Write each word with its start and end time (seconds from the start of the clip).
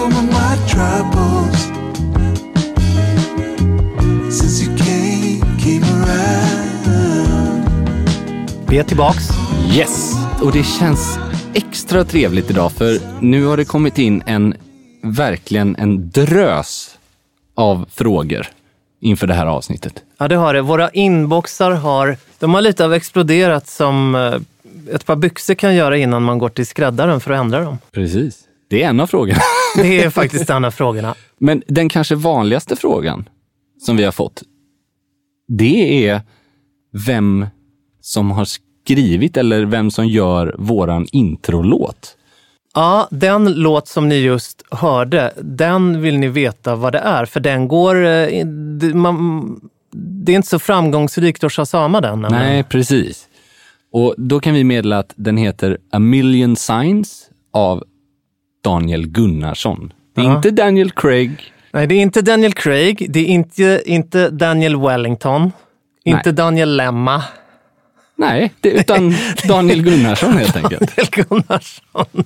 Be 0.00 0.06
over 0.06 0.22
my 0.22 0.56
troubles 0.68 1.68
since 4.30 4.64
you 4.64 4.76
came, 4.76 5.40
came 5.58 5.84
around. 5.84 7.68
Vi 8.68 8.78
är 8.78 8.82
tillbaks. 8.82 9.28
Yes! 9.76 10.14
Och 10.42 10.52
det 10.52 10.62
känns 10.62 11.18
extra 11.54 12.04
trevligt 12.04 12.50
idag 12.50 12.72
för 12.72 12.98
nu 13.20 13.44
har 13.44 13.56
det 13.56 13.64
kommit 13.64 13.98
in 13.98 14.22
en, 14.26 14.54
verkligen 15.02 15.76
en 15.76 16.10
drös 16.10 16.98
av 17.54 17.86
frågor 17.90 18.46
inför 19.00 19.26
det 19.26 19.34
här 19.34 19.46
avsnittet. 19.46 20.02
Ja, 20.18 20.28
det 20.28 20.36
har 20.36 20.54
det. 20.54 20.62
Våra 20.62 20.90
inboxar 20.90 21.70
har, 21.70 22.16
de 22.38 22.54
har 22.54 22.60
lite 22.60 22.84
av 22.84 22.94
exploderat 22.94 23.68
som 23.68 24.14
eh, 24.14 24.94
ett 24.94 25.06
par 25.06 25.16
byxor 25.16 25.54
kan 25.54 25.74
göra 25.74 25.96
innan 25.96 26.22
man 26.22 26.38
går 26.38 26.48
till 26.48 26.66
skräddaren 26.66 27.20
för 27.20 27.30
att 27.30 27.40
ändra 27.40 27.60
dem. 27.60 27.78
Precis. 27.92 28.46
Det 28.70 28.82
är 28.82 28.88
en 28.88 29.00
av 29.00 29.06
frågorna. 29.06 29.40
Det 29.76 30.02
är 30.04 30.10
faktiskt 30.10 30.50
en 30.50 30.64
av 30.64 30.70
frågorna. 30.70 31.14
Men 31.38 31.62
den 31.66 31.88
kanske 31.88 32.14
vanligaste 32.14 32.76
frågan 32.76 33.28
som 33.78 33.96
vi 33.96 34.04
har 34.04 34.12
fått, 34.12 34.42
det 35.48 36.08
är 36.08 36.20
vem 37.06 37.46
som 38.00 38.30
har 38.30 38.44
skrivit 38.84 39.36
eller 39.36 39.64
vem 39.64 39.90
som 39.90 40.06
gör 40.06 40.54
våran 40.58 41.06
introlåt. 41.12 42.16
Ja, 42.74 43.08
den 43.10 43.52
låt 43.52 43.88
som 43.88 44.08
ni 44.08 44.14
just 44.16 44.62
hörde, 44.70 45.32
den 45.42 46.00
vill 46.02 46.18
ni 46.18 46.28
veta 46.28 46.74
vad 46.76 46.92
det 46.92 46.98
är. 46.98 47.24
För 47.24 47.40
den 47.40 47.68
går... 47.68 48.04
eh, 48.06 48.46
det- 48.80 48.94
Man, 48.94 49.60
det 49.92 50.32
är 50.32 50.36
inte 50.36 50.48
så 50.48 50.58
framgångsrikt 50.58 51.44
att 51.44 51.52
shazama 51.52 52.00
den. 52.00 52.20
nämligen. 52.20 52.44
Nej, 52.46 52.62
precis. 52.64 53.28
Och 53.92 54.14
då 54.18 54.40
kan 54.40 54.54
vi 54.54 54.64
meddela 54.64 54.98
att 54.98 55.12
den 55.16 55.36
heter 55.36 55.78
A 55.92 55.98
Million 55.98 56.56
Signs 56.56 57.28
av 57.52 57.84
Daniel 58.62 59.06
Gunnarsson. 59.06 59.92
Det 60.14 60.20
är 60.20 60.24
Ja. 60.24 60.36
inte 60.36 60.50
Daniel 60.50 60.90
Craig. 60.90 61.52
Nej, 61.72 61.86
det 61.86 61.94
är 61.94 62.02
inte 62.02 62.22
Daniel 62.22 62.52
Craig, 62.54 63.06
det 63.10 63.20
är 63.20 63.24
inte, 63.26 63.82
inte 63.86 64.30
Daniel 64.30 64.76
Wellington, 64.80 65.52
inte 66.04 66.20
Nej. 66.24 66.34
Daniel 66.34 66.76
Lemma. 66.76 67.22
Nej, 68.16 68.52
det, 68.60 68.70
utan 68.70 69.14
Daniel 69.48 69.82
Gunnarsson 69.82 70.32
helt 70.36 70.56
enkelt. 70.64 70.96
Daniel 70.96 71.26
Gunnarsson. 71.28 72.24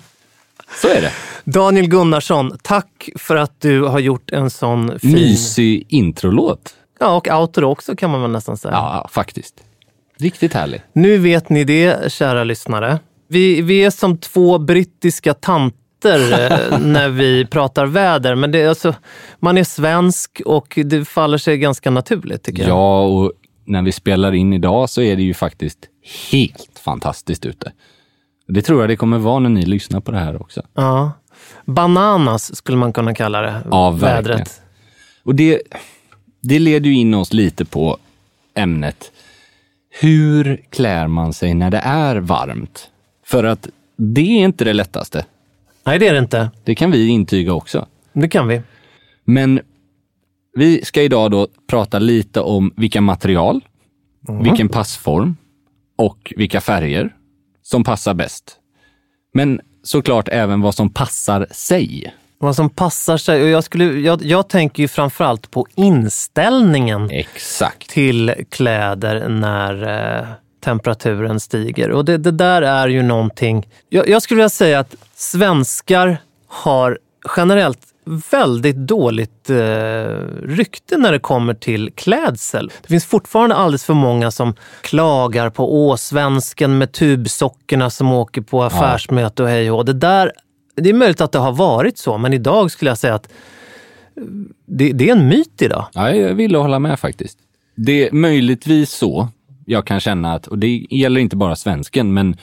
Så 0.82 0.88
är 0.88 1.00
det. 1.00 1.12
Daniel 1.44 1.86
Gunnarsson, 1.88 2.58
tack 2.62 3.08
för 3.16 3.36
att 3.36 3.60
du 3.60 3.82
har 3.82 3.98
gjort 3.98 4.30
en 4.30 4.50
sån 4.50 4.98
fin... 4.98 5.12
Mysig 5.12 5.86
introlåt. 5.88 6.74
Ja, 7.00 7.16
och 7.16 7.28
outro 7.28 7.70
också 7.70 7.96
kan 7.96 8.10
man 8.10 8.22
väl 8.22 8.30
nästan 8.30 8.56
säga. 8.56 8.72
Ja, 8.74 9.08
faktiskt. 9.12 9.54
Riktigt 10.18 10.54
härlig. 10.54 10.82
Nu 10.92 11.18
vet 11.18 11.48
ni 11.48 11.64
det, 11.64 12.12
kära 12.12 12.44
lyssnare. 12.44 12.98
Vi, 13.28 13.62
vi 13.62 13.84
är 13.84 13.90
som 13.90 14.18
två 14.18 14.58
brittiska 14.58 15.34
tanter 15.34 15.78
eh, 16.10 16.78
när 16.80 17.08
vi 17.08 17.46
pratar 17.46 17.86
väder, 17.86 18.34
men 18.34 18.50
det 18.52 18.60
är 18.60 18.68
alltså, 18.68 18.94
man 19.40 19.58
är 19.58 19.64
svensk 19.64 20.42
och 20.46 20.78
det 20.84 21.04
faller 21.04 21.38
sig 21.38 21.58
ganska 21.58 21.90
naturligt 21.90 22.42
tycker 22.42 22.62
jag. 22.62 22.70
Ja, 22.70 23.02
och 23.02 23.32
när 23.64 23.82
vi 23.82 23.92
spelar 23.92 24.32
in 24.32 24.52
idag 24.52 24.90
så 24.90 25.02
är 25.02 25.16
det 25.16 25.22
ju 25.22 25.34
faktiskt 25.34 25.78
helt 26.32 26.78
fantastiskt 26.84 27.46
ute. 27.46 27.72
Det 28.48 28.62
tror 28.62 28.80
jag 28.80 28.88
det 28.88 28.96
kommer 28.96 29.18
vara 29.18 29.38
när 29.38 29.50
ni 29.50 29.66
lyssnar 29.66 30.00
på 30.00 30.10
det 30.12 30.18
här 30.18 30.42
också. 30.42 30.62
Ja. 30.74 31.12
Bananas 31.64 32.56
skulle 32.56 32.78
man 32.78 32.92
kunna 32.92 33.14
kalla 33.14 33.40
det, 33.40 33.60
Ja, 33.70 33.90
verkligen. 33.90 34.38
vädret. 34.38 34.60
Och 35.22 35.34
det, 35.34 35.62
det 36.42 36.58
leder 36.58 36.90
ju 36.90 36.96
in 36.96 37.14
oss 37.14 37.32
lite 37.32 37.64
på 37.64 37.98
ämnet. 38.54 39.12
Hur 40.00 40.62
klär 40.70 41.06
man 41.08 41.32
sig 41.32 41.54
när 41.54 41.70
det 41.70 41.80
är 41.84 42.16
varmt? 42.16 42.90
För 43.26 43.44
att 43.44 43.68
det 43.96 44.20
är 44.20 44.44
inte 44.44 44.64
det 44.64 44.72
lättaste. 44.72 45.24
Nej, 45.86 45.98
det 45.98 46.08
är 46.08 46.12
det 46.12 46.18
inte. 46.18 46.50
Det 46.64 46.74
kan 46.74 46.90
vi 46.90 47.08
intyga 47.08 47.52
också. 47.52 47.86
Det 48.12 48.28
kan 48.28 48.48
vi. 48.48 48.62
Men 49.24 49.60
vi 50.56 50.84
ska 50.84 51.02
idag 51.02 51.30
då 51.30 51.48
prata 51.66 51.98
lite 51.98 52.40
om 52.40 52.72
vilka 52.76 53.00
material, 53.00 53.60
vilken 54.42 54.68
passform 54.68 55.36
och 55.96 56.32
vilka 56.36 56.60
färger 56.60 57.14
som 57.62 57.84
passar 57.84 58.14
bäst. 58.14 58.56
Men 59.34 59.60
såklart 59.82 60.28
även 60.28 60.60
vad 60.60 60.74
som 60.74 60.90
passar 60.90 61.46
sig. 61.50 62.14
Vad 62.38 62.56
som 62.56 62.70
passar 62.70 63.16
sig. 63.16 63.42
Och 63.42 63.48
jag, 63.48 63.64
skulle, 63.64 63.84
jag, 63.84 64.22
jag 64.22 64.48
tänker 64.48 64.82
ju 64.82 64.88
framförallt 64.88 65.50
på 65.50 65.66
inställningen 65.74 67.10
Exakt. 67.10 67.90
till 67.90 68.34
kläder 68.50 69.28
när 69.28 69.82
eh, 70.18 70.26
temperaturen 70.64 71.40
stiger. 71.40 71.90
Och 71.90 72.04
det, 72.04 72.18
det 72.18 72.30
där 72.30 72.62
är 72.62 72.88
ju 72.88 73.02
någonting... 73.02 73.68
Jag, 73.88 74.08
jag 74.08 74.22
skulle 74.22 74.38
vilja 74.38 74.48
säga 74.48 74.78
att 74.78 74.94
svenskar 75.14 76.16
har 76.48 76.98
generellt 77.36 77.80
väldigt 78.30 78.76
dåligt 78.76 79.50
eh, 79.50 79.56
rykte 80.42 80.96
när 80.98 81.12
det 81.12 81.18
kommer 81.18 81.54
till 81.54 81.92
klädsel. 81.94 82.70
Det 82.82 82.88
finns 82.88 83.04
fortfarande 83.04 83.54
alldeles 83.54 83.84
för 83.84 83.94
många 83.94 84.30
som 84.30 84.54
klagar 84.80 85.50
på 85.50 85.86
åsvensken 85.86 86.78
med 86.78 86.92
tubsockorna 86.92 87.90
som 87.90 88.12
åker 88.12 88.40
på 88.40 88.62
affärsmöte 88.62 89.42
och 89.42 89.48
hej 89.48 89.70
och 89.70 89.84
det 89.84 89.92
där 89.92 90.32
Det 90.76 90.90
är 90.90 90.94
möjligt 90.94 91.20
att 91.20 91.32
det 91.32 91.38
har 91.38 91.52
varit 91.52 91.98
så, 91.98 92.18
men 92.18 92.32
idag 92.32 92.70
skulle 92.70 92.90
jag 92.90 92.98
säga 92.98 93.14
att 93.14 93.28
eh, 94.16 94.22
det, 94.66 94.92
det 94.92 95.08
är 95.08 95.12
en 95.12 95.28
myt 95.28 95.62
idag. 95.62 95.86
Ja, 95.92 96.10
jag 96.10 96.34
vill 96.34 96.54
hålla 96.54 96.78
med 96.78 97.00
faktiskt. 97.00 97.38
Det 97.76 98.08
är 98.08 98.12
möjligtvis 98.12 98.90
så 98.90 99.28
jag 99.66 99.86
kan 99.86 100.00
känna 100.00 100.32
att, 100.32 100.46
och 100.46 100.58
det 100.58 100.86
gäller 100.90 101.20
inte 101.20 101.36
bara 101.36 101.56
svensken, 101.56 102.14
men 102.14 102.36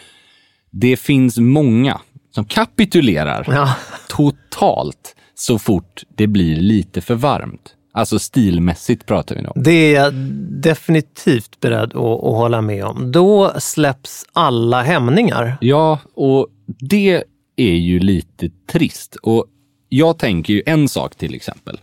det 0.69 0.97
finns 0.97 1.37
många 1.37 1.99
som 2.31 2.45
kapitulerar 2.45 3.45
Ja. 3.47 3.75
totalt 4.09 5.15
så 5.35 5.59
fort 5.59 6.03
det 6.15 6.27
blir 6.27 6.55
lite 6.55 7.01
för 7.01 7.15
varmt. 7.15 7.75
Alltså 7.93 8.19
stilmässigt 8.19 9.05
pratar 9.05 9.35
vi 9.35 9.41
nu 9.41 9.47
om. 9.47 9.63
Det 9.63 9.71
är 9.95 10.01
jag 10.03 10.13
definitivt 10.61 11.59
beredd 11.59 11.89
att, 11.93 11.95
att 11.95 12.21
hålla 12.35 12.61
med 12.61 12.85
om. 12.85 13.11
Då 13.11 13.51
släpps 13.59 14.25
alla 14.33 14.81
hämningar. 14.83 15.57
Ja, 15.61 15.99
och 16.13 16.47
det 16.65 17.23
är 17.55 17.73
ju 17.75 17.99
lite 17.99 18.49
trist. 18.71 19.15
Och 19.15 19.45
jag 19.89 20.17
tänker 20.17 20.53
ju 20.53 20.63
en 20.65 20.89
sak 20.89 21.15
till 21.15 21.35
exempel. 21.35 21.79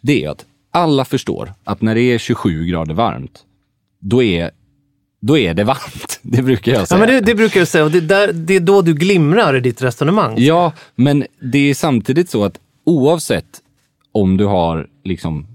Det 0.00 0.24
är 0.24 0.30
att 0.30 0.44
alla 0.70 1.04
förstår 1.04 1.52
att 1.64 1.82
när 1.82 1.94
det 1.94 2.00
är 2.00 2.18
27 2.18 2.64
grader 2.66 2.94
varmt, 2.94 3.40
då 4.00 4.22
är, 4.22 4.50
då 5.22 5.38
är 5.38 5.54
det 5.54 5.64
varmt. 5.64 6.20
Det 6.22 6.42
brukar 6.42 6.72
jag 6.72 6.80
Ja, 6.80 6.86
säga. 6.86 6.98
men 6.98 7.08
det, 7.08 7.20
det 7.20 7.34
brukar 7.34 7.60
jag 7.60 7.68
säga 7.68 7.84
och 7.84 7.90
det, 7.90 8.00
där, 8.00 8.32
det 8.32 8.56
är 8.56 8.60
då 8.60 8.82
du 8.82 8.94
glimrar 8.94 9.56
i 9.56 9.60
ditt 9.60 9.82
resonemang. 9.82 10.34
Ja, 10.38 10.72
men 10.94 11.24
det 11.40 11.58
är 11.70 11.74
samtidigt 11.74 12.30
så 12.30 12.44
att 12.44 12.58
oavsett 12.86 13.60
om 14.12 14.36
du 14.36 14.44
har 14.44 14.86
liksom 15.04 15.46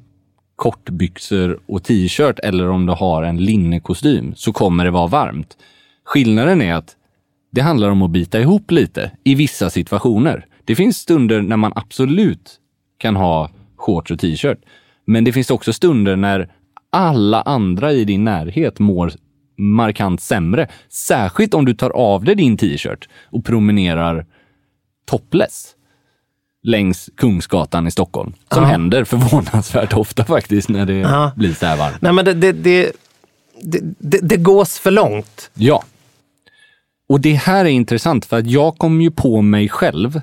kortbyxor 0.55 1.59
och 1.65 1.83
t-shirt 1.83 2.39
eller 2.39 2.69
om 2.69 2.85
du 2.85 2.93
har 2.93 3.23
en 3.23 3.37
linnekostym 3.37 4.33
så 4.35 4.53
kommer 4.53 4.85
det 4.85 4.91
vara 4.91 5.07
varmt. 5.07 5.57
Skillnaden 6.05 6.61
är 6.61 6.73
att 6.73 6.95
det 7.51 7.61
handlar 7.61 7.89
om 7.89 8.01
att 8.01 8.11
bita 8.11 8.39
ihop 8.39 8.71
lite 8.71 9.11
i 9.23 9.35
vissa 9.35 9.69
situationer. 9.69 10.45
Det 10.65 10.75
finns 10.75 10.97
stunder 10.97 11.41
när 11.41 11.57
man 11.57 11.71
absolut 11.75 12.51
kan 12.97 13.15
ha 13.15 13.49
shorts 13.77 14.11
och 14.11 14.19
t-shirt. 14.19 14.57
Men 15.05 15.23
det 15.23 15.31
finns 15.33 15.51
också 15.51 15.73
stunder 15.73 16.15
när 16.15 16.49
alla 16.89 17.41
andra 17.41 17.91
i 17.91 18.05
din 18.05 18.23
närhet 18.23 18.79
mår 18.79 19.11
markant 19.57 20.21
sämre. 20.21 20.67
Särskilt 20.89 21.53
om 21.53 21.65
du 21.65 21.73
tar 21.73 21.89
av 21.89 22.23
dig 22.23 22.35
din 22.35 22.57
t-shirt 22.57 23.09
och 23.25 23.45
promenerar 23.45 24.25
topless 25.05 25.73
längs 26.63 27.09
Kungsgatan 27.17 27.87
i 27.87 27.91
Stockholm. 27.91 28.33
Som 28.53 28.63
Ja. 28.63 28.69
händer 28.69 29.03
förvånansvärt 29.03 29.93
ofta 29.93 30.23
faktiskt 30.25 30.69
när 30.69 30.85
det 30.85 30.93
Ja. 30.93 31.31
blir 31.35 31.53
så 31.53 31.65
här 31.65 31.77
varmt. 31.77 32.01
Nej, 32.01 32.13
men 32.13 32.25
det, 32.25 32.33
det, 32.33 32.51
det, 32.51 32.91
det, 33.99 34.19
det, 34.21 34.37
gås 34.37 34.79
för 34.79 34.91
långt. 34.91 35.49
Ja. 35.53 35.83
Och 37.09 37.21
det 37.21 37.33
här 37.33 37.65
är 37.65 37.69
intressant 37.69 38.25
för 38.25 38.37
att 38.37 38.47
jag 38.47 38.77
kom 38.77 39.01
ju 39.01 39.11
på 39.11 39.41
mig 39.41 39.69
själv 39.69 40.21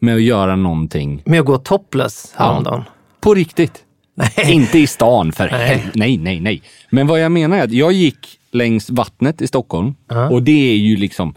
med 0.00 0.14
att 0.14 0.22
göra 0.22 0.56
någonting 0.56 1.22
Med 1.26 1.40
att 1.40 1.46
gå 1.46 1.58
topless 1.58 2.32
häromdagen. 2.36 2.82
på 3.20 3.34
riktigt. 3.34 3.84
Nej. 4.14 4.52
Inte 4.52 4.78
i 4.78 4.86
stan 4.86 5.32
för 5.32 5.50
Nej. 5.50 5.86
nej. 5.94 6.18
nej, 6.18 6.40
nej. 6.40 6.62
Men 6.90 7.06
vad 7.06 7.20
jag 7.20 7.32
menar 7.32 7.58
är 7.58 7.64
att 7.64 7.72
jag 7.72 7.92
gick 7.92 8.38
längs 8.50 8.90
vattnet 8.90 9.42
i 9.42 9.46
Stockholm 9.46 9.94
och 10.30 10.42
det 10.42 10.72
är 10.72 10.76
ju 10.76 10.96
liksom, 10.96 11.34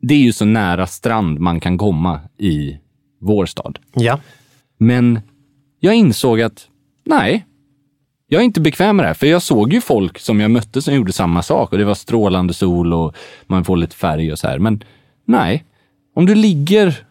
det 0.00 0.14
är 0.14 0.18
ju 0.18 0.32
så 0.32 0.44
nära 0.44 0.86
strand 0.86 1.38
man 1.38 1.60
kan 1.60 1.78
komma 1.78 2.20
i 2.38 2.76
vår 3.20 3.46
stad. 3.46 3.78
Ja. 3.94 4.20
Men 4.78 5.20
jag 5.80 5.94
insåg 5.94 6.40
att 6.40 6.66
nej, 7.04 7.46
jag 8.26 8.40
är 8.40 8.44
inte 8.44 8.60
bekväm 8.60 8.96
med 8.96 9.04
det 9.04 9.08
här. 9.08 9.14
För 9.14 9.26
jag 9.26 9.42
såg 9.42 9.72
ju 9.72 9.80
folk 9.80 10.18
som 10.18 10.40
jag 10.40 10.50
mötte 10.50 10.82
som 10.82 10.94
gjorde 10.94 11.12
samma 11.12 11.42
sak 11.42 11.72
och 11.72 11.78
det 11.78 11.84
var 11.84 11.94
strålande 11.94 12.54
sol 12.54 12.92
och 12.92 13.16
man 13.46 13.64
får 13.64 13.76
lite 13.76 13.96
färg 13.96 14.32
och 14.32 14.38
så 14.38 14.48
här. 14.48 14.58
Men 14.58 14.84
nej, 15.24 15.64
om 16.14 16.26
du 16.26 16.34
ligger 16.34 17.04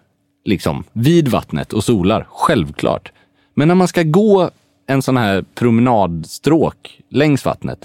liksom 0.45 0.83
vid 0.93 1.27
vattnet 1.27 1.73
och 1.73 1.83
solar, 1.83 2.27
självklart. 2.29 3.11
Men 3.53 3.67
när 3.67 3.75
man 3.75 3.87
ska 3.87 4.03
gå 4.03 4.51
en 4.87 5.01
sån 5.01 5.17
här 5.17 5.45
promenadstråk 5.55 6.99
längs 7.09 7.45
vattnet, 7.45 7.79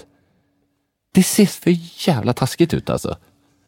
det 1.13 1.23
ser 1.23 1.45
för 1.45 1.73
jävla 2.07 2.33
taskigt 2.33 2.73
ut 2.73 2.89
alltså. 2.89 3.15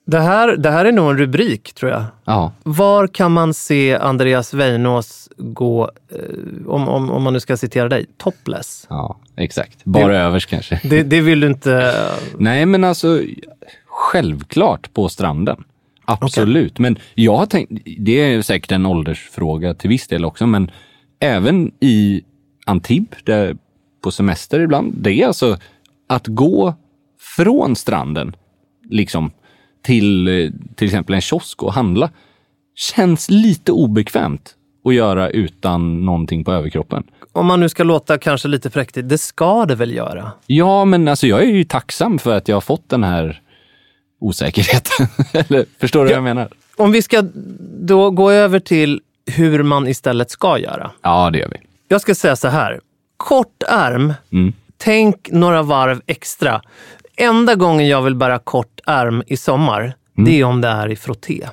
Det, 0.07 0.19
här, 0.19 0.57
det 0.57 0.69
här 0.71 0.85
är 0.85 0.91
nog 0.91 1.09
en 1.11 1.17
rubrik, 1.17 1.73
tror 1.73 1.91
jag. 1.91 2.03
Ja, 2.25 2.51
Var 2.63 3.07
kan 3.07 3.31
man 3.31 3.53
se 3.53 3.95
Andreas 3.97 4.53
Weinås 4.53 5.29
gå, 5.37 5.91
eh, 6.11 6.67
om, 6.67 6.87
om, 6.89 7.11
om 7.11 7.23
man 7.23 7.33
nu 7.33 7.39
ska 7.39 7.57
citera 7.57 7.89
dig, 7.89 8.05
topless? 8.17 8.85
ja, 8.89 9.19
exakt. 9.35 9.85
Bara 9.85 10.07
Det- 10.13 10.19
övers 10.19 10.45
kanske. 10.45 10.79
Det, 10.83 11.03
det 11.03 11.21
vill 11.21 11.39
du 11.39 11.47
inte... 11.47 11.95
Nej, 12.37 12.65
men 12.65 12.83
alltså 12.83 13.21
självklart 13.85 14.93
på 14.93 15.09
stranden. 15.09 15.63
Absolut. 16.05 16.79
Men 16.79 16.97
jag 17.15 17.37
har 17.37 17.45
tänkt, 17.45 17.71
det 17.99 18.11
är 18.21 18.41
säkert 18.41 18.71
en 18.71 18.85
åldersfråga 18.85 19.73
till 19.73 19.89
viss 19.89 20.07
del 20.07 20.25
också, 20.25 20.47
men 20.47 20.71
även 21.19 21.71
i 21.79 22.23
Antibes, 22.65 23.19
där 23.23 23.57
på 24.01 24.11
semester 24.11 24.59
ibland, 24.59 24.93
det 24.97 25.21
är 25.21 25.27
alltså 25.27 25.57
att 26.07 26.27
gå 26.27 26.73
från 27.19 27.75
stranden, 27.75 28.35
liksom 28.89 29.31
till 29.81 30.27
eh, 30.27 30.51
till 30.75 30.85
exempel 30.85 31.15
en 31.15 31.21
kiosk 31.21 31.63
och 31.63 31.73
handla, 31.73 32.09
känns 32.75 33.29
lite 33.29 33.71
obekvämt 33.71 34.55
att 34.85 34.93
göra 34.93 35.29
utan 35.29 36.05
någonting 36.05 36.43
på 36.43 36.51
överkroppen. 36.51 37.03
Om 37.31 37.45
man 37.45 37.59
nu 37.59 37.69
ska 37.69 37.83
låta 37.83 38.17
kanske 38.17 38.47
lite 38.47 38.69
präktigt, 38.69 39.09
det 39.09 39.17
ska 39.17 39.65
det 39.65 39.75
väl 39.75 39.93
göra? 39.93 40.31
Ja, 40.45 40.85
men 40.85 41.07
alltså 41.07 41.27
jag 41.27 41.43
är 41.43 41.47
ju 41.47 41.63
tacksam 41.63 42.19
för 42.19 42.35
att 42.37 42.47
jag 42.47 42.55
har 42.55 42.61
fått 42.61 42.89
den 42.89 43.03
här 43.03 43.41
osäkerheten. 44.19 45.07
Eller 45.33 45.65
förstår 45.79 45.99
du 45.99 46.05
vad 46.05 46.17
jag 46.17 46.23
menar? 46.23 46.49
Om 46.75 46.91
vi 46.91 47.01
ska 47.01 47.23
då 47.79 48.11
gå 48.11 48.31
över 48.31 48.59
till 48.59 49.01
hur 49.25 49.63
man 49.63 49.87
istället 49.87 50.31
ska 50.31 50.59
göra. 50.59 50.91
Ja, 51.01 51.29
det 51.29 51.39
gör 51.39 51.49
vi. 51.49 51.57
Jag 51.87 52.01
ska 52.01 52.15
säga 52.15 52.35
så 52.35 52.47
här. 52.47 52.79
Kort 53.17 53.63
ärm, 53.67 54.13
Mm. 54.31 54.53
tänk 54.77 55.31
några 55.31 55.61
varv 55.63 56.01
extra. 56.07 56.61
Enda 57.17 57.55
gången 57.55 57.87
jag 57.87 58.01
vill 58.01 58.15
bära 58.15 58.39
kort 58.39 58.79
ärm 58.87 59.23
i 59.27 59.37
sommar, 59.37 59.81
Mm. 60.17 60.25
det 60.31 60.39
är 60.39 60.43
om 60.43 60.61
det 60.61 60.67
är 60.67 60.91
i 60.91 60.95
frotté. 60.95 61.47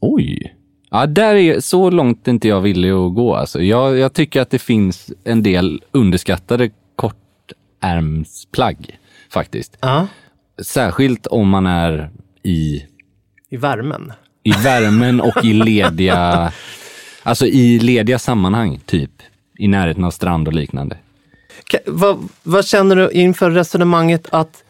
Oj. 0.00 0.54
Ja, 0.90 1.06
där 1.06 1.34
är 1.34 1.60
så 1.60 1.90
långt 1.90 2.28
inte 2.28 2.48
jag 2.48 2.60
villig 2.60 2.90
att 2.90 3.14
gå. 3.14 3.34
Alltså, 3.34 3.62
jag, 3.62 3.98
jag 3.98 4.12
tycker 4.12 4.40
att 4.40 4.50
det 4.50 4.58
finns 4.58 5.12
en 5.24 5.42
del 5.42 5.82
underskattade 5.92 6.70
kortärmsplagg 7.80 8.98
faktiskt. 9.30 9.76
Ja. 9.80 10.06
Särskilt 10.62 11.26
om 11.26 11.48
man 11.48 11.66
är 11.66 12.10
i, 12.42 12.82
I 13.50 13.56
värmen. 13.56 14.12
i 14.42 14.50
värmen 14.52 15.20
och 15.20 15.44
i 15.44 15.52
lediga, 15.52 16.52
alltså 17.22 17.46
i 17.46 17.78
lediga 17.78 18.18
sammanhang, 18.18 18.80
typ. 18.86 19.10
I 19.58 19.68
närheten 19.68 20.04
av 20.04 20.10
strand 20.10 20.48
och 20.48 20.54
liknande. 20.54 20.96
Vad, 21.86 22.28
vad 22.42 22.66
känner 22.66 22.96
du 22.96 23.10
inför 23.10 23.50
resonemanget 23.50 24.28
att 24.32 24.64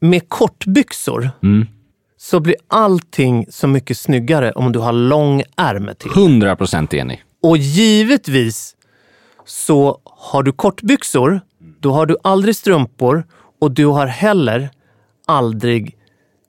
med 0.00 0.28
kortbyxor 0.28 1.30
Mm. 1.42 1.66
så 2.16 2.40
blir 2.40 2.56
allting 2.68 3.46
så 3.50 3.66
mycket 3.66 3.98
snyggare 3.98 4.52
om 4.52 4.72
du 4.72 4.78
har 4.78 4.92
lång 4.92 5.42
ärm 5.56 5.90
till. 5.98 6.10
100 6.10 6.56
procent 6.56 6.94
enig. 6.94 7.22
Och 7.42 7.56
givetvis 7.56 8.76
så 9.44 9.98
har 10.04 10.42
du 10.42 10.52
kortbyxor, 10.52 11.40
då 11.80 11.92
har 11.92 12.06
du 12.06 12.16
aldrig 12.24 12.56
strumpor 12.56 13.24
och 13.60 13.70
du 13.70 13.86
har 13.86 14.06
heller 14.06 14.70
aldrig 15.26 15.96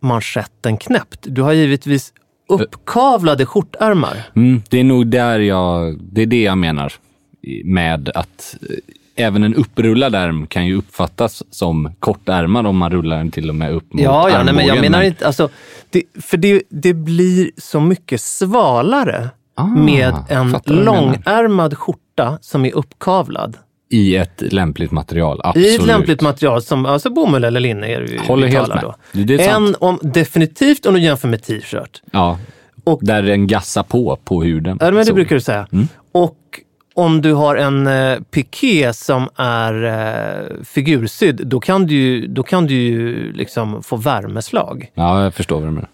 manschetten 0.02 0.78
knäppt. 0.78 1.20
Du 1.24 1.42
har 1.42 1.54
givetvis 1.54 2.14
uppkavlade 2.50 3.46
skjortärmar. 3.46 4.24
Mm, 4.36 4.62
det 4.70 4.80
är 4.80 4.84
nog 4.84 5.08
där 5.08 5.40
jag, 5.40 6.00
det 6.02 6.22
är 6.22 6.26
det 6.26 6.42
jag 6.42 6.58
menar 6.58 6.94
med 7.64 8.10
att 8.16 8.56
eh, 8.70 8.76
även 9.26 9.44
en 9.44 9.56
upprullad 9.56 10.16
ärm 10.16 10.48
kan 10.48 10.66
ju 10.68 10.76
uppfattas 10.76 11.44
som 11.50 11.92
kortärmad 12.00 12.68
om 12.68 12.78
man 12.78 12.92
rullar 12.92 13.18
den 13.18 13.32
till 13.32 13.50
och 13.50 13.56
med 13.56 13.72
upp 13.74 13.94
mot 13.94 14.04
Ja, 14.04 14.30
ja 14.30 14.44
nej, 14.44 14.54
men 14.54 14.66
jag 14.66 14.82
menar 14.82 15.02
inte... 15.02 15.28
Alltså, 15.28 15.50
det, 15.90 16.04
för 16.22 16.38
det, 16.38 16.62
det 16.70 16.94
blir 16.94 17.52
så 17.58 17.80
mycket 17.80 18.22
svalare 18.22 19.30
Ah, 19.56 19.66
med 19.66 20.14
en 20.30 20.56
långärmad 20.66 21.78
skjorta 21.78 22.38
som 22.42 22.66
är 22.66 22.76
uppkavlad. 22.76 23.58
I 23.90 24.16
ett 24.16 24.42
lämpligt 24.54 24.92
material, 24.92 25.42
absolut. 25.44 25.68
I 25.68 25.76
ett 25.76 25.86
lämpligt 25.86 26.22
material 26.22 26.62
som 26.62 26.86
alltså 26.86 27.10
bomull 27.10 27.44
eller 27.44 27.60
linne 27.60 27.88
är 27.88 28.00
det 28.02 28.06
vi, 28.12 28.18
Håller 28.18 28.48
helt 28.48 28.68
med. 28.68 28.80
då. 28.82 28.96
Det 29.12 29.34
är 29.34 29.52
sant. 29.52 29.70
en 29.70 29.88
om, 29.88 30.00
definitivt 30.02 30.86
om 30.86 30.94
du 30.94 31.00
jämför 31.02 31.28
med 31.28 31.44
t-shirt. 31.44 32.02
Ja, 32.12 32.38
Och- 32.84 33.00
där 33.02 33.24
den 33.24 33.48
gassar 33.48 33.84
på, 33.84 34.20
på 34.24 34.44
huden. 34.44 34.78
Ja, 34.82 34.86
men 34.86 34.96
det 34.96 35.06
Så. 35.06 35.14
brukar 35.14 35.36
du 35.36 35.42
säga. 35.42 35.68
Mm. 35.72 35.88
Om 36.94 37.22
du 37.22 37.34
har 37.34 37.56
en 37.56 37.88
eh, 37.88 38.20
piké 38.20 38.94
som 38.94 39.30
är 39.36 39.84
eh, 39.84 40.64
figursydd, 40.64 41.42
då 41.48 41.60
kan 41.60 41.86
du 41.86 42.28
då 42.28 42.44
kan 42.44 42.68
du 42.68 42.74
ju 42.74 43.34
liksom 43.34 43.84
få 43.84 43.96
värmeslag. 43.96 44.92
Ja, 44.94 45.24
jag 45.24 45.34
förstår 45.34 45.60
vad 45.60 45.68
du 45.68 45.72
menar. 45.72 45.90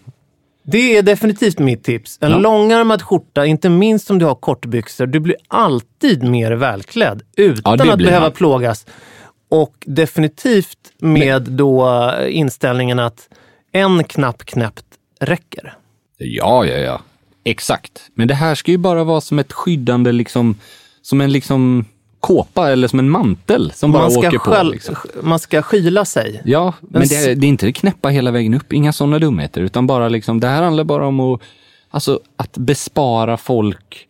Det 0.62 0.96
är 0.96 1.02
definitivt 1.02 1.58
mitt 1.58 1.84
tips. 1.84 2.18
En 2.20 2.30
Ja. 2.30 2.38
långärmad 2.38 3.02
skjorta, 3.02 3.46
inte 3.46 3.68
minst 3.68 4.10
om 4.10 4.18
du 4.18 4.24
har 4.24 4.34
kortbyxor. 4.34 5.06
Du 5.06 5.20
blir 5.20 5.36
alltid 5.48 6.22
mer 6.22 6.52
välklädd 6.52 7.22
utan 7.36 7.78
Ja, 7.86 7.92
att 7.92 7.98
behöva 7.98 8.20
man. 8.20 8.32
plågas. 8.32 8.86
Och 9.48 9.74
definitivt 9.86 10.78
med 10.98 11.42
då 11.42 11.88
eh, 11.88 12.36
inställningen 12.38 12.98
att 12.98 13.28
en 13.72 14.04
knapp 14.04 14.44
knäppt 14.44 14.84
räcker. 15.20 15.74
Ja, 16.18 16.64
ja, 16.66 16.76
ja. 16.76 17.00
Exakt. 17.44 18.02
Men 18.14 18.28
det 18.28 18.34
här 18.34 18.54
ska 18.54 18.70
ju 18.70 18.78
bara 18.78 19.04
vara 19.04 19.20
som 19.20 19.38
ett 19.38 19.52
skyddande, 19.52 20.12
liksom, 20.12 20.56
som 21.02 21.20
en 21.20 21.32
liksom 21.32 21.84
kåpa 22.20 22.70
eller 22.70 22.88
som 22.88 22.98
en 22.98 23.10
mantel 23.10 23.72
som 23.74 23.92
bara 23.92 24.02
Man 24.02 24.10
ska, 24.10 24.20
åker 24.20 24.30
på. 24.38 24.50
själv, 24.50 24.72
Liksom. 24.72 24.94
man 25.22 25.38
ska 25.38 25.62
skyla 25.62 26.04
sig. 26.04 26.42
Ja, 26.44 26.74
men 26.80 27.08
det, 27.08 27.14
är- 27.14 27.34
det 27.34 27.46
är 27.46 27.48
inte 27.48 27.72
knäppa 27.72 28.08
hela 28.08 28.30
vägen 28.30 28.54
upp, 28.54 28.72
inga 28.72 28.92
sådana 28.92 29.18
dumheter, 29.18 29.60
utan 29.60 29.86
bara 29.86 30.08
liksom, 30.08 30.40
det 30.40 30.46
här 30.48 30.62
handlar 30.62 30.84
bara 30.84 31.06
om 31.06 31.20
att, 31.20 31.40
alltså, 31.90 32.20
att 32.36 32.56
bespara 32.58 33.36
folk 33.36 34.06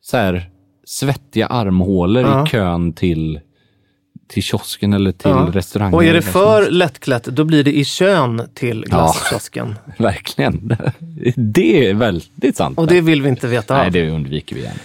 så 0.00 0.16
här, 0.16 0.50
svettiga 0.86 1.46
armhålor 1.46 2.22
Ja. 2.22 2.46
i 2.46 2.48
kön 2.50 2.92
till 2.92 3.40
till 4.28 4.42
kiosken 4.42 4.92
eller 4.92 5.12
till 5.12 5.30
Ja. 5.30 5.48
restaurangen. 5.52 5.94
Och 5.94 6.04
är 6.04 6.12
det 6.14 6.22
för 6.22 6.70
lättklätt, 6.70 7.24
då 7.24 7.44
blir 7.44 7.64
det 7.64 7.76
i 7.78 7.84
kön 7.84 8.42
till 8.54 8.84
glasskiosken. 8.88 9.74
Verkligen. 9.98 10.76
Det 11.36 11.88
är 11.88 11.94
väldigt 11.94 12.56
sant. 12.56 12.78
Och 12.78 12.86
det 12.86 13.00
vill 13.00 13.22
vi 13.22 13.28
inte 13.28 13.46
veta 13.48 13.76
Nej, 13.76 13.90
det 13.90 14.10
undviker 14.10 14.56
vi 14.56 14.62
gärna. 14.62 14.78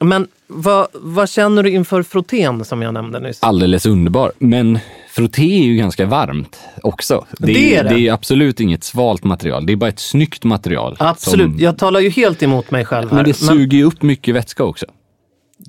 Men 0.00 0.26
vad, 0.46 0.86
vad 0.92 1.28
känner 1.28 1.62
du 1.62 1.70
inför 1.70 2.02
frottén 2.02 2.64
som 2.64 2.82
jag 2.82 2.94
nämnde 2.94 3.20
nyss? 3.20 3.38
Alldeles 3.42 3.86
underbar. 3.86 4.32
Men 4.38 4.78
frotté 5.10 5.42
är 5.60 5.64
ju 5.64 5.76
ganska 5.76 6.06
varmt 6.06 6.58
också. 6.82 7.24
Det 7.38 7.50
är, 7.52 7.54
Det 7.54 7.76
är 7.76 7.84
det. 7.84 7.88
det 7.94 8.08
är 8.08 8.12
absolut 8.12 8.60
inget 8.60 8.84
svalt 8.84 9.24
material. 9.24 9.66
Det 9.66 9.72
är 9.72 9.76
bara 9.76 9.88
ett 9.88 9.98
snyggt 9.98 10.44
material. 10.44 10.96
Absolut, 10.98 11.50
som- 11.52 11.58
jag 11.60 11.78
talar 11.78 12.00
ju 12.00 12.10
helt 12.10 12.42
emot 12.42 12.70
mig 12.70 12.84
själv 12.84 13.08
här. 13.10 13.16
Men 13.16 13.24
det 13.24 13.34
suger 13.34 13.78
ju 13.78 13.84
upp 13.84 14.02
mycket 14.02 14.34
vätska 14.34 14.64
också. 14.64 14.86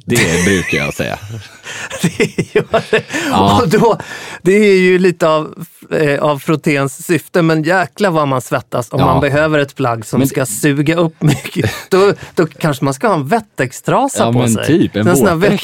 Det 0.05 0.45
brukar 0.45 0.77
jag 0.77 0.93
säga. 0.93 1.19
det 2.01 2.55
gör 2.55 2.81
det. 2.91 3.03
Ja. 3.29 3.61
Och 3.61 3.69
då, 3.69 3.97
det 4.41 4.51
är 4.53 4.77
ju 4.79 4.99
lite 4.99 5.27
av, 5.27 5.65
eh, 5.91 6.19
av 6.23 6.39
frotténs 6.39 7.05
syfte, 7.05 7.41
men 7.41 7.63
jäkla 7.63 8.09
vad 8.09 8.27
man 8.27 8.41
svettas 8.41 8.91
om 8.91 8.99
Ja. 8.99 9.05
man 9.05 9.21
behöver 9.21 9.59
ett 9.59 9.75
plagg 9.75 10.05
som 10.05 10.19
Men- 10.19 10.27
ska 10.27 10.45
suga 10.45 10.95
upp 10.95 11.21
mycket. 11.21 11.71
Då, 11.89 12.13
då 12.35 12.45
kanske 12.47 12.85
man 12.85 12.93
ska 12.93 13.07
ha 13.07 13.15
en 13.15 13.27
Wettextrasa 13.27 14.23
Ja, 14.23 14.33
på 14.33 14.39
men 14.39 14.49
sig. 14.53 14.65
typ, 14.67 14.95
en 14.95 15.15
sån 15.17 15.27
här 15.27 15.59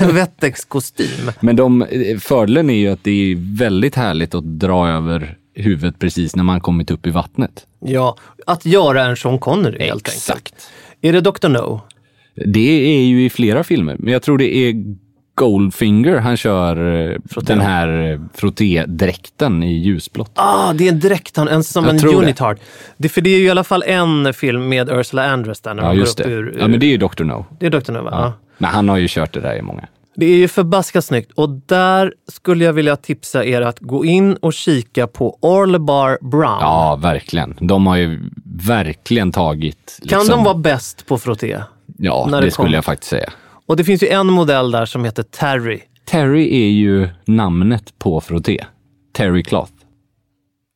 en 0.00 0.14
Wettex-kostym. 0.14 1.32
Men 1.40 1.56
de, 1.56 1.86
fördelen 2.20 2.70
är 2.70 2.74
ju 2.78 2.88
att 2.92 3.04
det 3.04 3.10
är 3.32 3.56
väldigt 3.58 3.94
härligt 3.94 4.34
att 4.34 4.44
dra 4.60 4.88
över 4.88 5.36
huvudet 5.54 5.98
precis 5.98 6.36
när 6.36 6.44
man 6.44 6.60
kommit 6.60 6.90
upp 6.90 7.06
i 7.06 7.10
vattnet. 7.10 7.66
Ja, 7.80 8.16
att 8.46 8.66
göra 8.66 9.04
en 9.04 9.16
Sean 9.16 9.38
Connery 9.38 9.84
helt 9.86 10.08
enkelt. 10.08 10.16
Exakt. 10.16 10.54
Är 11.00 11.12
det 11.12 11.20
Dr. 11.20 11.48
No? 11.48 11.80
Det 12.34 12.96
är 12.96 13.04
ju 13.06 13.24
i 13.24 13.30
flera 13.30 13.64
filmer, 13.64 13.96
men 13.98 14.12
jag 14.12 14.22
tror 14.22 14.38
det 14.38 14.56
är 14.56 14.74
Goldfinger 15.36 16.16
han 16.18 16.36
kör 16.36 17.06
eh, 17.10 17.16
den 17.42 17.60
här 17.60 18.12
eh, 18.12 18.20
frottédräkten 18.34 19.62
i 19.62 19.72
ljusblått. 19.72 20.30
Ah, 20.34 20.72
det 20.72 20.88
är 20.88 20.92
en 20.92 21.00
dräkt, 21.00 21.36
han- 21.36 21.48
en, 21.48 21.64
som 21.64 21.84
Jag 21.84 21.94
en 21.94 22.00
tror 22.00 22.12
det. 22.12 22.16
unitard. 22.18 22.58
Det, 22.96 23.08
för 23.08 23.20
det 23.20 23.30
är 23.30 23.38
ju 23.38 23.44
i 23.44 23.50
alla 23.50 23.64
fall 23.64 23.82
en 23.86 24.34
film 24.34 24.68
med 24.68 24.88
Ursula 24.90 25.30
Andress 25.30 25.60
där. 25.60 25.74
När 25.74 25.82
Ja, 25.82 25.94
just 25.94 26.18
det. 26.18 26.24
Ur, 26.24 26.48
ur, 26.48 26.56
Ja, 26.60 26.68
men 26.68 26.80
det 26.80 26.86
är 26.86 26.88
ju 26.90 26.96
Dr. 26.96 27.24
No. 27.24 27.46
det 27.60 27.66
är 27.66 27.70
Dr. 27.70 27.92
No, 27.92 28.02
va? 28.02 28.08
Ja. 28.12 28.32
Men 28.58 28.70
han 28.70 28.88
har 28.88 28.96
ju 28.96 29.06
kört 29.08 29.32
det 29.34 29.40
där 29.40 29.56
i 29.58 29.62
många. 29.62 29.86
Det 30.16 30.26
är 30.26 30.36
ju 30.36 30.48
förbaskat 30.48 31.04
snyggt 31.04 31.32
och 31.34 31.48
där 31.66 32.12
skulle 32.32 32.64
jag 32.64 32.72
vilja 32.72 32.96
tipsa 32.96 33.44
er 33.44 33.60
att 33.62 33.78
gå 33.80 34.04
in 34.04 34.34
och 34.34 34.52
kika 34.52 35.06
på 35.06 35.38
Orlebar 35.40 36.18
Brown. 36.20 36.58
Ja, 36.60 36.98
verkligen. 37.02 37.56
De 37.60 37.86
har 37.86 37.96
ju 37.96 38.20
verkligen 38.44 39.32
tagit... 39.32 40.00
kan 40.08 40.18
liksom- 40.18 40.38
de 40.38 40.44
vara 40.44 40.54
bäst 40.58 41.06
på 41.06 41.18
frotté? 41.18 41.58
Ja, 41.98 42.28
det, 42.32 42.40
det 42.40 42.50
skulle 42.50 42.74
jag 42.76 42.84
faktiskt 42.84 43.10
säga. 43.10 43.32
Och 43.66 43.76
det 43.76 43.84
finns 43.84 44.02
ju 44.02 44.08
en 44.08 44.26
modell 44.26 44.70
där 44.70 44.86
som 44.86 45.04
heter 45.04 45.22
Terry. 45.22 45.80
Terry 46.04 46.62
är 46.64 46.70
ju 46.70 47.08
namnet 47.24 47.98
på 47.98 48.20
frotté. 48.20 48.64
Terry 49.16 49.42
Cloth. 49.42 49.72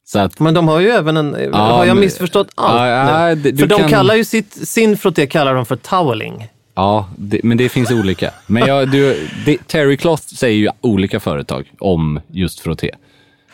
Så 0.04 0.18
att, 0.18 0.40
Men 0.40 0.54
de 0.54 0.68
har 0.68 0.80
ju 0.80 0.88
även 0.88 1.16
en... 1.16 1.52
har 1.54 1.84
jag 1.84 1.94
men- 1.94 2.00
missförstått 2.04 2.48
allt 2.54 2.74
Ja, 2.80 3.28
ja, 3.28 3.34
det- 3.34 3.56
För 3.56 3.66
de 3.66 3.78
kan- 3.78 3.88
kallar 3.88 4.14
ju 4.14 4.24
sitt, 4.24 4.68
sin 4.68 4.96
frotté 4.96 5.26
kallar 5.26 5.54
de 5.54 5.66
för 5.66 5.76
toweling. 5.76 6.48
ja, 6.74 7.08
det, 7.16 7.40
men 7.44 7.58
det 7.58 7.68
finns 7.68 7.90
olika. 7.90 8.30
Men 8.46 8.66
jag, 8.66 8.90
du, 8.90 9.28
det, 9.46 9.66
Terry 9.68 9.96
Cloth 9.96 10.22
säger 10.22 10.56
ju 10.58 10.68
olika 10.80 11.20
företag 11.20 11.72
om 11.78 12.20
just 12.28 12.60
frotté. 12.60 12.90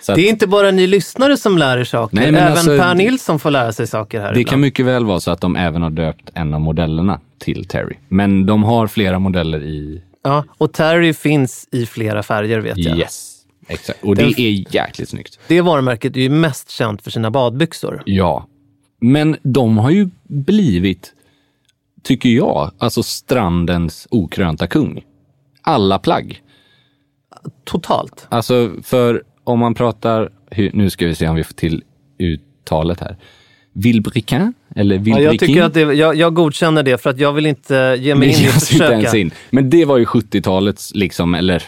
Att 0.08 0.14
Det 0.16 0.20
är 0.26 0.28
inte 0.30 0.46
bara 0.46 0.70
ni 0.70 0.86
lyssnare 0.86 1.36
som 1.36 1.58
lär 1.58 1.78
er 1.78 1.84
saker. 1.84 2.16
Nej, 2.16 2.26
även 2.28 2.48
alltså, 2.52 2.78
Per 2.78 2.94
Nilsson 2.94 3.38
får 3.38 3.50
lära 3.50 3.72
sig 3.72 3.86
saker 3.86 4.20
här 4.20 4.26
det 4.32 4.40
ibland. 4.40 4.50
kan 4.50 4.60
mycket 4.60 4.86
väl 4.86 5.04
vara 5.04 5.20
så 5.20 5.30
att 5.30 5.40
de 5.40 5.56
även 5.56 5.82
har 5.82 5.90
döpt 5.90 6.30
en 6.34 6.54
av 6.54 6.60
modellerna 6.60 7.20
till 7.44 7.64
Terry. 7.64 7.96
Men 8.08 8.46
de 8.46 8.62
har 8.64 8.86
flera 8.86 9.18
modeller 9.18 9.62
i 9.62 10.02
Ja, 10.22 10.44
och 10.58 10.72
Terry 10.72 11.12
finns 11.14 11.68
i 11.72 11.86
flera 11.86 12.22
färger 12.22 12.58
vet 12.60 12.78
jag. 12.78 12.98
Yes. 12.98 13.30
Exakt. 13.68 14.04
Och 14.04 14.16
det 14.16 14.22
Den- 14.22 14.40
är 14.40 14.74
jäkligt 14.74 15.08
snyggt. 15.08 15.38
Det 15.48 15.60
varumärket 15.60 16.16
är 16.16 16.20
ju 16.20 16.28
mest 16.30 16.70
känt 16.70 17.02
för 17.02 17.10
sina 17.10 17.30
badbyxor. 17.30 18.02
Ja. 18.06 18.46
Men 19.00 19.36
de 19.42 19.78
har 19.78 19.90
ju 19.90 20.08
blivit, 20.28 21.12
tycker 22.02 22.28
jag, 22.28 22.70
alltså 22.78 23.02
strandens 23.02 24.06
okrönta 24.10 24.66
kung. 24.66 25.04
Alla 25.62 25.98
plagg. 25.98 26.42
Totalt. 27.64 28.26
Alltså, 28.28 28.72
för 28.82 29.22
om 29.44 29.58
man 29.58 29.74
pratar, 29.74 30.30
nu 30.72 30.90
ska 30.90 31.06
vi 31.06 31.14
se 31.14 31.28
om 31.28 31.36
vi 31.36 31.44
får 31.44 31.54
till 31.54 31.82
uttalet 32.18 33.00
här. 33.00 33.16
Vilbriquin? 33.74 34.52
Eller 34.76 34.96
Ja, 34.96 35.02
Vilbriquin? 35.02 35.24
jag, 35.24 35.38
tycker 35.38 35.62
att 35.62 35.74
det, 35.74 35.80
jag, 35.80 36.16
jag 36.16 36.34
godkänner 36.34 36.82
det 36.82 36.98
för 37.02 37.10
att 37.10 37.18
jag 37.18 37.32
vill 37.32 37.46
inte 37.46 37.96
ge 38.00 38.14
mig 38.14 38.28
in 38.28 38.34
i 38.34 38.36
att 38.36 38.54
ges 38.54 38.72
inte 38.72 38.84
försöka. 39.00 39.16
in. 39.16 39.30
Men 39.50 39.70
det 39.70 39.84
var 39.84 39.98
ju 39.98 40.04
70-talets, 40.04 40.92
liksom, 40.94 41.34
eller 41.34 41.62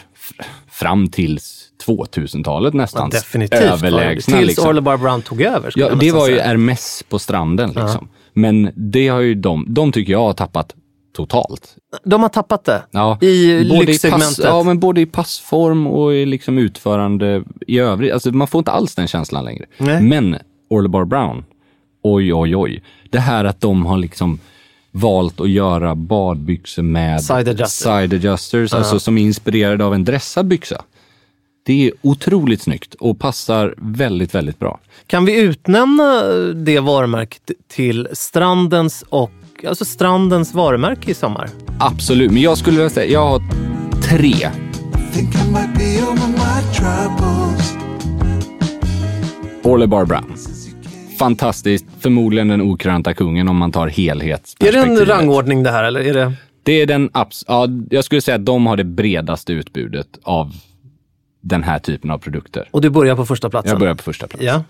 fram 0.71 1.07
tills 1.07 1.63
2000-talet 1.87 2.73
nästan. 2.73 3.09
Ja, 3.13 3.17
definitivt. 3.19 3.61
Överlägsna. 3.61 4.37
Tills 4.37 4.47
liksom. 4.47 4.69
Orlebar 4.69 4.97
Brown 4.97 5.21
tog 5.21 5.41
över. 5.41 5.73
Ja, 5.75 5.95
det 5.95 6.11
var 6.11 6.27
ju 6.27 6.33
säga. 6.35 6.47
Hermes 6.47 7.03
på 7.09 7.19
stranden 7.19 7.69
liksom. 7.69 8.09
Men 8.33 8.69
det 8.75 9.07
har 9.07 9.19
ju 9.19 9.35
de, 9.35 9.65
de 9.69 9.91
tycker 9.91 10.11
jag 10.13 10.19
har 10.19 10.33
tappat 10.33 10.75
totalt. 11.15 11.75
De 12.05 12.21
har 12.21 12.29
tappat 12.29 12.65
det. 12.65 12.81
Ja, 12.91 13.17
I 13.21 13.65
både 13.69 13.85
lyxsegmentet. 13.85 14.27
pass, 14.27 14.39
ja, 14.43 14.63
men 14.63 14.79
både 14.79 15.01
i 15.01 15.05
passform 15.05 15.87
och 15.87 16.13
i 16.13 16.25
liksom 16.25 16.57
utförande 16.57 17.43
i 17.67 17.79
övrigt. 17.79 18.13
Alltså 18.13 18.31
man 18.31 18.47
får 18.47 18.59
inte 18.59 18.71
alls 18.71 18.95
den 18.95 19.07
känslan 19.07 19.45
längre. 19.45 19.65
Nej. 19.77 20.01
Men 20.01 20.37
Orlebar 20.69 21.05
Brown, 21.05 21.43
oj, 22.01 22.33
oj, 22.33 22.55
oj. 22.55 22.83
Det 23.09 23.19
här 23.19 23.45
att 23.45 23.61
de 23.61 23.85
har 23.85 23.97
liksom 23.97 24.39
valt 24.91 25.41
att 25.41 25.49
göra 25.49 25.95
badbyxor 25.95 26.83
med 26.83 27.23
Side 27.23 27.47
adjuster. 27.49 27.99
side 27.99 28.13
adjusters, 28.13 28.73
alltså 28.73 28.99
som 28.99 29.17
är 29.17 29.21
inspirerade 29.21 29.85
av 29.85 29.93
en 29.93 30.03
dressad 30.03 30.45
byxa. 30.47 30.81
Det 31.65 31.87
är 31.87 31.91
otroligt 32.01 32.61
snyggt 32.61 32.93
och 32.93 33.19
passar 33.19 33.73
väldigt, 33.77 34.35
väldigt 34.35 34.59
bra. 34.59 34.79
Kan 35.07 35.25
vi 35.25 35.39
utnämna 35.39 36.21
det 36.55 36.79
varumärket 36.79 37.51
till 37.67 38.07
strandens 38.13 39.03
och 39.09 39.31
alltså 39.67 39.85
strandens 39.85 40.53
varumärke 40.53 41.11
i 41.11 41.13
sommar? 41.13 41.49
Absolut, 41.79 42.31
men 42.31 42.41
jag 42.41 42.57
skulle 42.57 42.77
vilja 42.77 42.89
säga, 42.89 43.11
jag 43.11 43.27
har 43.27 43.41
tre. 44.03 44.33
Think 45.13 45.35
I 45.35 45.51
might 45.51 45.75
be 45.77 46.03
over 46.03 46.27
my 46.27 46.73
troubles. 46.75 47.73
Orlebar 49.63 50.05
Brown. 50.05 50.56
Fantastiskt, 51.17 51.85
förmodligen 51.99 52.47
den 52.47 52.61
okrönta 52.61 53.13
kungen 53.13 53.47
om 53.47 53.57
man 53.57 53.71
tar 53.71 53.81
Är 53.81 53.85
det 53.85 53.91
helhetsperspektivet. 53.91 54.99
en 54.99 55.05
rangordning 55.05 55.63
det 55.63 55.71
här 55.71 55.83
eller? 55.83 55.99
Är 55.99 56.13
det... 56.13 56.33
Det 56.63 56.73
är 56.81 56.85
den, 56.85 57.09
abs- 57.09 57.43
ja, 57.47 57.67
jag 57.89 58.03
skulle 58.05 58.21
säga 58.21 58.35
att 58.35 58.45
de 58.45 58.65
har 58.67 58.77
det 58.77 58.83
bredaste 58.83 59.53
utbudet 59.53 60.07
av 60.23 60.53
den 61.41 61.63
här 61.63 61.79
typen 61.79 62.11
av 62.11 62.17
produkter. 62.17 62.67
Och 62.71 62.81
du 62.81 62.89
börjar 62.89 63.15
på 63.15 63.25
första 63.25 63.49
platsen? 63.49 63.69
Jag 63.69 63.79
börjar 63.79 63.95
på 63.95 64.03
första 64.03 64.27
plats. 64.27 64.43
Ja. 64.43 64.63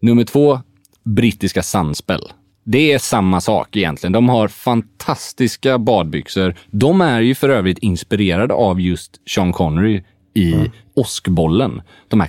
Nummer 0.00 0.24
två, 0.24 0.60
brittiska 1.04 1.62
Sunspell. 1.62 2.22
Det 2.64 2.92
är 2.92 2.98
samma 2.98 3.40
sak 3.40 3.76
egentligen. 3.76 4.12
De 4.12 4.28
har 4.28 4.48
fantastiska 4.48 5.78
badbyxor. 5.78 6.54
De 6.70 7.00
är 7.00 7.20
ju 7.20 7.34
för 7.34 7.48
övrigt 7.48 7.78
inspirerade 7.78 8.54
av 8.54 8.80
just 8.80 9.20
Sean 9.30 9.52
Connery 9.52 10.02
i 10.34 10.52
Mm. 10.54 10.70
Åskbollen. 10.94 11.82
De 12.08 12.20
här 12.20 12.28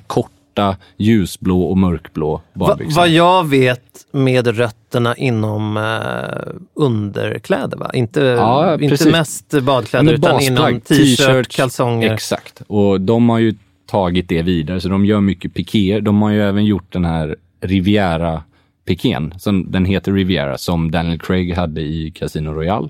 korta 0.53 0.77
ljusblå 0.97 1.63
och 1.63 1.77
mörkblå 1.77 2.41
Va, 2.53 2.67
badbyxorna. 2.67 3.01
vad 3.01 3.09
jag 3.09 3.47
vet 3.47 4.05
med 4.11 4.47
rötterna 4.47 5.15
inom 5.15 5.77
eh, 5.77 6.53
underkläder, 6.73 7.77
va? 7.77 7.91
Inte, 7.93 8.19
Ja, 8.21 8.81
inte 8.81 9.11
mest 9.11 9.61
badkläder 9.61 10.05
Men 10.05 10.13
utan 10.13 10.31
basplagg, 10.31 10.69
inom 10.69 10.81
t-shirt, 10.81 11.47
kalsonger. 11.55 12.13
Exakt. 12.13 12.61
Och 12.67 13.01
de 13.01 13.29
har 13.29 13.39
ju 13.39 13.55
tagit 13.85 14.29
det 14.29 14.41
vidare, 14.41 14.81
så 14.81 14.89
de 14.89 15.05
gör 15.05 15.21
mycket 15.21 15.53
pikéer. 15.53 16.01
De 16.01 16.21
har 16.21 16.29
ju 16.31 16.41
även 16.41 16.65
gjort 16.65 16.93
den 16.93 17.05
här 17.05 17.35
Riviera 17.61 18.43
pikén, 18.85 19.33
som 19.39 19.71
den 19.71 19.85
heter 19.85 20.11
Riviera, 20.11 20.57
som 20.57 20.91
Daniel 20.91 21.19
Craig 21.19 21.53
hade 21.53 21.81
i 21.81 22.11
Casino 22.11 22.49
Royale. 22.51 22.89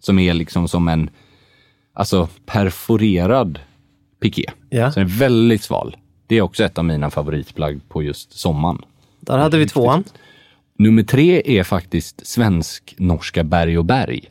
Som 0.00 0.18
är 0.18 0.34
liksom 0.34 0.68
som 0.68 0.88
en, 0.88 1.10
alltså 1.94 2.28
perforerad 2.46 3.58
piké. 4.22 4.50
Ja. 4.70 4.92
Så 4.92 5.00
den 5.00 5.08
är 5.08 5.12
väldigt 5.18 5.62
sval. 5.62 5.96
Det 6.34 6.38
är 6.38 6.42
också 6.42 6.64
ett 6.64 6.78
av 6.78 6.84
mina 6.84 7.10
favoritplagg 7.10 7.80
på 7.88 8.02
just 8.02 8.32
sommaren. 8.32 8.78
Där 9.20 9.38
hade 9.38 9.58
vi 9.58 9.66
tvåan. 9.66 10.04
Nummer 10.78 11.02
tre 11.02 11.42
är 11.58 11.62
faktiskt 11.62 12.26
svensk-norska 12.26 13.44
Berg 13.44 13.78
och 13.78 13.84
Berg. 13.84 14.24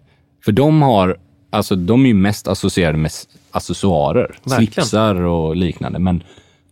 För 0.45 0.51
de 0.51 0.81
har, 0.81 1.17
alltså 1.50 1.75
de 1.75 2.03
är 2.03 2.07
ju 2.07 2.13
mest 2.13 2.48
associerade 2.48 2.98
med 2.98 3.12
accessoarer, 3.51 4.36
Verkligen. 4.43 4.74
slipsar 4.74 5.15
och 5.15 5.55
liknande. 5.55 6.00
Men 6.00 6.24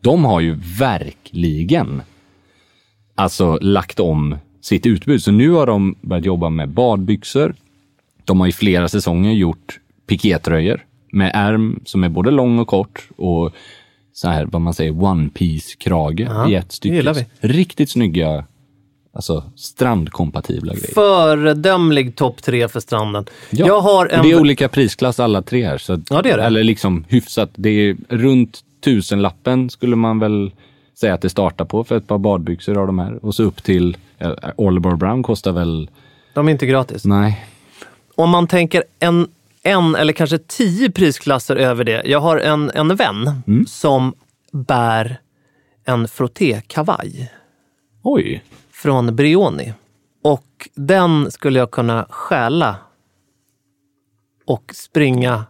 de 0.02 0.26
har 0.26 0.40
ju 0.40 0.60
verkligen 0.80 2.02
alltså 3.16 3.58
lagt 3.62 4.00
om 4.00 4.38
sitt 4.62 4.86
utbud. 4.86 5.24
Så 5.24 5.32
nu 5.32 5.50
har 5.50 5.66
de 5.68 5.96
börjat 6.02 6.26
jobba 6.26 6.50
med 6.50 6.70
badbyxor. 6.70 7.56
De 8.26 8.40
har 8.40 8.48
i 8.48 8.52
flera 8.52 8.90
säsonger 8.90 9.32
gjort 9.32 9.80
pikétröjor 10.08 10.86
med 11.12 11.32
ärm 11.34 11.80
som 11.86 12.04
är 12.04 12.10
både 12.10 12.32
lång 12.32 12.60
och 12.60 12.68
kort 12.68 13.10
och 13.18 13.54
så 14.14 14.28
här 14.28 14.46
vad 14.46 14.62
man 14.62 14.74
säger 14.74 15.04
one 15.04 15.30
piece 15.30 15.76
krage 15.78 16.20
Ja, 16.30 16.50
i 16.50 16.56
ett 16.56 16.72
stycke. 16.72 17.26
Riktigt 17.40 17.90
snygga, 17.92 18.46
alltså 19.14 19.44
strandkompatibla 19.56 20.74
grejer. 20.74 20.94
Föredömlig 20.94 22.16
topp 22.16 22.44
tre 22.44 22.68
för 22.68 22.80
stranden. 22.80 23.26
Jag 23.50 23.82
har 23.82 24.06
en... 24.08 24.24
det 24.24 24.32
är 24.32 24.40
olika 24.40 24.70
prisklass 24.70 25.20
alla 25.20 25.42
tre 25.42 25.66
här. 25.66 25.78
Så 25.78 26.00
Ja, 26.10 26.22
det 26.22 26.32
är 26.32 26.38
det. 26.38 26.44
Eller 26.44 26.64
liksom 26.64 27.06
hyfsat. 27.10 27.50
Det 27.56 27.70
är 27.70 27.98
runt 28.10 28.60
tusenlappen 28.84 29.70
skulle 29.70 29.96
man 29.96 30.20
väl 30.20 30.52
säga 31.00 31.14
att 31.14 31.22
det 31.22 31.30
startar 31.30 31.66
på 31.66 31.84
för 31.84 31.98
ett 31.98 32.08
par 32.08 32.18
badbyxor 32.18 32.78
av 32.78 32.88
de 32.88 33.00
här. 33.00 33.26
Och 33.26 33.36
så 33.36 33.44
upp 33.44 33.64
till, 33.64 33.98
eh, 34.20 34.32
Oliver 34.56 34.96
Brown 34.96 35.24
kostar 35.24 35.52
väl, 35.52 35.90
De 36.34 36.48
är 36.48 36.52
inte 36.52 36.66
gratis. 36.66 37.06
nej, 37.06 37.46
Om 38.16 38.30
man 38.30 38.48
tänker 38.48 38.84
en, 39.00 39.28
en 39.64 39.96
eller 39.96 40.14
kanske 40.14 40.38
tio 40.38 40.92
prisklasser 40.92 41.56
över 41.56 41.84
det. 41.84 42.02
Jag 42.06 42.20
har 42.20 42.38
en, 42.38 42.72
en 42.76 42.96
vän 42.96 43.42
Mm. 43.48 43.66
som 43.68 44.14
bär 44.52 45.20
en 45.86 46.08
frottékavaj 46.08 47.32
oj, 48.04 48.44
från 48.72 49.16
Brioni. 49.16 49.74
Och 50.24 50.70
den 50.76 51.32
skulle 51.32 51.60
jag 51.60 51.72
kunna 51.72 52.06
stjäla 52.10 52.76
och 54.46 54.72
springa 54.76 55.46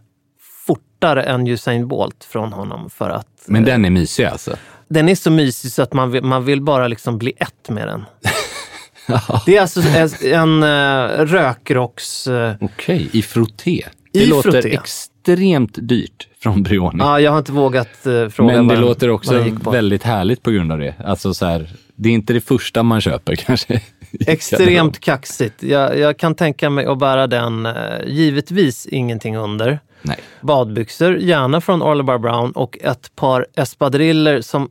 fortare 0.67 1.23
än 1.23 1.47
Usain 1.47 1.87
Bolt 1.87 2.23
från 2.23 2.53
honom 2.53 2.89
för 2.89 3.09
att 3.09 3.27
men 3.45 3.63
den 3.65 3.85
är 3.85 3.89
mysig 3.89 4.23
alltså. 4.25 4.55
den 4.87 5.09
är 5.09 5.15
så 5.15 5.31
mysig 5.31 5.71
så 5.71 5.81
att 5.81 5.93
man 5.93 6.11
vill, 6.11 6.23
man 6.23 6.45
vill 6.45 6.61
bara 6.61 6.87
liksom 6.87 7.17
bli 7.17 7.33
ett 7.37 7.69
med 7.69 7.87
den. 7.87 8.05
Det 9.45 9.57
är 9.57 9.61
alltså 9.61 9.81
en, 9.81 10.33
en 10.33 10.63
uh, 10.63 11.25
rökrocks... 11.25 12.27
eh, 12.27 12.55
Okej, 12.61 13.09
i 13.13 13.21
frotté. 13.21 13.85
Det 14.11 14.19
I 14.19 14.27
låter 14.27 14.51
frotté. 14.51 14.73
extremt 14.73 15.77
dyrt 15.87 16.27
från 16.39 16.63
Brioni. 16.63 16.97
Ja, 16.99 17.19
jag 17.19 17.31
har 17.31 17.39
inte 17.39 17.51
vågat 17.51 18.07
uh, 18.07 18.29
fråga 18.29 18.53
Men 18.53 18.67
det 18.67 18.75
vad 18.75 18.83
låter 18.83 19.09
också 19.09 19.43
väldigt 19.71 20.03
härligt 20.03 20.43
på 20.43 20.51
grund 20.51 20.71
av 20.71 20.79
det. 20.79 20.95
Alltså 21.05 21.33
så 21.33 21.45
här, 21.45 21.69
det 21.95 22.09
är 22.09 22.13
inte 22.13 22.33
det 22.33 22.41
första 22.41 22.83
man 22.83 23.01
köper 23.01 23.35
kanske. 23.45 23.81
Extremt 24.27 24.99
kaxigt. 24.99 25.63
Jag, 25.63 25.97
jag 25.97 26.17
kan 26.17 26.35
tänka 26.35 26.69
mig 26.69 26.85
att 26.85 26.99
bära 26.99 27.27
den, 27.27 27.65
eh, 27.65 27.73
givetvis 28.07 28.85
ingenting 28.85 29.37
under. 29.37 29.79
Nej. 30.01 30.17
Badbyxor, 30.41 31.17
gärna 31.17 31.61
från 31.61 31.81
Oliver 31.81 32.17
Brown 32.17 32.51
och 32.51 32.77
ett 32.81 33.15
par 33.15 33.45
espadriller 33.55 34.41
som 34.41 34.69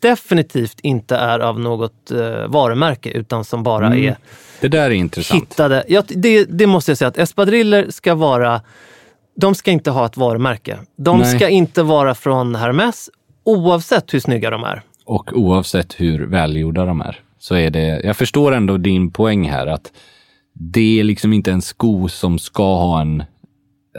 definitivt 0.00 0.80
inte 0.80 1.16
är 1.16 1.38
av 1.38 1.60
något 1.60 2.10
eh, 2.10 2.46
varumärke 2.48 3.10
utan 3.10 3.44
som 3.44 3.62
bara 3.62 3.86
Mm. 3.86 4.04
är 4.04 4.16
Det 4.60 4.68
där 4.68 4.82
är 4.90 4.90
intressant. 4.94 5.42
hittade. 5.42 5.84
Ja, 5.88 6.02
det, 6.08 6.44
det 6.44 6.66
måste 6.66 6.90
jag 6.90 6.98
säga 6.98 7.08
att 7.08 7.18
espadriller 7.18 7.86
ska 7.90 8.14
vara, 8.14 8.60
de 9.36 9.54
ska 9.54 9.70
inte 9.70 9.90
ha 9.90 10.06
ett 10.06 10.16
varumärke. 10.16 10.78
De 10.96 11.18
Nej. 11.18 11.36
ska 11.36 11.48
inte 11.48 11.82
vara 11.82 12.14
från 12.14 12.54
Hermes 12.54 13.10
oavsett 13.44 14.14
hur 14.14 14.20
snygga 14.20 14.50
de 14.50 14.64
är. 14.64 14.82
Och 15.04 15.32
oavsett 15.38 16.00
hur 16.00 16.26
välgjorda 16.26 16.84
de 16.84 17.00
är, 17.00 17.20
så 17.38 17.54
är 17.54 17.70
det, 17.70 18.00
jag 18.04 18.16
förstår 18.16 18.52
ändå 18.52 18.76
din 18.76 19.10
poäng 19.10 19.50
här 19.50 19.66
att 19.66 19.92
det 20.52 21.00
är 21.00 21.04
liksom 21.04 21.32
inte 21.32 21.52
en 21.52 21.62
sko 21.62 22.08
som 22.08 22.38
ska 22.38 22.74
ha 22.74 23.00
en, 23.00 23.22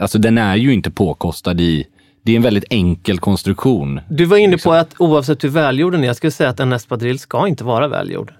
alltså 0.00 0.18
den 0.18 0.38
är 0.38 0.56
ju 0.56 0.72
inte 0.74 0.90
påkostad 0.90 1.60
i, 1.60 1.86
det 2.22 2.32
är 2.32 2.36
en 2.36 2.42
väldigt 2.42 2.64
enkel 2.70 3.18
konstruktion. 3.18 4.00
Du 4.08 4.24
var 4.24 4.36
inne 4.36 4.52
Liksom. 4.52 4.70
på 4.70 4.74
att 4.74 4.94
oavsett 4.98 5.44
hur 5.44 5.48
välgjord 5.48 5.92
den 5.92 6.02
är, 6.02 6.06
jag 6.06 6.16
skulle 6.16 6.30
säga 6.30 6.50
att 6.50 6.60
en 6.60 6.72
espadrill 6.72 7.18
ska 7.18 7.48
inte 7.48 7.64
vara 7.64 7.88
välgjord. 7.88 8.32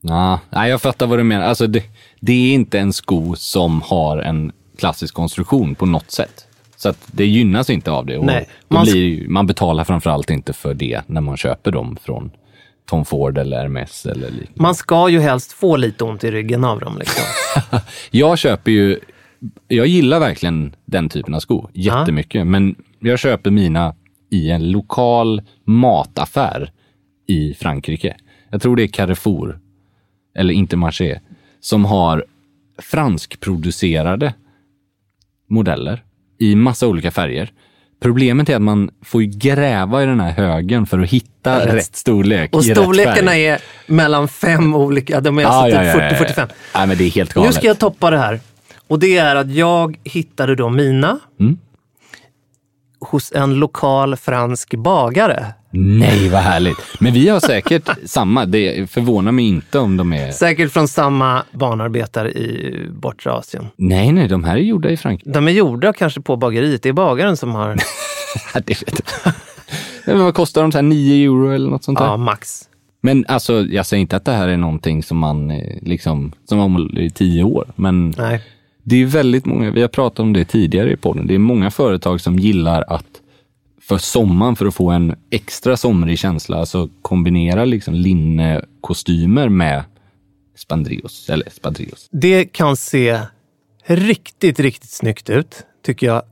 Ja, 0.00 0.40
nej, 0.50 0.70
jag 0.70 0.82
fattar 0.82 1.06
vad 1.06 1.18
du 1.18 1.22
menar. 1.22 1.44
Alltså 1.46 1.66
det, 1.66 1.82
det 2.20 2.32
är 2.32 2.54
inte 2.54 2.78
en 2.78 2.92
sko 2.92 3.34
som 3.36 3.82
har 3.82 4.18
en 4.18 4.52
klassisk 4.78 5.14
konstruktion 5.14 5.74
på 5.74 5.86
något 5.86 6.10
sätt. 6.10 6.46
Så 6.76 6.88
att 6.88 6.98
det 7.12 7.26
gynnas 7.26 7.70
inte 7.70 7.90
av 7.90 8.06
det. 8.06 8.18
Nej, 8.22 8.48
man 8.68 8.84
blir, 8.84 9.28
man 9.28 9.46
betalar 9.46 9.84
framförallt 9.84 10.30
inte 10.30 10.52
för 10.52 10.74
det 10.74 11.00
när 11.06 11.20
man 11.20 11.36
köper 11.36 11.70
dem 11.70 11.96
från 12.02 12.30
Tom 12.88 13.04
Ford 13.04 13.38
eller 13.38 13.56
Hermes 13.56 14.06
eller 14.06 14.30
liknande. 14.30 14.62
Man 14.62 14.74
ska 14.74 15.08
ju 15.08 15.20
helst 15.20 15.52
få 15.52 15.76
lite 15.76 16.04
ont 16.04 16.24
i 16.24 16.30
ryggen 16.30 16.64
av 16.64 16.80
dem. 16.80 16.98
Liksom. 16.98 17.24
Jag 18.10 18.38
köper 18.38 18.70
ju, 18.70 18.98
jag 19.68 19.86
gillar 19.86 20.20
verkligen 20.20 20.74
den 20.84 21.08
typen 21.08 21.34
av 21.34 21.40
sko 21.40 21.68
jättemycket, 21.72 22.46
men 22.46 22.74
jag 23.06 23.18
köper 23.18 23.50
mina 23.50 23.94
i 24.30 24.50
en 24.50 24.70
lokal 24.70 25.42
mataffär 25.66 26.72
i 27.26 27.54
Frankrike. 27.54 28.16
Jag 28.50 28.62
tror 28.62 28.76
det 28.76 28.82
är 28.82 28.86
Carrefour, 28.88 29.58
eller 30.38 30.54
Intermarché, 30.54 31.20
som 31.60 31.84
har 31.84 32.24
franskproducerade 32.82 34.34
modeller 35.50 36.02
i 36.38 36.54
massa 36.54 36.86
olika 36.88 37.10
färger. 37.10 37.52
Problemet 38.00 38.48
är 38.48 38.56
att 38.56 38.62
man 38.62 38.90
får 39.02 39.20
gräva 39.20 40.02
i 40.02 40.06
den 40.06 40.20
här 40.20 40.30
högen 40.30 40.86
för 40.86 40.98
att 40.98 41.10
hitta 41.10 41.66
Rätt. 41.66 41.74
rätt, 41.74 41.96
storlek. 41.96 42.54
Och 42.54 42.64
storlekarna 42.64 43.36
är 43.36 43.58
mellan 43.86 44.28
fem 44.28 44.74
olika, 44.74 45.20
de 45.20 45.38
är 45.38 45.44
alltså 45.44 45.78
typ 45.78 46.28
40-45. 46.36 46.48
Nej, 46.74 46.86
men 46.86 46.96
det 46.98 47.04
är 47.04 47.10
helt 47.10 47.34
Nu 47.36 47.40
galet. 47.42 47.54
ska 47.54 47.66
jag 47.66 47.78
toppa 47.78 48.10
det 48.10 48.18
här. 48.18 48.40
Och 48.88 48.98
det 48.98 49.16
är 49.16 49.36
att 49.36 49.50
jag 49.54 49.98
hittade 50.04 50.54
då 50.54 50.68
mina 50.68 51.18
Mm. 51.40 51.58
Hos 53.04 53.32
en 53.32 53.54
lokal 53.54 54.16
fransk 54.16 54.74
bagare. 54.74 55.54
Nej, 55.70 56.28
vad 56.28 56.40
härligt. 56.40 56.76
Men 57.00 57.12
vi 57.12 57.28
har 57.28 57.40
säkert 57.40 57.90
samma. 58.04 58.46
Det 58.46 58.90
förvånar 58.90 59.32
mig 59.32 59.44
inte 59.44 59.78
om 59.78 59.96
de 59.96 60.12
är... 60.12 60.30
Säkert 60.30 60.72
från 60.72 60.88
samma 60.88 61.42
barnarbetare 61.52 62.30
i 62.30 62.76
bortre 62.90 63.32
Asien. 63.32 63.66
Nej, 63.76 64.12
nej, 64.12 64.28
de 64.28 64.44
här 64.44 64.56
är 64.56 64.60
gjorda 64.60 64.90
i 64.90 64.96
Frankrike. 64.96 65.30
De 65.30 65.48
är 65.48 65.52
gjorda 65.52 65.92
kanske 65.92 66.20
på 66.20 66.36
bageriet. 66.36 66.82
Det 66.82 66.88
är 66.88 66.92
bagaren 66.92 67.36
som 67.36 67.54
har, 67.54 67.74
det 68.54 68.82
vet 68.82 69.02
jag. 69.24 69.32
Men 70.06 70.18
vad 70.24 70.34
kostar 70.34 70.62
de? 70.62 70.72
Så 70.72 70.78
här 70.78 70.82
9 70.82 71.24
euro 71.24 71.50
eller 71.50 71.70
något 71.70 71.84
sånt 71.84 71.98
där? 71.98 72.06
ja, 72.06 72.16
max. 72.16 72.68
Men 73.00 73.24
alltså, 73.28 73.60
jag 73.60 73.86
säger 73.86 74.00
inte 74.00 74.16
att 74.16 74.24
det 74.24 74.32
här 74.32 74.48
är 74.48 74.56
någonting 74.56 75.02
som 75.02 75.18
man 75.18 75.50
eh, 75.50 75.78
liksom, 75.82 76.32
som 76.48 76.58
om 76.58 76.98
i 76.98 77.10
tio 77.10 77.42
år. 77.42 77.66
Men 77.76 78.14
Nej 78.18 78.42
det 78.84 79.02
är 79.02 79.06
väldigt 79.06 79.46
många, 79.46 79.70
vi 79.70 79.80
har 79.80 79.88
pratat 79.88 80.18
om 80.18 80.32
det 80.32 80.44
tidigare 80.44 80.92
i 80.92 80.96
podden, 80.96 81.26
det 81.26 81.34
är 81.34 81.38
många 81.38 81.70
företag 81.70 82.20
som 82.20 82.38
gillar 82.38 82.84
att 82.88 83.06
för 83.80 83.98
sommaren, 83.98 84.56
för 84.56 84.66
att 84.66 84.74
få 84.74 84.90
en 84.90 85.14
extra 85.30 85.76
somrig 85.76 86.18
känsla, 86.18 86.56
alltså 86.56 86.88
kombinera 87.02 87.64
liksom 87.64 87.94
linnekostymer 87.94 89.48
med 89.48 89.84
spandrios, 90.56 91.30
eller 91.30 91.50
spadrios. 91.50 92.08
Det 92.10 92.44
kan 92.44 92.76
se 92.76 93.20
riktigt, 93.86 94.60
riktigt 94.60 94.90
snyggt 94.90 95.30
ut, 95.30 95.62
tycker 95.84 96.06
jag. 96.06 96.22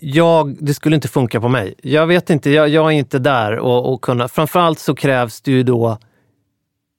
jag. 0.00 0.56
Det 0.60 0.74
skulle 0.74 0.96
inte 0.96 1.08
funka 1.08 1.40
på 1.40 1.48
mig. 1.48 1.74
Jag 1.82 2.06
vet 2.06 2.30
inte, 2.30 2.50
jag, 2.50 2.68
jag 2.68 2.86
är 2.92 2.96
inte 2.96 3.18
där 3.18 3.58
och, 3.58 3.92
och 3.92 4.00
kunna... 4.00 4.28
Framförallt 4.28 4.78
så 4.78 4.94
krävs 4.94 5.40
det 5.40 5.50
ju 5.50 5.62
då 5.62 5.98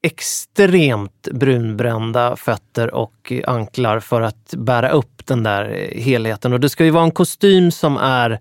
extremt 0.06 1.28
brunbrända 1.32 2.36
fötter 2.36 2.94
och 2.94 3.34
anklar 3.48 4.00
för 4.00 4.22
att 4.22 4.54
bära 4.58 4.90
upp 4.90 5.26
den 5.26 5.44
där 5.44 5.70
eh, 5.70 6.02
helheten. 6.02 6.54
Och 6.54 6.60
det 6.60 6.70
ska 6.70 6.86
ju 6.86 6.92
vara 6.92 7.04
en 7.04 7.12
kostym 7.12 7.72
som 7.72 7.98
är 7.98 8.40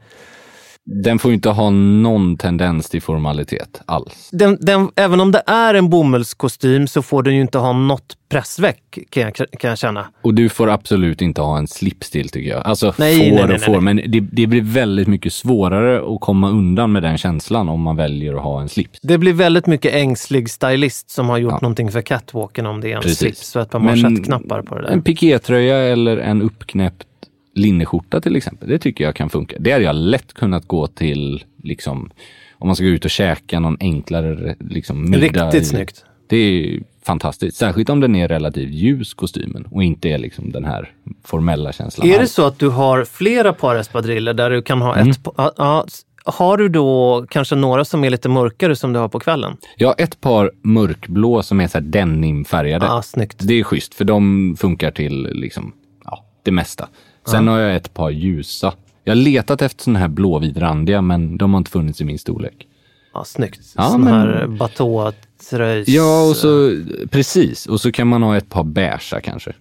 den 0.86 1.18
får 1.18 1.30
ju 1.30 1.34
inte 1.34 1.48
ha 1.50 1.70
någon 1.70 2.36
tendens 2.36 2.88
till 2.90 3.02
formalitet 3.02 3.82
alls. 3.86 4.28
den, 4.32 4.58
den, 4.60 4.90
även 4.96 5.20
om 5.20 5.32
det 5.32 5.42
är 5.46 5.74
en 5.74 5.90
bomullskostym 5.90 6.86
så 6.86 7.02
får 7.02 7.22
den 7.22 7.34
ju 7.34 7.40
inte 7.40 7.58
ha 7.58 7.72
något 7.72 8.16
pressväck 8.28 8.98
kan 9.10 9.22
jag, 9.22 9.34
kan 9.34 9.68
jag 9.70 9.78
känna. 9.78 10.06
Och 10.22 10.34
du 10.34 10.48
får 10.48 10.70
absolut 10.70 11.22
inte 11.22 11.40
ha 11.40 11.58
en 11.58 11.66
slipstil 11.68 12.28
tycker 12.28 12.50
jag. 12.50 12.66
Alltså 12.66 12.94
Nej, 12.98 13.18
får 13.18 13.36
nej, 13.36 13.46
nej, 13.46 13.54
och 13.54 13.60
får, 13.62 13.80
men 13.80 13.96
det, 13.96 14.20
det 14.20 14.46
blir 14.46 14.60
väldigt 14.62 15.08
mycket 15.08 15.32
svårare 15.32 16.14
att 16.14 16.20
komma 16.20 16.50
undan 16.50 16.92
med 16.92 17.02
den 17.02 17.18
känslan 17.18 17.68
om 17.68 17.80
man 17.80 17.96
väljer 17.96 18.34
att 18.34 18.42
ha 18.42 18.60
en 18.60 18.68
slips. 18.68 18.98
Det 19.02 19.18
blir 19.18 19.32
väldigt 19.32 19.66
mycket 19.66 19.94
ängslig 19.94 20.50
stylist 20.50 21.10
som 21.10 21.28
har 21.28 21.38
gjort 21.38 21.52
Ja. 21.52 21.58
någonting 21.62 21.92
för 21.92 22.02
catwalken 22.02 22.66
om 22.66 22.80
det 22.80 22.92
är 22.92 22.96
en 22.96 23.02
Precis. 23.02 23.18
slips 23.18 23.56
och 23.56 23.62
ett 23.62 23.70
par 23.70 23.78
Men 23.78 24.00
manschettknappar 24.00 24.62
på 24.62 24.74
det 24.74 24.82
där. 24.82 24.90
En 24.90 25.02
pikétröja 25.02 25.78
eller 25.78 26.16
en 26.16 26.42
uppknäppt 26.42 27.06
linneskjorta 27.54 28.20
till 28.20 28.36
exempel, 28.36 28.68
det 28.68 28.78
tycker 28.78 29.04
jag 29.04 29.14
kan 29.16 29.30
funka. 29.30 29.56
Det 29.60 29.72
hade 29.72 29.84
jag 29.84 29.96
lätt 29.96 30.32
kunnat 30.32 30.66
gå 30.68 30.86
till, 30.86 31.44
liksom, 31.62 32.10
om 32.52 32.66
man 32.68 32.76
ska 32.76 32.84
gå 32.84 32.90
ut 32.90 33.04
och 33.04 33.10
käka 33.10 33.60
någon 33.60 33.76
enklare 33.80 34.56
liksom, 34.60 35.10
middag. 35.10 35.46
Riktigt 35.46 35.66
snyggt. 35.66 36.04
Det 36.28 36.36
är 36.36 36.80
fantastiskt, 37.06 37.56
särskilt 37.56 37.88
om 37.90 38.00
den 38.00 38.16
är 38.16 38.28
relativt 38.28 38.70
ljus 38.70 39.14
kostymen 39.14 39.66
och 39.70 39.84
inte 39.84 40.08
är 40.08 40.18
liksom 40.18 40.52
den 40.52 40.64
här 40.64 40.92
formella 41.24 41.72
känslan. 41.72 42.08
Är 42.08 42.18
det 42.18 42.26
så 42.26 42.46
att 42.46 42.58
du 42.58 42.68
har 42.68 43.04
flera 43.04 43.52
par 43.52 43.76
espadriller 43.76 44.34
där 44.34 44.50
du 44.50 44.62
kan 44.62 44.80
ha 44.82 44.94
Mm. 44.96 45.10
ett 45.10 45.18
ja, 45.36 45.52
ja, 45.56 45.86
Har 46.24 46.56
du 46.56 46.68
då 46.68 47.26
kanske 47.30 47.54
några 47.54 47.84
som 47.84 48.04
är 48.04 48.10
lite 48.10 48.28
mörkare 48.28 48.76
som 48.76 48.92
du 48.92 48.98
har 48.98 49.08
på 49.08 49.20
kvällen? 49.20 49.56
Jag 49.76 49.88
har 49.88 49.94
ett 49.98 50.20
par 50.20 50.50
mörkblå 50.62 51.42
som 51.42 51.60
är 51.60 51.68
så 51.68 51.78
här 51.78 51.84
denimfärgade. 51.84 52.86
Ja, 52.86 53.02
snyggt. 53.02 53.36
Det 53.48 53.54
är 53.60 53.64
schysst, 53.64 53.94
för 53.94 54.04
de 54.04 54.56
funkar 54.58 54.90
till 54.90 55.22
liksom, 55.32 55.72
ja, 56.04 56.24
det 56.42 56.50
mesta. 56.50 56.88
Sen 57.26 57.48
har 57.48 57.58
jag 57.58 57.76
ett 57.76 57.94
par 57.94 58.10
ljusa. 58.10 58.72
Jag 59.04 59.10
har 59.10 59.16
letat 59.22 59.62
efter 59.62 59.82
sådana 59.84 59.98
här 59.98 60.08
blåvitrandiga, 60.08 61.02
men 61.02 61.38
de 61.38 61.54
har 61.54 61.58
inte 61.58 61.70
funnits 61.70 62.00
i 62.00 62.04
min 62.04 62.18
storlek. 62.18 62.66
Ja, 63.14 63.24
snyggt. 63.24 63.60
Ja, 63.76 63.82
Sån 63.90 64.00
men- 64.04 64.12
här 64.14 64.46
batåtröjs... 64.46 65.88
Ja, 65.88 66.28
och 66.30 66.36
så, 66.36 66.76
precis. 67.10 67.66
Och 67.66 67.80
så 67.80 67.92
kan 67.92 68.06
man 68.08 68.22
ha 68.22 68.36
ett 68.36 68.48
par 68.50 68.64
beigea 68.64 69.20
kanske. 69.24 69.52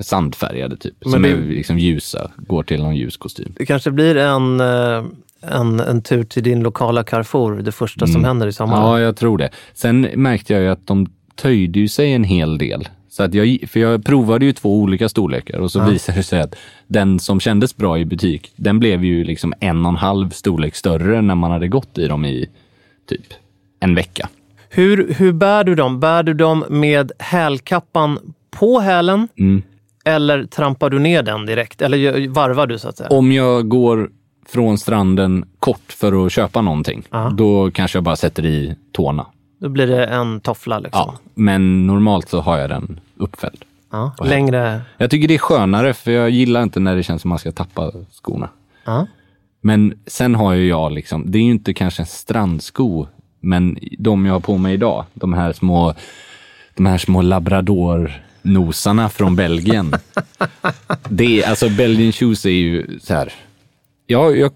Sandfärgade 0.00 0.76
typ, 0.76 0.94
Men 1.00 1.12
som 1.12 1.22
det- 1.22 1.28
är 1.30 1.36
liksom 1.42 1.78
ljusa. 1.78 2.30
Går 2.36 2.62
till 2.62 2.82
någon 2.82 2.96
ljus 2.96 3.16
kostym. 3.16 3.52
Det 3.58 3.66
kanske 3.66 3.90
blir 3.90 4.16
en, 4.16 4.60
eh, 4.60 5.04
en, 5.40 5.80
en 5.80 6.02
tur 6.02 6.24
till 6.24 6.42
din 6.42 6.60
lokala 6.60 7.02
Carrefour, 7.04 7.62
det 7.62 7.72
första 7.72 8.06
som 8.06 8.24
händer 8.24 8.46
i 8.46 8.52
sommar. 8.52 8.76
Mm. 8.76 8.86
Ja, 8.88 9.00
jag 9.00 9.16
tror 9.16 9.38
det. 9.38 9.50
Sen 9.74 10.00
märkte 10.00 10.52
jag 10.52 10.62
ju 10.62 10.68
att 10.68 10.86
de 10.86 11.06
töjde 11.36 11.78
ju 11.78 11.88
sig 11.88 12.12
en 12.12 12.24
hel 12.24 12.58
del. 12.58 12.88
Så 13.12 13.22
att 13.22 13.34
jag, 13.34 13.58
för 13.68 13.80
jag 13.80 14.04
provade 14.04 14.44
ju 14.44 14.52
två 14.52 14.78
olika 14.80 15.08
storlekar 15.08 15.58
och 15.58 15.70
så 15.70 15.84
visade 15.84 16.18
det 16.18 16.22
sig 16.22 16.40
att 16.40 16.54
den 16.86 17.18
som 17.18 17.40
kändes 17.40 17.76
bra 17.76 17.98
i 17.98 18.04
butik, 18.04 18.52
den 18.56 18.78
blev 18.78 19.04
ju 19.04 19.24
liksom 19.24 19.54
en 19.60 19.84
och 19.86 19.90
en 19.90 19.96
halv 19.96 20.30
storlek 20.30 20.74
större 20.74 21.22
när 21.22 21.34
man 21.34 21.50
hade 21.50 21.68
gått 21.68 21.98
i 21.98 22.06
dem 22.08 22.24
i 22.24 22.46
typ 23.08 23.22
en 23.80 23.94
vecka. 23.94 24.28
Hur, 24.68 25.14
hur 25.14 25.32
bär 25.32 25.64
du 25.64 25.74
dem? 25.74 26.00
Bär 26.00 26.22
du 26.22 26.34
dem 26.34 26.64
med 26.68 27.12
hälkappan 27.18 28.18
på 28.50 28.80
hälen 28.80 29.28
Mm. 29.38 29.62
eller 30.04 30.44
trampar 30.44 30.90
du 30.90 30.98
ner 30.98 31.22
den 31.22 31.46
direkt? 31.46 31.82
Eller 31.82 32.28
varvar 32.28 32.66
du 32.66 32.78
så 32.78 32.88
att 32.88 32.96
säga? 32.96 33.08
Om 33.10 33.32
jag 33.32 33.68
går 33.68 34.10
från 34.48 34.78
stranden 34.78 35.44
kort 35.58 35.92
för 35.92 36.26
att 36.26 36.32
köpa 36.32 36.62
någonting, 36.62 37.02
Ja. 37.10 37.32
då 37.36 37.70
kanske 37.70 37.96
jag 37.96 38.04
bara 38.04 38.16
sätter 38.16 38.46
i 38.46 38.74
tårna. 38.92 39.26
Då 39.60 39.68
blir 39.68 39.86
det 39.86 40.06
en 40.06 40.40
toffla 40.40 40.78
liksom. 40.78 41.00
Ja, 41.00 41.14
men 41.34 41.86
normalt 41.86 42.28
så 42.28 42.40
har 42.40 42.58
jag 42.58 42.70
den 42.70 43.00
uppfälld. 43.16 43.64
Ja. 43.90 44.14
Längre... 44.24 44.82
Jag 44.96 45.10
tycker 45.10 45.28
det 45.28 45.34
är 45.34 45.38
skönare 45.38 45.94
för 45.94 46.10
jag 46.10 46.30
gillar 46.30 46.62
inte 46.62 46.80
när 46.80 46.96
det 46.96 47.02
känns 47.02 47.22
som 47.22 47.28
man 47.28 47.38
ska 47.38 47.52
tappa 47.52 47.92
skorna. 48.10 48.48
Ja. 48.84 49.06
Men 49.60 49.94
sen 50.06 50.34
har 50.34 50.52
ju 50.52 50.68
jag 50.68 50.92
liksom, 50.92 51.30
det 51.30 51.38
är 51.38 51.42
ju 51.42 51.50
inte 51.50 51.74
kanske 51.74 52.02
en 52.02 52.06
strandsko, 52.06 53.06
men 53.40 53.78
de 53.98 54.26
jag 54.26 54.32
har 54.32 54.40
på 54.40 54.58
mig 54.58 54.74
idag, 54.74 55.04
de 55.14 55.32
här 55.32 55.52
små, 55.52 55.94
de 56.74 56.86
här 56.86 56.98
små 56.98 57.22
labrador-nosarna 57.22 59.08
från 59.08 59.36
Belgien. 59.36 59.92
det 61.08 61.42
är, 61.42 61.48
alltså 61.48 61.68
Belgian 61.68 62.12
shoes 62.12 62.46
är 62.46 62.50
ju 62.50 63.00
så 63.00 63.14
här, 63.14 63.32
ja, 64.06 64.30
jag, 64.30 64.52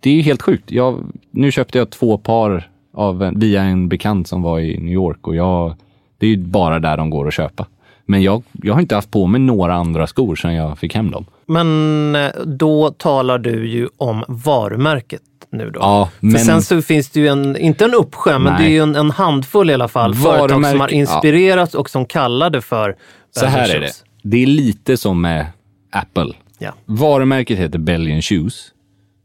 det 0.00 0.10
är 0.10 0.14
ju 0.14 0.22
helt 0.22 0.42
sjukt. 0.42 0.70
Jag, 0.70 1.04
nu 1.30 1.52
köpte 1.52 1.78
jag 1.78 1.90
två 1.90 2.18
par 2.18 2.70
av, 2.94 3.22
en- 3.22 3.38
via 3.40 3.62
en 3.62 3.88
bekant 3.88 4.28
som 4.28 4.42
var 4.42 4.60
i 4.60 4.78
New 4.80 4.92
York 4.92 5.26
och 5.26 5.36
jag, 5.36 5.74
det 6.18 6.26
är 6.26 6.30
ju 6.30 6.36
bara 6.36 6.78
där 6.78 6.96
de 6.96 7.10
går 7.10 7.28
att 7.28 7.34
köpa. 7.34 7.66
Men 8.06 8.22
jag, 8.22 8.42
jag 8.52 8.74
har 8.74 8.80
inte 8.80 8.94
haft 8.94 9.10
på 9.10 9.26
mig 9.26 9.40
några 9.40 9.74
andra 9.74 10.06
skor 10.06 10.36
sedan 10.36 10.54
jag 10.54 10.78
fick 10.78 10.94
hem 10.94 11.10
dem. 11.10 11.24
Men 11.46 12.14
eh, 12.14 12.30
då 12.44 12.90
talar 12.90 13.38
du 13.38 13.68
ju 13.70 13.88
om 13.96 14.24
varumärket 14.28 15.22
nu 15.50 15.70
då. 15.70 15.80
Ja, 15.80 16.08
För 16.20 16.26
men- 16.26 16.38
sen 16.40 16.62
så 16.62 16.82
finns 16.82 17.10
det 17.10 17.20
ju 17.20 17.28
en, 17.28 17.56
inte 17.56 17.84
en 17.84 17.94
uppsjö, 17.94 18.38
men 18.38 18.58
det 18.62 18.66
är 18.66 18.70
ju 18.70 18.80
en, 18.82 18.96
en 18.96 19.10
handfull 19.10 19.70
i 19.70 19.74
alla 19.74 19.88
fall 19.88 20.14
företag 20.14 20.66
som 20.66 20.80
har 20.80 20.92
inspirerats 20.92 21.74
och 21.74 21.90
som 21.90 22.06
kallar 22.06 22.50
det 22.50 22.60
för 22.60 22.96
Så 23.30 23.46
här 23.46 23.58
Belgian 23.58 23.76
är 23.76 23.80
det. 23.80 23.86
shoes. 23.86 24.04
Det 24.22 24.42
är 24.42 24.46
lite 24.46 24.96
som 24.96 25.20
med 25.20 25.46
Apple. 25.92 26.32
Ja. 26.58 26.72
Varumärket 26.84 27.58
heter 27.58 27.78
Belgian 27.78 28.22
Shoes. 28.22 28.68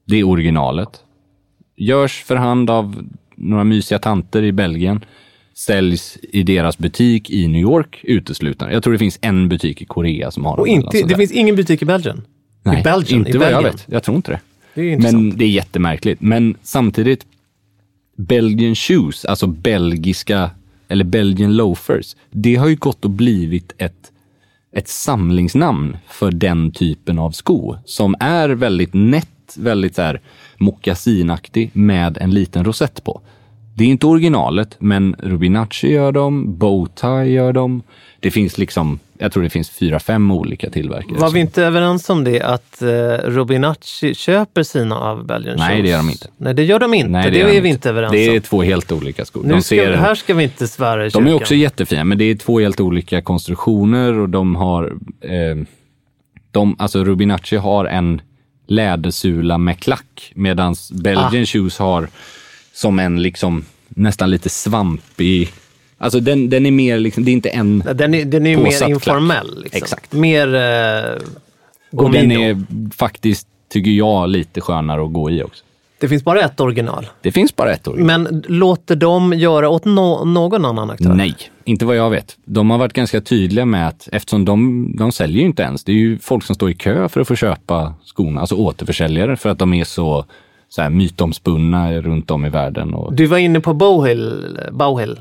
Det 0.07 0.19
är 0.19 0.23
originalet. 0.27 0.89
Görs 1.77 2.23
för 2.23 2.35
hand 2.35 2.69
av 2.69 2.95
några 3.39 3.63
mysiga 3.63 3.99
tanter 3.99 4.43
i 4.43 4.51
Belgien. 4.51 5.05
Säljs 5.53 6.17
i 6.21 6.43
deras 6.43 6.77
butik 6.77 7.29
i 7.29 7.47
New 7.47 7.61
York 7.61 7.99
uteslutande. 8.03 8.73
Jag 8.73 8.83
tror 8.83 8.93
det 8.93 8.99
finns 8.99 9.19
en 9.21 9.49
butik 9.49 9.81
i 9.81 9.85
Korea 9.85 10.31
som 10.31 10.45
har. 10.45 10.57
Och 10.59 10.67
inte, 10.67 10.97
det 10.97 11.03
där. 11.03 11.15
finns 11.15 11.31
ingen 11.31 11.55
butik 11.55 11.81
i 11.81 11.85
Belgien. 11.85 12.21
Nej, 12.63 12.79
I 12.79 12.83
Belgien, 12.83 13.19
inte 13.19 13.31
i 13.31 13.37
vad 13.37 13.47
jag 13.47 13.53
Belgien. 13.53 13.75
vet. 13.75 13.85
Jag 13.87 14.03
tror 14.03 14.15
inte 14.15 14.31
det. 14.31 14.39
Det. 14.73 14.97
Men 14.97 15.37
det 15.37 15.45
är 15.45 15.49
jättemärkligt. 15.49 16.21
Men 16.21 16.55
samtidigt, 16.61 17.25
Belgian 18.17 18.75
shoes, 18.75 19.25
alltså 19.25 19.47
belgiska, 19.47 20.51
eller 20.87 21.05
Belgian 21.05 21.55
loafers, 21.55 22.15
det 22.31 22.55
har 22.55 22.67
ju 22.67 22.75
gått 22.75 23.05
och 23.05 23.11
blivit 23.11 23.73
ett, 23.77 24.11
ett 24.75 24.87
samlingsnamn 24.87 25.97
för 26.07 26.31
den 26.31 26.71
typen 26.71 27.19
av 27.19 27.31
sko 27.31 27.75
som 27.85 28.15
är 28.19 28.49
väldigt 28.49 28.93
nätt, 28.93 29.55
väldigt 29.57 29.95
så 29.95 30.01
här 30.01 30.21
mockasinaktig 30.59 31.69
med 31.73 32.17
en 32.17 32.31
liten 32.31 32.65
rosett 32.65 33.03
på. 33.03 33.21
Det 33.75 33.83
är 33.83 33.87
inte 33.87 34.05
originalet, 34.07 34.75
men 34.79 35.15
Rubinacci 35.19 35.91
gör 35.91 36.11
dem, 36.11 36.57
Bowtie 36.57 37.23
gör 37.25 37.53
dem. 37.53 37.81
Det 38.19 38.31
finns 38.31 38.57
liksom, 38.57 38.99
jag 39.17 39.31
tror 39.31 39.43
det 39.43 39.49
finns 39.49 39.69
fyra, 39.69 39.99
fem 39.99 40.31
olika 40.31 40.69
tillverkare. 40.69 41.19
Var 41.19 41.29
vi 41.31 41.39
inte 41.39 41.63
överens 41.63 42.09
om 42.09 42.23
det 42.23 42.41
att 42.41 42.81
eh, 42.81 42.87
Robinacci 43.25 44.13
köper 44.15 44.63
sina 44.63 44.95
av 44.99 45.25
Belgian 45.25 45.57
Nej, 45.57 45.75
shoes? 45.77 45.83
det 45.83 45.89
gör 45.89 45.97
de 45.97 46.09
inte. 46.09 46.27
Nej, 46.37 46.53
det 46.53 46.63
gör 46.63 46.79
de 46.79 46.93
inte. 46.93 47.09
Nej, 47.09 47.31
det 47.31 47.37
gör 47.37 47.47
är 47.47 47.53
de 47.53 47.61
vi 47.61 47.69
inte 47.69 47.89
överens 47.89 48.11
Det 48.11 48.25
är 48.27 48.35
om. 48.35 48.41
två 48.41 48.61
helt 48.61 48.91
olika 48.91 49.25
skor. 49.25 49.43
Nu 49.43 49.53
de, 49.53 49.61
ska, 49.61 49.75
ser, 49.75 49.93
här 49.93 50.15
ska 50.15 50.33
vi 50.33 50.43
inte 50.43 50.67
svära 50.67 51.05
i 51.05 51.09
de 51.09 51.23
är 51.23 51.27
kyrkan. 51.27 51.33
också 51.41 51.55
jättefina, 51.55 52.03
men 52.03 52.17
det 52.17 52.23
är 52.25 52.35
två 52.35 52.59
helt 52.59 52.79
olika 52.79 53.21
konstruktioner 53.21 54.13
och 54.19 54.29
de 54.29 54.55
har... 54.55 54.93
Eh, 55.21 55.65
de, 56.51 56.75
alltså 56.79 57.03
Rubinacci 57.03 57.55
har 57.55 57.85
en 57.85 58.21
lädersula 58.69 59.57
med 59.57 59.79
klack 59.79 60.31
medan 60.35 60.75
Belgian 60.91 61.43
Ah. 61.43 61.45
Shoes 61.45 61.77
har 61.77 62.07
som 62.73 62.99
en 62.99 63.21
liksom 63.21 63.65
nästan 63.89 64.31
lite 64.31 64.49
svampig... 64.49 65.49
Alltså 65.97 66.19
den, 66.19 66.49
den 66.49 66.65
är 66.65 66.71
mer 66.71 66.99
liksom, 66.99 67.25
det 67.25 67.31
är 67.31 67.33
inte 67.33 67.49
en... 67.49 67.83
Den 67.95 68.13
är, 68.13 68.25
den 68.25 68.47
är 68.47 68.57
mer 68.57 68.89
informell. 68.89 69.61
Liksom. 69.63 69.77
Exakt. 69.77 70.13
Mer 70.13 70.55
eh, 70.55 71.17
Och 71.91 72.11
den 72.11 72.31
är 72.31 72.63
faktiskt, 72.95 73.47
tycker 73.69 73.91
jag, 73.91 74.29
lite 74.29 74.61
skönare 74.61 75.05
att 75.05 75.13
gå 75.13 75.29
i 75.31 75.43
också. 75.43 75.63
Det 75.99 76.07
finns 76.07 76.23
bara 76.23 76.39
ett 76.39 76.59
original. 76.59 77.07
Det 77.21 77.31
finns 77.31 77.55
bara 77.55 77.71
ett 77.71 77.87
år. 77.87 77.95
Men 77.95 78.43
låter 78.47 78.95
de 78.95 79.33
göra 79.33 79.69
åt 79.69 79.85
no 79.85 80.25
någon 80.25 80.65
annan 80.65 80.89
aktör? 80.89 81.13
Nej, 81.13 81.35
inte 81.63 81.85
vad 81.85 81.95
jag 81.95 82.09
vet. 82.09 82.37
De 82.45 82.69
har 82.69 82.77
varit 82.77 82.93
ganska 82.93 83.21
tydliga 83.21 83.65
med 83.65 83.87
att 83.87 84.09
eftersom 84.11 84.45
de, 84.45 84.91
de 84.97 85.11
säljer 85.11 85.39
ju 85.39 85.45
inte 85.45 85.63
ens. 85.63 85.83
Det 85.83 85.91
är 85.91 85.95
ju 85.95 86.19
folk 86.19 86.43
som 86.43 86.55
står 86.55 86.69
i 86.69 86.73
kö 86.73 87.09
för 87.09 87.21
att 87.21 87.27
få 87.27 87.35
köpa 87.35 87.93
skorna, 88.05 88.39
alltså 88.41 88.55
återförsäljare 88.55 89.35
för 89.37 89.49
att 89.49 89.59
de 89.59 89.73
är 89.73 89.83
så, 89.83 90.25
så 90.69 90.81
här, 90.81 90.89
mytomspunna 90.89 91.93
runt 91.93 92.31
om 92.31 92.45
i 92.45 92.49
världen. 92.49 92.93
Och, 92.93 93.13
Du 93.13 93.25
var 93.25 93.37
inne 93.37 93.59
på 93.59 93.73
Bowhill. 93.73 94.57
Bowhill. 94.71 95.19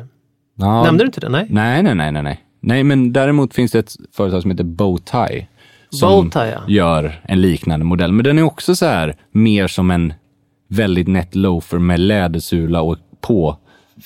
ja, 0.58 0.82
Nämnde 0.82 1.04
du 1.04 1.06
inte 1.06 1.20
det? 1.20 1.28
Nej. 1.28 1.46
Nej, 1.50 1.82
nej, 1.82 1.94
nej, 1.94 2.12
nej, 2.12 2.22
nej. 2.22 2.44
Nej, 2.60 2.84
men 2.84 3.12
däremot 3.12 3.54
finns 3.54 3.72
det 3.72 3.78
ett 3.78 3.96
företag 4.12 4.42
som 4.42 4.50
heter 4.50 4.64
Bowtie. 4.64 5.46
Som 5.90 6.24
Bowtie, 6.24 6.50
ja. 6.50 6.60
gör 6.68 7.20
en 7.24 7.40
liknande 7.40 7.84
modell. 7.86 8.12
Men 8.12 8.24
den 8.24 8.38
är 8.38 8.42
också 8.42 8.76
så 8.76 8.86
här 8.86 9.16
mer 9.32 9.66
som 9.66 9.90
en 9.90 10.12
väldigt 10.68 11.08
nätt 11.08 11.34
loafer 11.34 11.78
med 11.78 12.00
lädersula 12.00 12.80
och 12.80 12.96
på 13.20 13.56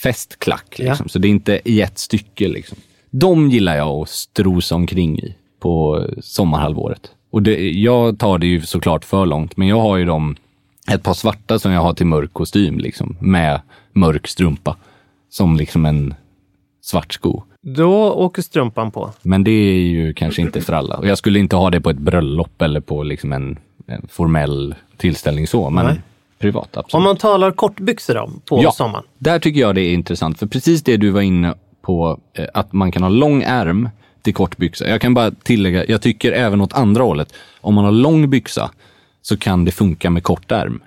fästklack. 0.03 0.77
Ja. 0.79 0.85
Liksom. 0.85 1.09
Så 1.09 1.19
det 1.19 1.29
är 1.29 1.31
inte 1.31 1.61
i 1.65 1.81
ett 1.81 1.99
stycke. 1.99 2.49
Liksom. 2.49 2.79
De 3.11 3.51
gillar 3.51 3.77
jag 3.77 3.89
att 3.89 4.09
strosa 4.09 4.75
omkring 4.75 5.19
i 5.19 5.35
på 5.61 6.07
sommarhalvåret. 6.21 7.11
Och 7.31 7.43
det, 7.43 7.71
jag 7.71 8.19
tar 8.19 8.39
det 8.39 8.47
ju 8.47 8.61
såklart 8.61 9.05
för 9.05 9.27
långt, 9.27 9.57
men 9.57 9.69
jag 9.69 9.81
har 9.81 9.97
ju 9.97 10.05
dem, 10.05 10.37
ett 10.91 11.03
par 11.03 11.15
svarta 11.15 11.59
som 11.59 11.73
jag 11.73 11.81
har 11.81 11.95
till 11.95 12.07
mörk 12.07 12.33
kostym, 12.33 12.79
liksom, 12.79 13.17
med 13.21 13.61
mörk 13.93 14.29
strumpa. 14.29 14.77
Som 15.31 15.57
liksom 15.57 15.87
en 15.87 16.15
svart 16.83 17.13
sko. 17.13 17.43
Då 17.63 18.13
åker 18.13 18.43
strumpan 18.43 18.91
på. 18.91 19.11
Men 19.23 19.45
det 19.45 19.51
är 19.51 19.81
ju 19.81 20.15
kanske 20.15 20.43
inte 20.43 20.61
för 20.61 20.73
alla. 20.73 20.97
Och 20.97 21.07
jag 21.07 21.19
skulle 21.19 21.39
inte 21.39 21.57
ha 21.57 21.71
det 21.71 21.81
på 21.81 21.91
ett 21.91 21.99
bröllop 21.99 22.63
eller 22.63 22.81
på 22.81 23.03
liksom 23.03 23.33
en, 23.33 23.59
en 23.87 24.09
formell 24.09 24.75
tillställning 24.97 25.47
så, 25.47 25.71
men 25.71 25.87
Nej. 25.87 26.01
Privat 26.43 26.77
absolut. 26.77 26.95
Om 26.95 27.03
man 27.03 27.17
talar 27.17 27.51
kortbyxor 27.51 28.15
då, 28.15 28.31
på 28.45 28.63
ja, 28.63 28.73
sommaren. 28.73 29.05
där 29.19 29.39
tycker 29.39 29.61
jag 29.61 29.75
det 29.75 29.81
är 29.81 29.93
intressant. 29.93 30.39
För 30.39 30.47
precis 30.47 30.83
det 30.83 30.97
du 30.97 31.11
var 31.11 31.21
inne 31.21 31.55
på, 31.83 32.21
eh, 32.35 32.47
att 32.55 32.73
man 32.73 32.93
kan 32.93 33.03
ha 33.03 33.11
lång 33.11 33.43
ärm 33.43 33.89
till 34.23 34.35
kort 34.35 34.57
byxa. 34.57 34.89
Jag 34.89 35.01
kan 35.01 35.15
bara 35.15 35.31
tillägga, 35.31 35.85
jag 35.87 36.03
tycker 36.03 36.33
även 36.33 36.61
åt 36.61 36.73
andra 36.73 37.03
hållet. 37.03 37.35
Om 37.61 37.75
man 37.75 37.85
har 37.85 37.93
lång 37.93 38.31
byxa 38.31 38.71
så 39.23 39.37
kan 39.37 39.65
det 39.65 39.73
funka 39.73 40.11
med 40.11 40.23
kort 40.23 40.53
ärm. 40.53 40.83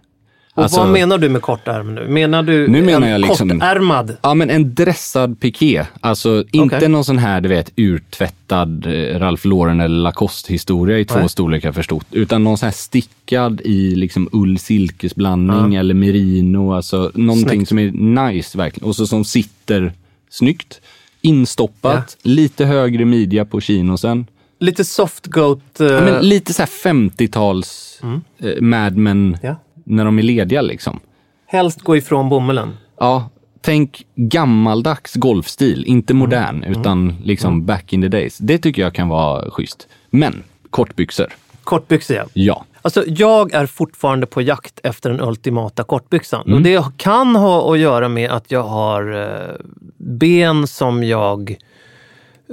Och 0.55 0.63
Alltså- 0.63 0.79
vad 0.79 0.89
menar 0.89 1.17
du 1.17 1.29
med 1.29 1.41
kort 1.41 1.67
ärm 1.67 1.95
nu? 1.95 2.07
Menar 2.07 2.43
du 2.43 2.67
Nu 2.67 2.81
menar 2.81 3.01
en 3.07 3.11
jag 3.11 3.21
liksom- 3.21 3.49
kortärmad? 3.49 4.17
Ja, 4.21 4.33
men 4.33 4.49
en 4.49 4.75
dressad 4.75 5.39
piké. 5.39 5.85
Alltså 6.01 6.43
inte 6.51 6.75
Okej. 6.77 6.89
någon 6.89 7.05
sån 7.05 7.17
här, 7.17 7.41
du 7.41 7.49
vet, 7.49 7.71
urtvättad 7.75 8.85
eh, 8.85 9.19
Ralph 9.19 9.47
Lauren 9.47 9.79
eller 9.81 9.95
Lacoste-historia 10.01 10.99
i 10.99 11.05
två 11.05 11.19
Nej. 11.19 11.29
storlekar 11.29 11.71
för 11.71 11.81
stort. 11.81 12.05
Utan 12.11 12.43
någon 12.43 12.57
sån 12.57 12.67
här 12.67 12.73
stickad 12.73 13.61
i 13.61 13.95
liksom 13.95 14.29
ull-silkesblandning 14.31 15.75
eller 15.75 15.93
merino. 15.93 16.73
Alltså 16.73 17.11
någonting 17.15 17.65
Snyggt. 17.65 17.69
som 17.69 17.79
är 17.79 18.31
nice 18.31 18.57
verkligen. 18.57 18.89
Och 18.89 18.95
så 18.95 19.07
som 19.07 19.25
sitter 19.25 19.93
snyggt. 20.29 20.81
Instoppat, 21.21 22.17
lite 22.23 22.65
högre 22.65 23.05
midja 23.05 23.45
på 23.45 23.61
chinosen. 23.61 24.25
Lite 24.59 24.85
soft 24.85 25.27
goat. 25.27 25.79
eh, 25.79 25.87
Ja, 25.87 26.01
men 26.01 26.29
lite 26.29 26.53
så 26.53 26.61
här 26.61 26.69
50-tals 26.83 27.99
eh, 28.39 28.61
Mad 28.61 28.95
Men 28.97 29.37
Ja. 29.43 29.55
När 29.85 30.05
de 30.05 30.19
är 30.19 30.23
lediga 30.23 30.61
liksom. 30.61 30.99
Helst 31.47 31.81
gå 31.81 31.97
ifrån 31.97 32.29
bomullen. 32.29 32.77
Ja, 32.99 33.29
tänk 33.61 34.05
gammaldags 34.15 35.13
golfstil, 35.15 35.83
inte 35.87 36.13
Mm. 36.13 36.19
modern, 36.19 36.63
utan 36.63 37.15
liksom 37.23 37.65
back 37.65 37.93
in 37.93 38.01
the 38.01 38.07
days. 38.07 38.37
Det 38.37 38.57
tycker 38.57 38.81
jag 38.81 38.93
kan 38.93 39.07
vara 39.09 39.51
schysst. 39.51 39.87
Men 40.09 40.43
kortbyxor, 40.69 41.27
Kortbyxor 41.63 42.17
ja. 42.17 42.25
ja. 42.33 42.65
Alltså, 42.81 43.03
jag 43.07 43.53
är 43.53 43.65
fortfarande 43.65 44.25
på 44.25 44.41
jakt 44.41 44.79
efter 44.83 45.09
den 45.09 45.21
ultimata 45.21 45.83
kortbyxan. 45.83 46.41
Mm. 46.45 46.53
Och 46.57 46.61
det 46.61 46.85
kan 46.97 47.35
ha 47.35 47.73
att 47.73 47.79
göra 47.79 48.09
med 48.09 48.31
att 48.31 48.51
jag 48.51 48.63
har 48.63 49.21
eh, 49.23 49.55
ben 49.97 50.67
som 50.67 51.03
jag 51.03 51.55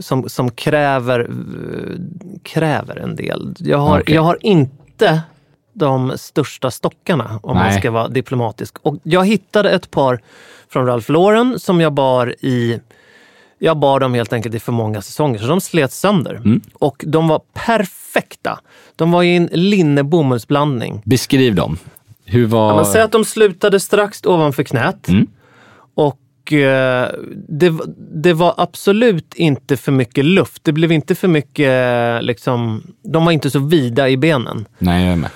som, 0.01 0.29
som 0.29 0.51
kräver, 0.51 1.21
eh, 1.21 1.97
kräver 2.42 2.97
en 2.97 3.16
del. 3.16 3.55
Jag 3.59 3.79
har, 3.79 4.01
Okej. 4.01 4.14
jag 4.14 4.23
har 4.23 4.38
inte 4.40 5.21
de 5.72 6.12
största 6.16 6.70
stockarna 6.70 7.40
om 7.42 7.56
man 7.56 7.66
Nej. 7.66 7.78
ska 7.78 7.90
vara 7.90 8.08
diplomatisk. 8.08 8.76
Och 8.82 8.96
jag 9.02 9.26
hittade 9.26 9.70
ett 9.70 9.90
par 9.90 10.20
från 10.68 10.87
Ralph 10.87 11.11
Lauren 11.11 11.58
som 11.58 11.80
jag 11.80 11.92
bar 11.92 12.35
i 12.40 12.80
jag 13.58 13.76
bar 13.76 14.00
dem 14.00 14.14
helt 14.14 14.32
enkelt 14.32 14.54
i 14.54 14.61
för 14.61 14.72
många 14.72 15.02
säsonger, 15.02 15.38
så 15.38 15.46
de 15.46 15.61
slet 15.61 15.92
sönder. 15.92 16.35
Mm. 16.35 16.61
Och 16.74 17.04
de 17.06 17.28
var 17.28 17.40
perfekta. 17.52 18.58
De 18.96 19.11
var 19.11 19.22
i 19.22 19.37
en 19.37 19.48
linne-bomullsblandning. 19.52 21.02
Beskriv 21.04 21.54
dem. 21.54 21.78
Hur 22.24 22.46
var... 22.46 22.68
Ja, 22.68 22.74
man 22.74 22.87
säger 22.87 23.04
att 23.04 23.12
de 23.12 23.24
slutade 23.24 23.80
strax 23.80 24.24
ovanför 24.24 24.62
knät. 24.62 25.08
Mm. 25.08 25.26
Och 25.94 26.52
eh, 26.52 27.08
det, 27.48 27.72
det 28.14 28.32
var 28.32 28.54
absolut 28.56 29.35
inte 29.35 29.76
för 29.76 29.92
mycket 29.92 30.24
luft. 30.24 30.64
Det 30.64 30.72
blev 30.72 30.92
inte 30.92 31.14
för 31.14 31.28
mycket, 31.28 32.24
liksom, 32.24 32.82
de 33.02 33.24
var 33.24 33.32
inte 33.32 33.50
så 33.50 33.58
vida 33.58 34.08
i 34.08 34.16
benen. 34.16 34.66
Nej, 34.78 35.04
jag 35.04 35.12
är 35.12 35.16
med. 35.16 35.30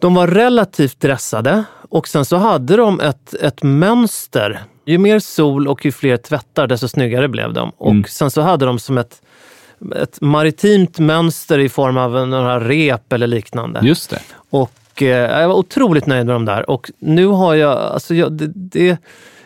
De 0.00 0.14
var 0.14 0.26
relativt 0.26 1.00
dressade 1.00 1.64
och 1.88 2.08
sen 2.08 2.24
så 2.24 2.36
hade 2.36 2.76
de 2.76 3.00
ett, 3.00 3.34
ett 3.34 3.62
mönster. 3.62 4.60
Ju 4.86 4.98
mer 4.98 5.18
sol 5.18 5.68
och 5.68 5.84
ju 5.84 5.92
fler 5.92 6.16
tvättar, 6.16 6.66
desto 6.66 6.88
snyggare 6.88 7.28
blev 7.28 7.52
de. 7.52 7.72
Och 7.76 7.90
Mm. 7.90 8.04
sen 8.04 8.30
så 8.30 8.40
hade 8.40 8.66
de 8.66 8.78
som 8.78 8.98
ett, 8.98 9.22
ett 9.96 10.20
maritimt 10.20 10.98
mönster 10.98 11.58
i 11.58 11.68
form 11.68 11.96
av 11.96 12.28
några 12.28 12.60
rep 12.68 13.12
eller 13.12 13.26
liknande. 13.26 13.80
Just 13.82 14.10
det. 14.10 14.20
Och 14.50 15.02
eh, 15.02 15.40
jag 15.40 15.48
var 15.48 15.54
otroligt 15.54 16.06
nöjd 16.06 16.26
med 16.26 16.34
dem 16.34 16.44
där. 16.44 16.70
Och 16.70 16.90
nu 16.98 17.26
har 17.26 17.54
jag, 17.54 17.78
alltså 17.78 18.14
jag, 18.14 18.32
det, 18.32 18.46
det, 18.54 18.98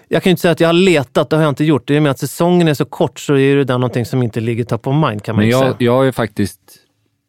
jag 0.08 0.22
kan 0.22 0.30
ju 0.30 0.32
inte 0.32 0.42
säga 0.42 0.52
att 0.52 0.60
jag 0.60 0.68
har 0.68 0.72
letat, 0.72 1.30
det 1.30 1.36
har 1.36 1.42
jag 1.42 1.50
inte 1.50 1.64
gjort. 1.64 1.90
I 1.90 1.98
och 1.98 2.02
med 2.02 2.10
att 2.10 2.18
säsongen 2.18 2.68
är 2.68 2.74
så 2.74 2.84
kort 2.84 3.20
så 3.20 3.36
är 3.36 3.56
det 3.56 3.64
där 3.64 3.78
någonting 3.78 4.04
som 4.06 4.22
inte 4.22 4.40
ligger 4.40 4.64
top 4.64 4.86
of 4.86 4.94
mind 5.08 5.22
kan 5.22 5.34
man 5.36 5.42
Men 5.42 5.50
jag, 5.50 5.60
säga. 5.60 5.74
jag 5.78 6.06
är 6.08 6.12
faktiskt 6.12 6.60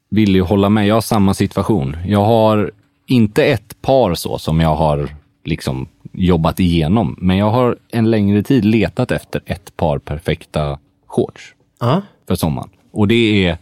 villig 0.10 0.40
att 0.40 0.50
hålla 0.50 0.70
med. 0.70 0.88
Jag 0.88 0.94
har 0.94 1.02
samma 1.02 1.34
situation. 1.34 1.98
Jag 2.08 2.26
har 2.26 2.72
inte 3.06 3.46
ett 3.46 3.82
par 3.82 4.16
så 4.16 4.38
som 4.38 4.60
jag 4.60 4.76
har 4.76 5.10
liksom 5.44 5.88
jobbat 6.14 6.60
igenom, 6.60 7.16
men 7.22 7.38
jag 7.38 7.50
har 7.52 7.78
en 7.90 8.12
längre 8.12 8.44
tid 8.44 8.66
letat 8.66 9.12
efter 9.12 9.42
ett 9.46 9.78
par 9.78 9.98
perfekta 10.00 10.80
shorts 11.08 11.54
Ja. 11.80 12.02
för 12.28 12.36
sommaren. 12.36 12.70
Och 12.92 13.08
det 13.08 13.46
är 13.48 13.58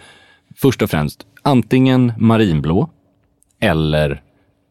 först 0.55 0.81
och 0.81 0.89
främst 0.89 1.25
antingen 1.41 2.13
marinblå 2.17 2.89
eller 3.59 4.21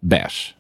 beige. 0.01 0.55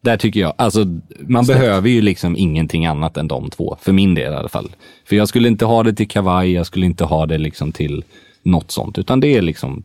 Där 0.00 0.16
tycker 0.16 0.40
jag, 0.40 0.52
alltså 0.58 0.84
man 1.20 1.46
behöver 1.46 1.88
ju 1.88 2.00
liksom 2.02 2.36
ingenting 2.36 2.86
annat 2.86 3.16
än 3.16 3.28
de 3.28 3.50
två, 3.50 3.76
för 3.80 3.92
min 3.92 4.14
del 4.14 4.32
i 4.32 4.36
alla 4.36 4.48
fall. 4.48 4.70
För 5.08 5.16
jag 5.16 5.28
skulle 5.28 5.48
inte 5.48 5.64
ha 5.64 5.82
det 5.82 5.92
till 5.94 6.08
kavaj, 6.08 6.52
jag 6.52 6.66
skulle 6.66 6.86
inte 6.86 7.04
ha 7.04 7.26
det 7.26 7.38
liksom 7.38 7.72
till 7.72 8.04
något 8.42 8.70
sånt, 8.70 8.98
utan 8.98 9.20
det 9.20 9.28
är 9.36 9.42
liksom 9.42 9.82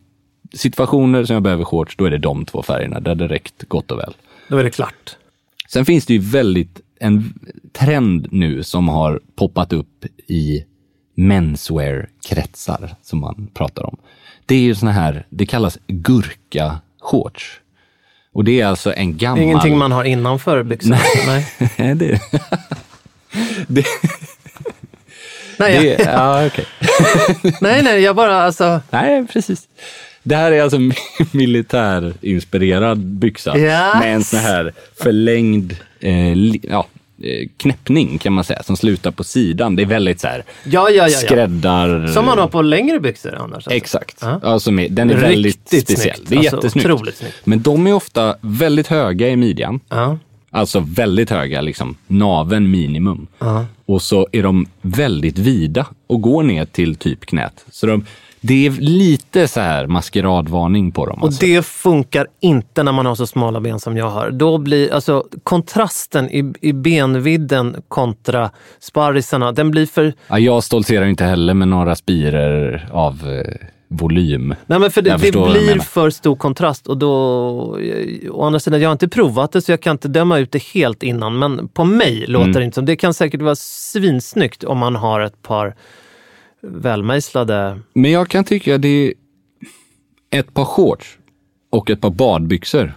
situationer 0.54 1.24
som 1.24 1.34
jag 1.34 1.42
behöver 1.42 1.64
shorts, 1.64 1.96
då 1.96 2.04
är 2.04 2.10
det 2.10 2.18
de 2.18 2.44
två 2.44 2.62
färgerna, 2.62 3.00
där 3.00 3.14
det 3.14 3.28
räckt 3.28 3.68
gott 3.68 3.90
och 3.90 3.98
väl. 3.98 4.14
Då 4.48 4.56
är 4.56 4.64
det 4.64 4.70
klart. 4.70 5.16
Sen 5.68 5.84
finns 5.84 6.06
det 6.06 6.12
ju 6.12 6.18
väldigt 6.18 6.80
en 7.00 7.34
trend 7.72 8.28
nu 8.30 8.62
som 8.62 8.88
har 8.88 9.20
poppat 9.36 9.72
upp 9.72 10.04
i 10.26 10.64
menswear-kretsar 11.14 12.94
som 13.02 13.20
man 13.20 13.48
pratar 13.54 13.86
om. 13.86 13.96
Det 14.46 14.54
är 14.54 14.60
ju 14.60 14.74
såna 14.74 14.92
här, 14.92 15.26
det 15.30 15.46
kallas 15.46 15.78
gurka-shorts. 15.86 17.58
Och 18.32 18.44
det 18.44 18.60
är 18.60 18.66
alltså 18.66 18.94
en 18.94 19.16
gammal... 19.16 19.38
Det 19.38 19.44
är 19.44 19.44
ingenting 19.44 19.78
man 19.78 19.92
har 19.92 20.04
innanför 20.04 20.62
byxorna. 20.62 20.98
Nej. 21.26 21.46
Nej, 21.78 21.94
det... 21.94 22.20
det, 23.68 23.84
Nej, 25.58 25.78
det 25.78 26.04
jag, 26.04 26.14
ja, 26.14 26.46
okej. 26.46 26.66
nej, 27.60 27.82
nej, 27.82 28.00
jag 28.00 28.16
bara 28.16 28.42
alltså... 28.42 28.80
Nej, 28.90 29.26
precis. 29.26 29.68
Det 30.22 30.36
här 30.36 30.52
är 30.52 30.62
alltså 30.62 30.78
militärinspirerad 31.32 32.98
byxa 32.98 33.58
Yes. 33.58 33.94
med 34.00 34.14
en 34.14 34.24
sån 34.24 34.38
här 34.40 34.72
förlängd 35.02 35.76
eh, 36.00 36.36
li, 36.36 36.60
ja, 36.62 36.86
eh, 37.22 37.48
knäppning 37.56 38.18
kan 38.18 38.32
man 38.32 38.44
säga, 38.44 38.62
som 38.62 38.76
slutar 38.76 39.10
på 39.10 39.24
sidan. 39.24 39.76
Det 39.76 39.82
är 39.82 39.86
väldigt 39.86 40.20
så 40.20 40.26
här 40.28 40.44
Ja, 40.64 40.90
ja, 40.90 41.08
ja. 41.08 41.18
skräddar... 41.18 42.06
Som 42.06 42.24
man 42.26 42.38
har 42.38 42.48
på 42.48 42.62
längre 42.62 43.00
byxor 43.00 43.34
annars. 43.34 43.54
Alltså. 43.54 43.70
Exakt. 43.70 44.18
Ja. 44.20 44.40
Alltså 44.42 44.70
med, 44.72 44.92
den 44.92 45.10
är 45.10 45.16
väldigt 45.16 45.56
Riktigt 45.72 45.82
speciell. 45.84 46.16
snyggt. 46.16 46.28
Det 46.30 46.34
är 46.34 46.38
Alltså, 46.38 46.56
jättesnyggt. 46.56 47.16
snyggt. 47.18 47.34
Men 47.44 47.62
de 47.62 47.86
är 47.86 47.92
ofta 47.94 48.36
väldigt 48.40 48.86
höga 48.86 49.28
i 49.28 49.36
midjan. 49.36 49.80
Ja. 49.88 50.18
Alltså 50.54 50.80
väldigt 50.88 51.30
höga, 51.30 51.60
liksom 51.60 51.96
naven 52.06 52.70
minimum. 52.70 53.26
Och 53.86 54.02
så 54.02 54.28
är 54.32 54.42
de 54.42 54.66
väldigt 54.82 55.38
vida 55.38 55.86
och 56.06 56.20
går 56.20 56.42
ner 56.42 56.64
till 56.64 56.94
typ 56.96 57.26
knät. 57.26 57.64
Så 57.70 57.86
de, 57.86 58.04
det 58.44 58.66
är 58.66 58.70
lite 58.70 59.48
så 59.48 59.60
här 59.60 59.86
maskeradvarning 59.86 60.92
på 60.92 61.06
dem. 61.06 61.18
Och 61.18 61.26
alltså. 61.26 61.46
det 61.46 61.66
funkar 61.66 62.26
inte 62.40 62.82
när 62.82 62.92
man 62.92 63.06
har 63.06 63.14
så 63.14 63.26
smala 63.26 63.60
ben 63.60 63.80
som 63.80 63.96
jag 63.96 64.10
har. 64.10 64.30
Då 64.30 64.58
blir 64.58 64.92
alltså 64.92 65.26
kontrasten 65.44 66.30
i, 66.30 66.52
i 66.60 66.72
benvidden 66.72 67.76
kontra 67.88 68.50
sparrisarna, 68.80 69.52
den 69.52 69.70
blir 69.70 69.86
för... 69.86 70.14
ja, 70.28 70.38
jag 70.38 70.64
stoltserar 70.64 71.06
inte 71.06 71.24
heller 71.24 71.54
med 71.54 71.68
några 71.68 71.96
spirer 71.96 72.88
av 72.92 73.12
eh, 73.28 73.66
volym. 73.88 74.54
Nej 74.66 74.78
men 74.78 74.90
för 74.90 75.02
det, 75.02 75.10
det 75.10 75.32
blir 75.32 75.80
för 75.80 76.10
stor 76.10 76.36
kontrast 76.36 76.86
och 76.86 76.98
då... 76.98 77.12
Å 78.30 78.44
andra 78.44 78.60
sidan, 78.60 78.80
jag 78.80 78.88
har 78.88 78.92
inte 78.92 79.08
provat 79.08 79.52
det 79.52 79.62
så 79.62 79.72
jag 79.72 79.80
kan 79.80 79.92
inte 79.92 80.08
döma 80.08 80.38
ut 80.38 80.52
det 80.52 80.62
helt 80.62 81.02
innan. 81.02 81.38
Men 81.38 81.68
på 81.68 81.84
mig 81.84 82.24
låter 82.26 82.44
Mm. 82.46 82.52
det 82.52 82.64
inte 82.64 82.74
som... 82.74 82.84
Det 82.86 82.96
kan 82.96 83.14
säkert 83.14 83.42
vara 83.42 83.56
svinsnyggt 83.56 84.64
om 84.64 84.78
man 84.78 84.96
har 84.96 85.20
ett 85.20 85.42
par 85.42 85.74
välmejslade... 86.62 87.80
Men 87.94 88.10
jag 88.10 88.28
kan 88.28 88.44
tycka 88.44 88.78
det 88.78 88.88
är 88.88 89.14
ett 90.30 90.54
par 90.54 90.64
shorts 90.64 91.18
och 91.70 91.90
ett 91.90 92.00
par 92.00 92.10
badbyxor 92.10 92.92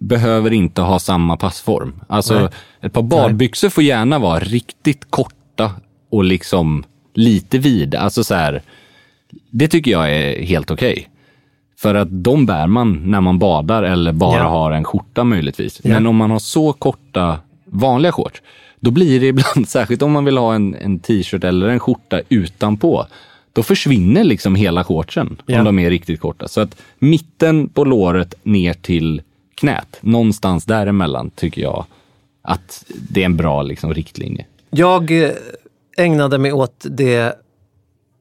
behöver 0.00 0.52
inte 0.52 0.82
ha 0.82 0.98
samma 0.98 1.36
passform. 1.36 2.00
Alltså 2.08 2.40
Nej. 2.40 2.48
ett 2.80 2.92
par 2.92 3.02
badbyxor 3.02 3.68
får 3.68 3.84
gärna 3.84 4.18
vara 4.18 4.38
riktigt 4.38 5.10
korta 5.10 5.72
och 6.10 6.24
liksom 6.24 6.84
lite 7.14 7.58
vida. 7.58 8.00
Alltså 8.00 8.24
så 8.24 8.34
här, 8.34 8.62
det 9.50 9.68
tycker 9.68 9.90
jag 9.90 10.14
är 10.14 10.42
helt 10.42 10.70
okej. 10.70 11.08
För 11.78 11.94
att 11.94 12.08
de 12.10 12.46
bär 12.46 12.66
man 12.66 13.10
när 13.10 13.20
man 13.20 13.38
badar 13.38 13.82
eller 13.82 14.12
bara 14.12 14.38
Ja. 14.38 14.48
har 14.48 14.72
en 14.72 14.84
skjorta 14.84 15.24
möjligtvis. 15.24 15.80
Ja. 15.84 15.94
Men 15.94 16.06
om 16.06 16.16
man 16.16 16.30
har 16.30 16.38
så 16.38 16.72
korta 16.72 17.38
vanliga 17.64 18.12
shorts, 18.12 18.42
då 18.80 18.90
blir 18.90 19.20
det 19.20 19.26
ibland, 19.26 19.68
särskilt 19.68 20.02
om 20.02 20.12
man 20.12 20.24
vill 20.24 20.38
ha 20.38 20.54
en, 20.54 20.74
en 20.74 20.98
t-shirt 20.98 21.44
eller 21.44 21.68
en 21.68 21.80
skjorta 21.80 22.20
utanpå, 22.28 23.06
då 23.52 23.62
försvinner 23.62 24.24
liksom 24.24 24.54
hela 24.54 24.84
shortsen 24.84 25.36
Ja. 25.46 25.58
om 25.58 25.64
de 25.64 25.78
är 25.78 25.90
riktigt 25.90 26.20
korta. 26.20 26.48
Så 26.48 26.60
att 26.60 26.76
mitten 26.98 27.68
på 27.68 27.84
låret 27.84 28.34
ner 28.42 28.72
till 28.74 29.22
knät, 29.54 29.98
någonstans 30.00 30.64
däremellan 30.64 31.30
tycker 31.30 31.62
jag 31.62 31.84
att 32.42 32.84
det 33.10 33.20
är 33.20 33.24
en 33.24 33.36
bra 33.36 33.62
liksom, 33.62 33.94
riktlinje. 33.94 34.46
Jag 34.70 35.24
eh, 35.24 35.30
ägnade 35.96 36.38
mig 36.38 36.52
åt 36.52 36.86
det 36.90 37.34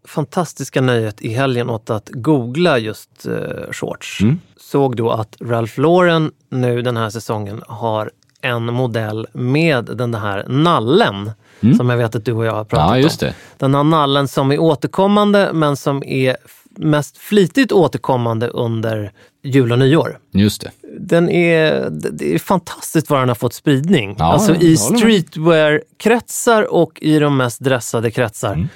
fantastiska 0.08 0.82
nöjet 0.82 1.22
i 1.22 1.30
helgen 1.34 1.70
åt 1.70 1.90
att 1.90 2.10
googla 2.14 2.78
just 2.80 3.26
eh, 3.26 3.72
shorts. 3.72 4.22
Mm. 4.22 4.40
Såg 4.58 4.96
då 4.96 5.12
att 5.12 5.38
Ralph 5.42 5.80
Lauren 5.80 6.32
nu 6.50 6.82
den 6.82 6.98
här 6.98 7.10
säsongen 7.10 7.64
har 7.68 8.12
en 8.42 8.66
modell 8.66 9.28
med 9.34 9.86
den 9.86 10.16
här 10.16 10.46
nallen 10.48 11.32
som 11.78 11.90
jag 11.90 11.98
vet 11.98 12.16
att 12.16 12.26
du 12.26 12.34
och 12.34 12.46
jag 12.46 12.54
har 12.54 12.64
pratat 12.64 12.88
Mm. 12.88 13.00
Ja, 13.00 13.04
just 13.04 13.24
om. 13.24 13.28
det. 13.28 13.34
Den 13.58 13.76
här 13.76 13.84
nallen 13.84 14.28
som 14.28 14.52
är 14.52 14.60
återkommande 14.60 15.50
men 15.54 15.76
som 15.78 16.04
är 16.04 16.38
mest 16.78 17.18
flitigt 17.18 17.72
återkommande 17.72 18.48
under 18.48 19.12
jul 19.44 19.72
och 19.72 19.80
nyår. 19.80 20.18
Just 20.32 20.62
det. 20.62 20.72
Den 21.00 21.30
är, 21.30 21.88
det 21.90 22.34
är 22.36 22.40
fantastiskt 22.40 23.10
vad 23.10 23.20
den 23.22 23.28
har 23.28 23.36
fått 23.36 23.54
spridning. 23.54 24.16
Ja, 24.20 24.26
alltså 24.26 24.56
i 24.56 24.78
streetwear-kretsar 24.78 26.64
och 26.64 27.00
i 27.02 27.20
de 27.20 27.38
mest 27.38 27.60
dressade 27.60 28.12
kretsar. 28.12 28.54
Mm. 28.54 28.68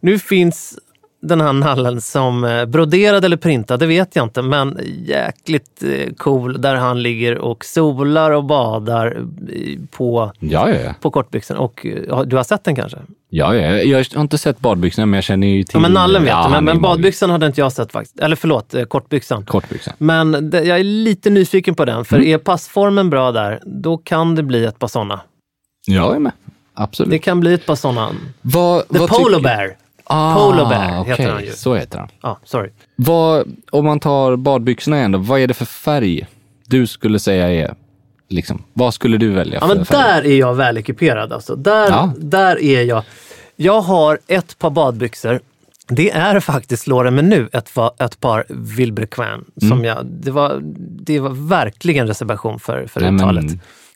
Nu 0.00 0.18
finns 0.18 0.78
den 1.20 1.40
här 1.40 1.52
nallen 1.52 2.00
som 2.00 2.44
eh, 2.44 2.64
broderad 2.64 3.24
eller 3.24 3.36
printad, 3.36 3.80
det 3.80 3.86
vet 3.86 4.16
jag 4.16 4.22
inte, 4.26 4.42
men 4.42 4.78
jäkligt 5.06 5.82
eh, 5.82 6.12
cool 6.16 6.60
där 6.60 6.74
han 6.74 7.02
ligger 7.02 7.38
och 7.38 7.64
solar 7.64 8.30
och 8.30 8.44
badar 8.44 9.18
i- 9.52 9.78
på, 9.90 10.32
Ja, 10.40 10.70
ja, 10.70 10.76
ja. 10.84 10.94
på 11.00 11.10
kortbyxorna. 11.10 11.60
Och 11.60 11.86
eh, 11.86 11.92
ja, 12.08 12.24
du 12.24 12.36
har 12.36 12.44
sett 12.44 12.64
den 12.64 12.76
kanske? 12.76 12.98
ja, 13.30 13.54
ja. 13.54 13.76
Jag 13.78 14.04
har 14.14 14.20
inte 14.20 14.38
sett 14.38 14.60
badbyxorna, 14.60 15.06
men 15.06 15.14
jag 15.14 15.24
känner 15.24 15.46
ju 15.46 15.62
till... 15.62 15.70
Ja, 15.74 15.80
men 15.80 15.92
nallen 15.92 16.22
vet 16.22 16.30
ja, 16.30 16.44
du, 16.46 16.50
men, 16.50 16.64
men 16.64 16.80
badbyxan 16.80 17.30
hade 17.30 17.46
inte 17.46 17.60
jag 17.60 17.72
sett 17.72 17.92
faktiskt. 17.92 18.20
Eller 18.20 18.36
förlåt, 18.36 18.74
eh, 18.74 18.84
kortbyxan. 18.84 19.44
Kortbyxan. 19.44 19.94
Men 19.98 20.50
det, 20.50 20.64
jag 20.64 20.80
är 20.80 20.84
lite 20.84 21.30
nyfiken 21.30 21.74
på 21.74 21.84
den, 21.84 22.04
för 22.04 22.16
Mm. 22.16 22.28
är 22.28 22.38
passformen 22.38 23.10
bra 23.10 23.32
där, 23.32 23.60
då 23.66 23.96
kan 23.98 24.34
det 24.34 24.42
bli 24.42 24.64
ett 24.64 24.78
par 24.78 24.88
sådana. 24.88 25.20
Jag 25.86 26.14
är 26.14 26.18
med. 26.18 26.32
Absolut. 26.74 27.10
Det 27.10 27.18
kan 27.18 27.40
bli 27.40 27.54
ett 27.54 27.66
par 27.66 27.74
sådana. 27.74 28.10
Vad, 28.42 28.88
The 28.88 28.98
Polo 28.98 29.40
Bear. 29.40 29.76
Ah, 30.08 30.34
Polo 30.34 30.68
Bear 30.68 31.04
heter 31.04 31.30
han 31.30 31.44
ju. 31.44 31.52
Så 31.52 31.74
heter 31.74 31.98
han. 31.98 32.08
Ja, 32.22 32.38
sorry. 32.44 32.70
Vad, 32.96 33.56
om 33.70 33.84
man 33.84 34.00
tar 34.00 34.36
badbyxorna 34.36 34.98
igen 34.98 35.12
då, 35.12 35.18
vad 35.18 35.40
är 35.40 35.46
det 35.46 35.54
för 35.54 35.64
färg 35.64 36.26
du 36.66 36.86
skulle 36.86 37.18
säga 37.18 37.50
är, 37.50 37.74
liksom, 38.28 38.62
vad 38.72 38.94
skulle 38.94 39.16
du 39.16 39.28
välja 39.30 39.58
Ja, 39.60 39.66
men 39.66 39.84
färg? 39.84 39.98
där 40.02 40.30
är 40.30 40.38
jag 40.38 40.54
välekiperad 40.54 41.32
alltså. 41.32 41.56
Där, 41.56 41.88
Ja. 41.90 42.12
där 42.16 42.62
är 42.62 42.82
jag. 42.82 43.02
Jag 43.56 43.80
har 43.80 44.18
ett 44.26 44.58
par 44.58 44.70
badbyxor. 44.70 45.40
Det 45.88 46.10
är 46.10 46.40
faktiskt, 46.40 46.86
mig 46.86 47.24
nu, 47.24 47.48
ett, 47.52 47.70
ett 48.00 48.20
par 48.20 48.44
Vilebrequin. 48.48 49.44
Mm. 49.62 49.84
Jag, 49.84 50.06
det, 50.06 50.30
var, 50.30 50.60
det 51.02 51.20
var 51.20 51.48
verkligen 51.48 52.06
reservation 52.06 52.58
för, 52.60 52.86
för 52.86 53.14
uttalet. 53.14 53.44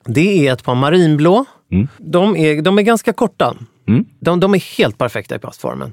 Det 0.05 0.49
är 0.49 0.53
ett 0.53 0.65
par 0.65 0.75
marinblå. 0.75 1.45
Mm. 1.73 1.89
De, 1.99 2.37
är, 2.37 2.63
de 2.63 2.79
är 2.79 2.83
ganska 2.83 3.13
korta. 3.13 3.55
Mm. 3.89 4.05
De, 4.21 4.41
de 4.41 4.55
är 4.55 4.77
helt 4.79 4.99
perfekta 4.99 5.35
i 5.35 5.39
passformen. 5.39 5.93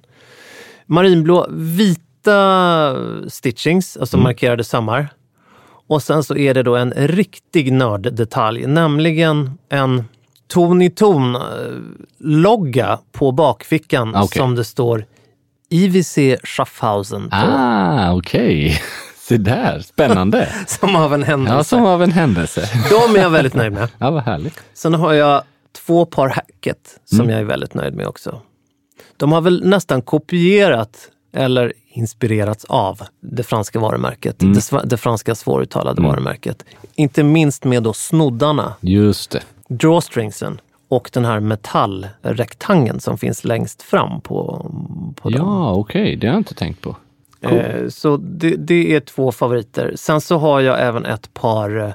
Marinblå, 0.86 1.48
vita 1.52 2.96
stitchings, 3.28 3.98
alltså 3.98 4.18
Mm. 4.18 4.24
markerade 4.24 4.64
sömmar. 4.64 5.08
Och 5.88 6.04
sen 6.04 6.24
så 6.24 6.38
är 6.38 6.54
det 6.54 6.64
då 6.64 6.76
en 6.76 6.92
riktig 6.96 7.74
nörddetalj, 7.74 8.68
nämligen 8.68 9.58
en 9.70 10.04
Tony 10.48 10.90
Ton-logga 12.20 13.00
på 13.12 13.32
bakfickan 13.32 14.16
Ah, 14.16 14.24
okej. 14.24 14.38
som 14.40 14.56
det 14.56 14.64
står 14.64 15.06
IWC 15.70 16.38
Schaffhausen 16.44 17.30
på. 17.30 17.36
Ah, 17.36 18.12
okej. 18.14 18.82
Se 19.20 19.38
där, 19.38 19.80
spännande. 19.80 20.50
Som 20.68 20.96
av 20.96 21.14
en 21.14 21.24
händelse. 21.24 21.56
Ja, 21.58 21.64
som 21.64 21.86
av 21.86 22.04
en 22.04 22.12
händelse. 22.12 22.70
De 22.90 23.16
är 23.16 23.22
jag 23.24 23.30
väldigt 23.30 23.54
nöjd 23.54 23.74
med. 23.74 23.90
Ja, 23.98 24.12
vad 24.12 24.24
härligt. 24.24 24.64
Sen 24.74 24.94
har 24.94 25.14
jag 25.14 25.44
två 25.86 26.06
par 26.06 26.30
Hackett 26.30 27.00
som 27.06 27.20
Mm. 27.20 27.30
jag 27.30 27.40
är 27.40 27.46
väldigt 27.46 27.74
nöjd 27.74 27.94
med 27.94 28.08
också. 28.08 28.42
De 29.18 29.32
har 29.32 29.42
väl 29.42 29.66
nästan 29.66 30.02
kopierat 30.02 31.10
eller 31.34 31.74
inspirerats 31.88 32.66
av 32.66 33.02
det 33.22 33.44
franska 33.44 33.80
varumärket. 33.80 34.42
Mm. 34.42 34.54
Det, 34.54 34.82
det 34.86 34.98
franska 34.98 35.36
svåruttalade 35.36 36.02
varumärket. 36.02 36.66
Inte 36.96 37.24
minst 37.24 37.64
med 37.64 37.84
då 37.84 37.94
snoddarna, 37.94 38.74
Just 38.82 39.32
det. 39.32 39.42
drawstringsen 39.68 40.62
och 40.88 41.10
den 41.14 41.26
här 41.26 41.40
metallrektangeln 41.40 43.00
som 43.00 43.18
finns 43.18 43.44
längst 43.44 43.82
fram 43.82 44.22
på, 44.22 44.72
på 45.16 45.30
dem. 45.30 45.40
Ja, 45.48 45.72
okej. 45.74 46.16
Det 46.16 46.28
har 46.28 46.34
jag 46.34 46.40
inte 46.40 46.54
tänkt 46.56 46.82
på. 46.82 46.96
Eh, 47.42 47.88
Så 47.90 48.18
det, 48.18 48.56
det 48.56 48.96
är 48.96 49.00
två 49.00 49.32
favoriter. 49.32 49.94
Sen 49.96 50.22
så 50.22 50.38
har 50.38 50.60
jag 50.62 50.82
även 50.82 51.06
ett 51.06 51.34
par 51.34 51.80
eh, 51.80 51.92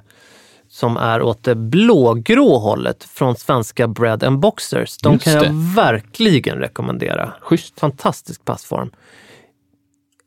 som 0.74 0.96
är 0.96 1.22
åt 1.22 1.44
det 1.44 1.54
blågrå 1.54 2.58
hållet 2.58 3.04
från 3.04 3.36
svenska 3.36 3.88
Bread 3.88 4.24
and 4.24 4.38
Boxers. 4.38 4.98
De 4.98 5.12
Just 5.12 5.24
kan 5.24 5.32
jag 5.32 5.42
det. 5.42 5.74
verkligen 5.76 6.58
rekommendera. 6.58 7.32
Schysst. 7.40 7.80
Fantastisk 7.80 8.44
passform. 8.44 8.90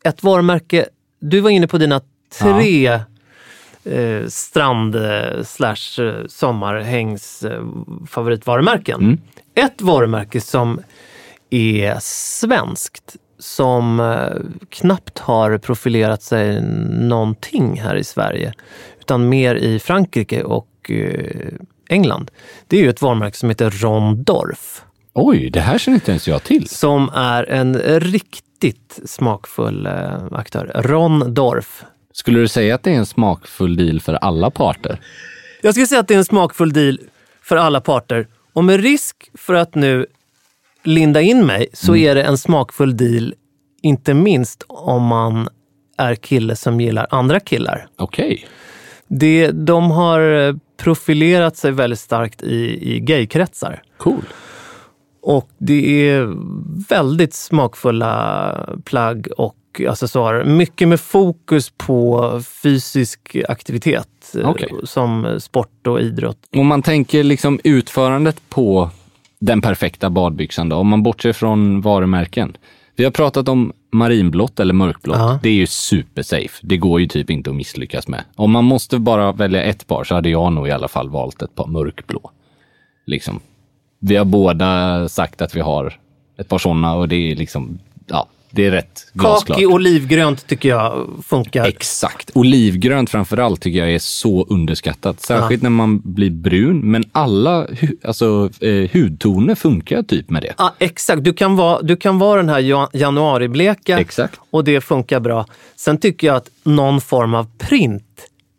Ett 0.03 0.23
varumärke, 0.23 0.85
du 1.19 1.39
var 1.39 1.49
inne 1.49 1.67
på 1.67 1.77
dina 1.77 2.01
tre 2.39 2.99
eh, 3.83 4.27
strand 4.27 4.95
eh, 4.95 5.43
slash 5.43 6.01
eh, 6.03 6.25
sommarhängs 6.27 7.43
eh, 7.43 7.63
favoritvarumärken. 8.09 8.99
Mm. 8.99 9.21
Ett 9.55 9.81
varumärke 9.81 10.41
som 10.41 10.81
är 11.49 11.97
svenskt 12.01 13.15
som 13.39 14.17
knappt 14.69 15.19
har 15.19 15.57
profilerat 15.57 16.23
sig 16.23 16.61
någonting 16.89 17.81
här 17.81 17.95
i 17.95 18.03
Sverige 18.03 18.53
utan 19.07 19.29
mer 19.29 19.55
i 19.55 19.79
Frankrike 19.79 20.43
och 20.43 20.91
eh, 20.91 21.53
England. 21.89 22.31
Det 22.67 22.77
är 22.77 22.81
ju 22.81 22.89
ett 22.89 23.01
varumärke 23.01 23.37
som 23.37 23.49
heter 23.49 23.69
Rondorf 23.69 24.81
Oj, 25.13 25.49
det 25.49 25.59
här 25.59 25.77
känner 25.77 25.95
inte 25.95 26.11
ens 26.11 26.27
jag 26.27 26.43
till. 26.43 26.69
som 26.69 27.09
är 27.13 27.43
en 27.49 27.79
riktigt 27.99 28.99
smakfull 29.05 29.85
eh, 29.85 30.25
aktör. 30.31 30.71
Rondorf. 30.75 31.83
Skulle 32.13 32.39
du 32.39 32.47
säga 32.47 32.75
att 32.75 32.83
det 32.83 32.91
är 32.93 32.97
en 32.97 33.05
smakfull 33.05 33.75
deal 33.77 33.99
för 33.99 34.13
alla 34.13 34.51
parter? 34.51 34.99
Jag 35.61 35.73
skulle 35.73 35.87
säga 35.87 36.01
att 36.01 36.07
det 36.07 36.13
är 36.13 36.17
en 36.17 36.25
smakfull 36.25 36.73
deal 36.73 36.99
för 37.41 37.55
alla 37.55 37.81
parter 37.81 38.27
och 38.53 38.63
med 38.63 38.81
risk 38.81 39.29
för 39.33 39.53
att 39.53 39.75
nu 39.75 40.05
linda 40.83 41.21
in 41.21 41.45
mig 41.45 41.67
så 41.73 41.95
är 41.95 42.15
det 42.15 42.23
en 42.23 42.37
smakfull 42.37 42.97
deal 42.97 43.33
inte 43.81 44.13
minst 44.13 44.63
om 44.67 45.03
man 45.03 45.49
är 45.97 46.15
kille 46.15 46.55
som 46.55 46.81
gillar 46.81 47.07
andra 47.09 47.39
killar. 47.39 47.87
Okej. 47.95 48.47
Det, 49.07 49.51
de 49.51 49.91
har 49.91 50.47
eh, 50.47 50.55
profilerat 50.77 51.57
sig 51.57 51.71
väldigt 51.71 51.99
starkt 51.99 52.43
i, 52.43 52.93
i 52.95 52.99
gaykretsar. 52.99 53.81
Cool. 53.97 54.23
Och 55.21 55.49
det 55.57 56.09
är 56.09 56.33
väldigt 56.89 57.33
smakfulla 57.33 58.69
plagg 58.85 59.27
och 59.37 59.55
accessoarer. 59.87 60.45
Mycket 60.45 60.87
med 60.87 60.99
fokus 60.99 61.73
på 61.77 62.41
fysisk 62.63 63.37
aktivitet 63.49 64.35
eh, 64.35 64.49
Okej. 64.49 64.69
som 64.83 65.39
sport 65.39 65.87
och 65.87 66.01
idrott. 66.01 66.37
Om 66.55 66.67
man 66.67 66.81
tänker 66.81 67.23
liksom 67.23 67.59
utförandet 67.63 68.49
på 68.49 68.89
den 69.39 69.61
perfekta 69.61 70.09
badbyxan 70.09 70.69
då, 70.69 70.75
om 70.75 70.87
man 70.87 71.03
bortser 71.03 71.33
från 71.33 71.81
varumärken. 71.81 72.57
Vi 72.97 73.03
har 73.03 73.11
pratat 73.11 73.49
om 73.49 73.73
marinblått 73.91 74.59
eller 74.59 74.73
mörkblått. 74.73 75.17
Ja. 75.17 75.39
Det 75.43 75.49
är 75.49 75.53
ju 75.53 75.67
supersafe. 75.67 76.59
Det 76.61 76.77
går 76.77 77.01
ju 77.01 77.07
typ 77.07 77.29
inte 77.29 77.49
att 77.49 77.55
misslyckas 77.55 78.07
med. 78.07 78.23
Om 78.35 78.51
man 78.51 78.63
måste 78.63 78.99
bara 78.99 79.31
välja 79.31 79.63
ett 79.63 79.87
par 79.87 80.03
så 80.03 80.15
hade 80.15 80.29
jag 80.29 80.53
nog 80.53 80.67
i 80.67 80.71
alla 80.71 80.87
fall 80.87 81.09
valt 81.09 81.41
ett 81.41 81.55
par 81.55 81.67
mörkblå. 81.67 82.31
Liksom. 83.05 83.39
Vi 83.99 84.15
har 84.15 84.25
båda 84.25 85.09
sagt 85.09 85.41
att 85.41 85.55
vi 85.55 85.61
har 85.61 85.99
ett 86.37 86.49
par 86.49 86.57
sådana 86.57 86.95
och 86.95 87.07
det 87.07 87.31
är 87.31 87.35
liksom, 87.35 87.79
ja, 88.07 88.27
det 88.51 88.65
är 88.65 88.71
rätt 88.71 89.07
glasklart. 89.13 89.57
Kaki 89.57 89.65
olivgrönt 89.65 90.47
tycker 90.47 90.69
jag 90.69 91.07
funkar. 91.25 91.65
Exakt. 91.65 92.31
Olivgrönt 92.33 93.09
framför 93.09 93.37
allt 93.37 93.61
tycker 93.61 93.79
jag 93.79 93.91
är 93.93 93.99
så 93.99 94.45
underskattat. 94.49 95.21
Särskilt 95.21 95.63
när 95.63 95.69
man 95.69 95.99
blir 95.99 96.29
brun. 96.29 96.91
Men 96.91 97.03
alla 97.11 97.67
alltså, 98.03 98.49
eh, 98.61 98.89
hudtoner 98.93 99.55
funkar 99.55 100.03
typ 100.03 100.29
med 100.29 100.41
det. 100.41 100.53
Ja, 100.57 100.75
exakt, 100.79 101.23
du 101.23 101.33
kan, 101.33 101.55
vara, 101.55 101.81
du 101.81 101.95
kan 101.97 102.19
vara 102.19 102.37
den 102.37 102.49
här 102.49 102.59
jan- 102.59 102.89
januaribleka 102.93 103.99
Exakt. 103.99 104.39
och 104.49 104.63
det 104.63 104.81
funkar 104.81 105.19
bra. 105.19 105.45
Sen 105.75 105.97
tycker 105.97 106.27
jag 106.27 106.35
att 106.35 106.49
någon 106.63 107.01
form 107.01 107.33
av 107.33 107.47
print 107.57 108.03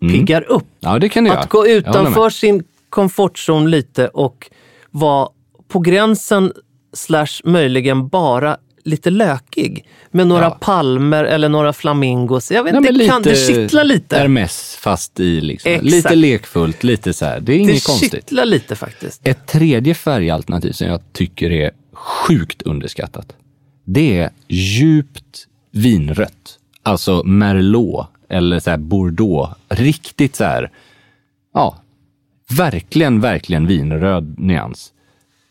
piggar 0.01 0.43
upp. 0.43 0.67
Ja, 0.81 0.99
det 0.99 1.09
kan 1.09 1.25
det 1.25 1.31
göra. 1.31 1.41
Att 1.41 1.49
gå 1.49 1.59
Jag 1.59 1.63
håller 1.65 1.79
utanför 1.79 2.31
sin 2.31 2.65
komfortzon 2.91 3.71
lite 3.71 4.09
och 4.09 4.51
vara 4.91 5.29
på 5.69 5.79
gränsen 5.79 6.53
slash 6.93 7.27
möjligen 7.45 8.09
bara 8.09 8.57
lite 8.89 9.11
lökig 9.11 9.87
med 10.11 10.27
några 10.27 10.45
Ja. 10.45 10.59
palmer 10.61 11.25
eller 11.25 11.49
några 11.49 11.73
flamingos. 11.73 12.51
Jag 12.51 12.65
vet 12.65 12.75
inte, 12.75 12.93
det, 12.93 13.07
kan, 13.07 13.23
det 13.23 13.35
kittlar 13.47 13.85
lite. 13.85 14.17
Hermes 14.19 14.77
fast 14.81 15.21
i 15.21 15.41
liksom. 15.41 15.73
Exakt. 15.73 15.91
Lite 15.91 16.15
lekfullt, 16.15 16.85
lite 16.85 17.13
så 17.13 17.25
här. 17.25 17.41
Det 17.41 17.53
är 17.53 17.57
Det 17.57 17.63
inget 17.63 17.85
konstigt. 17.85 18.13
kittlar 18.13 18.45
lite 18.45 18.77
faktiskt. 18.77 19.21
Ett 19.27 19.47
tredje 19.47 19.95
färgalternativ 19.95 20.73
som 20.73 20.87
jag 20.87 21.01
tycker 21.13 21.51
är 21.51 21.71
sjukt 21.93 22.63
underskattat. 22.63 23.33
Det 23.85 24.19
är 24.19 24.31
djupt 24.49 25.47
vinrött. 25.73 26.59
Alltså 26.83 27.23
merlot 27.25 28.07
eller 28.31 28.61
så 28.61 28.71
här 28.71 28.77
bordeaux. 28.79 29.55
Riktigt 29.69 30.37
så 30.37 30.45
här, 30.45 30.71
ja, 31.55 31.79
verkligen, 32.51 33.21
verkligen 33.21 33.67
vinröd 33.67 34.39
nyans. 34.39 34.93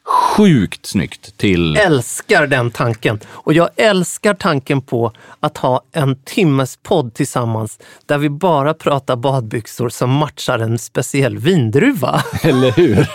Sjukt 0.07 0.85
snyggt 0.85 1.37
till... 1.37 1.77
älskar 1.77 2.47
den 2.47 2.71
tanken. 2.71 3.19
Och 3.27 3.53
jag 3.53 3.69
älskar 3.75 4.33
tanken 4.33 4.81
på 4.81 5.11
att 5.39 5.57
ha 5.57 5.81
en 5.91 6.15
timmes 6.15 6.77
podd 6.83 7.13
tillsammans 7.13 7.79
där 8.05 8.17
vi 8.17 8.29
bara 8.29 8.73
pratar 8.73 9.15
badbyxor 9.15 9.89
som 9.89 10.09
matchar 10.09 10.59
en 10.59 10.79
speciell 10.79 11.37
vindruva. 11.37 12.23
Eller 12.43 12.71
hur? 12.71 12.95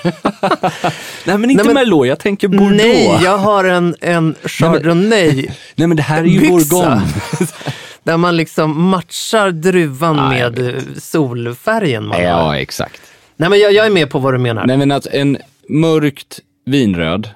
Nej, 1.27 1.39
men 1.39 1.51
inte 1.51 1.65
Nej, 1.65 1.75
men- 1.75 1.75
merlot, 1.75 2.07
jag 2.07 2.19
tänker 2.19 2.49
bordeaux. 2.49 2.77
Nej, 2.77 3.21
jag 3.23 3.39
har 3.39 3.65
en, 3.65 3.95
en 4.01 4.35
chardonnay 4.45 5.35
Nej, 5.75 5.89
men 5.89 5.97
det 5.97 6.03
här 6.03 6.21
är 6.23 6.27
ju 6.27 6.49
bourgogne. 6.49 7.03
Där 8.03 8.17
man 8.17 8.37
liksom 8.37 8.83
matchar 8.83 9.51
druvan 9.51 10.17
jag 10.17 10.59
med 10.59 10.83
solfärgen 10.99 12.07
man 12.07 12.17
har. 12.17 12.23
Ja, 12.23 12.57
exakt. 12.57 13.01
Nej, 13.37 13.51
men 13.51 13.59
jag, 13.59 13.73
jag 13.73 13.87
är 13.87 13.91
med 13.91 14.11
på 14.11 14.19
vad 14.19 14.35
du 14.35 14.39
menar. 14.39 14.67
Nej, 14.67 14.77
men 14.77 14.91
att 14.93 15.07
en 15.07 15.39
mörkt 15.69 16.41
vinröd 16.65 17.29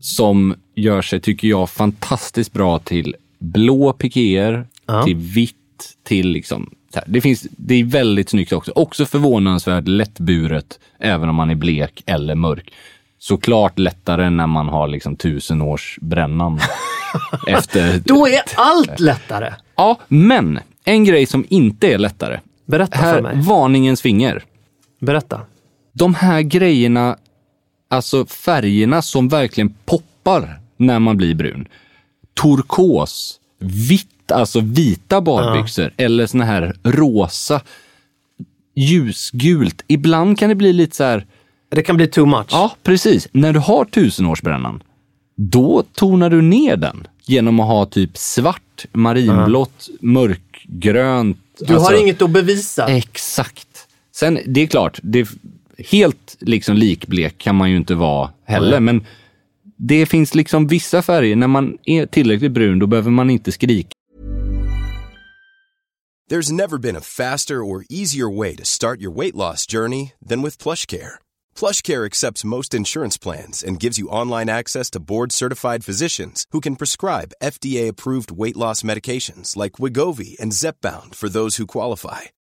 som 0.00 0.54
gör 0.74 1.02
sig, 1.02 1.20
tycker 1.20 1.48
jag, 1.48 1.70
fantastiskt 1.70 2.52
bra 2.52 2.78
till 2.78 3.16
blå 3.38 3.92
pikéer, 3.92 4.66
Ja. 4.86 5.02
till 5.04 5.16
vitt, 5.16 5.56
till 6.04 6.28
liksom... 6.28 6.70
Det, 7.06 7.20
finns, 7.20 7.46
det 7.50 7.74
är 7.74 7.84
väldigt 7.84 8.28
snyggt 8.28 8.52
också. 8.52 8.72
Också 8.74 9.06
förvånansvärt 9.06 9.88
lättburet, 9.88 10.78
även 10.98 11.28
om 11.28 11.34
man 11.36 11.50
är 11.50 11.54
blek 11.54 12.02
eller 12.06 12.34
mörk. 12.34 12.72
Såklart 13.18 13.78
lättare 13.78 14.30
när 14.30 14.46
man 14.46 14.68
har 14.68 14.88
liksom 14.88 15.16
tusen 15.16 15.62
års 15.62 15.98
brännan. 16.02 16.60
efter... 17.46 18.02
Då 18.04 18.26
är 18.26 18.40
allt 18.56 19.00
lättare. 19.00 19.52
Ja, 19.76 19.98
men 20.08 20.58
en 20.84 21.04
grej 21.04 21.26
som 21.26 21.44
inte 21.48 21.92
är 21.92 21.98
lättare. 21.98 22.40
Berätta 22.66 22.98
för 22.98 23.04
Här, 23.04 23.20
mig. 23.22 23.36
varningens 23.36 24.02
finger. 24.02 24.42
Berätta. 25.00 25.40
de 25.92 26.14
här 26.14 26.42
grejerna, 26.42 27.16
alltså 27.88 28.26
färgerna 28.26 29.02
som 29.02 29.28
verkligen 29.28 29.74
poppar 29.84 30.60
när 30.76 30.98
man 30.98 31.16
blir 31.16 31.34
brun. 31.34 31.68
Turkos, 32.42 33.40
vitt, 33.58 34.32
alltså 34.32 34.60
vita 34.60 35.20
badbyxor 35.20 35.92
eller 35.96 36.26
såna 36.26 36.44
här 36.44 36.76
rosa, 36.82 37.60
ljusgult. 38.74 39.82
Ibland 39.86 40.38
kan 40.38 40.48
det 40.48 40.54
bli 40.54 40.72
lite 40.72 40.96
så 40.96 41.04
här, 41.04 41.26
Det 41.68 41.82
kan 41.82 41.96
bli 41.96 42.06
too 42.06 42.26
much. 42.26 42.46
ja 42.50 42.76
precis, 42.82 43.28
när 43.32 43.52
du 43.52 43.58
har 43.58 43.84
tusenårsbrännan, 43.84 44.82
då 45.36 45.82
tonar 45.94 46.30
du 46.30 46.42
ner 46.42 46.76
den 46.76 47.06
genom 47.24 47.60
att 47.60 47.66
ha 47.66 47.86
typ 47.86 48.16
svart, 48.16 48.86
marinblått, 48.92 49.88
mörkgrönt. 50.00 51.38
du 51.60 51.74
alltså- 51.74 51.92
har 51.92 52.00
inget 52.00 52.22
att 52.22 52.30
bevisa. 52.30 52.88
Exakt. 52.88 53.68
Sen, 54.12 54.38
det 54.46 54.60
är 54.60 54.66
klart, 54.66 54.98
det, 55.02 55.28
helt 55.78 56.36
liksom 56.40 56.76
likblek 56.76 57.38
kan 57.38 57.54
man 57.54 57.70
ju 57.70 57.76
inte 57.76 57.94
vara 57.94 58.30
heller, 58.44 58.80
men 58.80 59.04
det 59.76 60.06
finns 60.06 60.34
liksom 60.34 60.66
vissa 60.66 61.02
färger, 61.02 61.36
när 61.36 61.46
man 61.46 61.78
är 61.84 62.06
tillräckligt 62.06 62.52
brun, 62.52 62.78
då 62.78 62.86
behöver 62.86 63.10
man 63.10 63.30
inte 63.30 63.52
skrika 63.52 63.88
There's 66.28 66.50
never 66.50 66.76
been 66.78 66.96
a 66.96 67.00
faster 67.00 67.62
or 67.62 67.84
easier 67.88 68.28
way 68.28 68.56
to 68.56 68.64
start 68.64 69.00
your 69.00 69.12
weight 69.12 69.36
loss 69.36 69.64
journey 69.64 70.12
than 70.28 70.42
with 70.42 70.58
PlushCare. 70.58 71.20
PlushCare 71.54 72.04
accepts 72.04 72.44
most 72.44 72.74
insurance 72.74 73.16
plans 73.16 73.62
and 73.62 73.78
gives 73.78 73.96
you 73.96 74.08
online 74.08 74.48
access 74.48 74.90
to 74.90 74.98
board-certified 74.98 75.84
physicians 75.84 76.44
who 76.50 76.60
can 76.60 76.74
prescribe 76.74 77.36
FDA-approved 77.40 78.32
weight 78.32 78.56
loss 78.56 78.82
medications 78.82 79.54
like 79.56 79.78
Wigovi 79.78 80.36
and 80.40 80.50
Zepbound 80.50 81.14
for 81.14 81.28
those 81.28 81.58
who 81.58 81.66
qualify. 81.66 82.22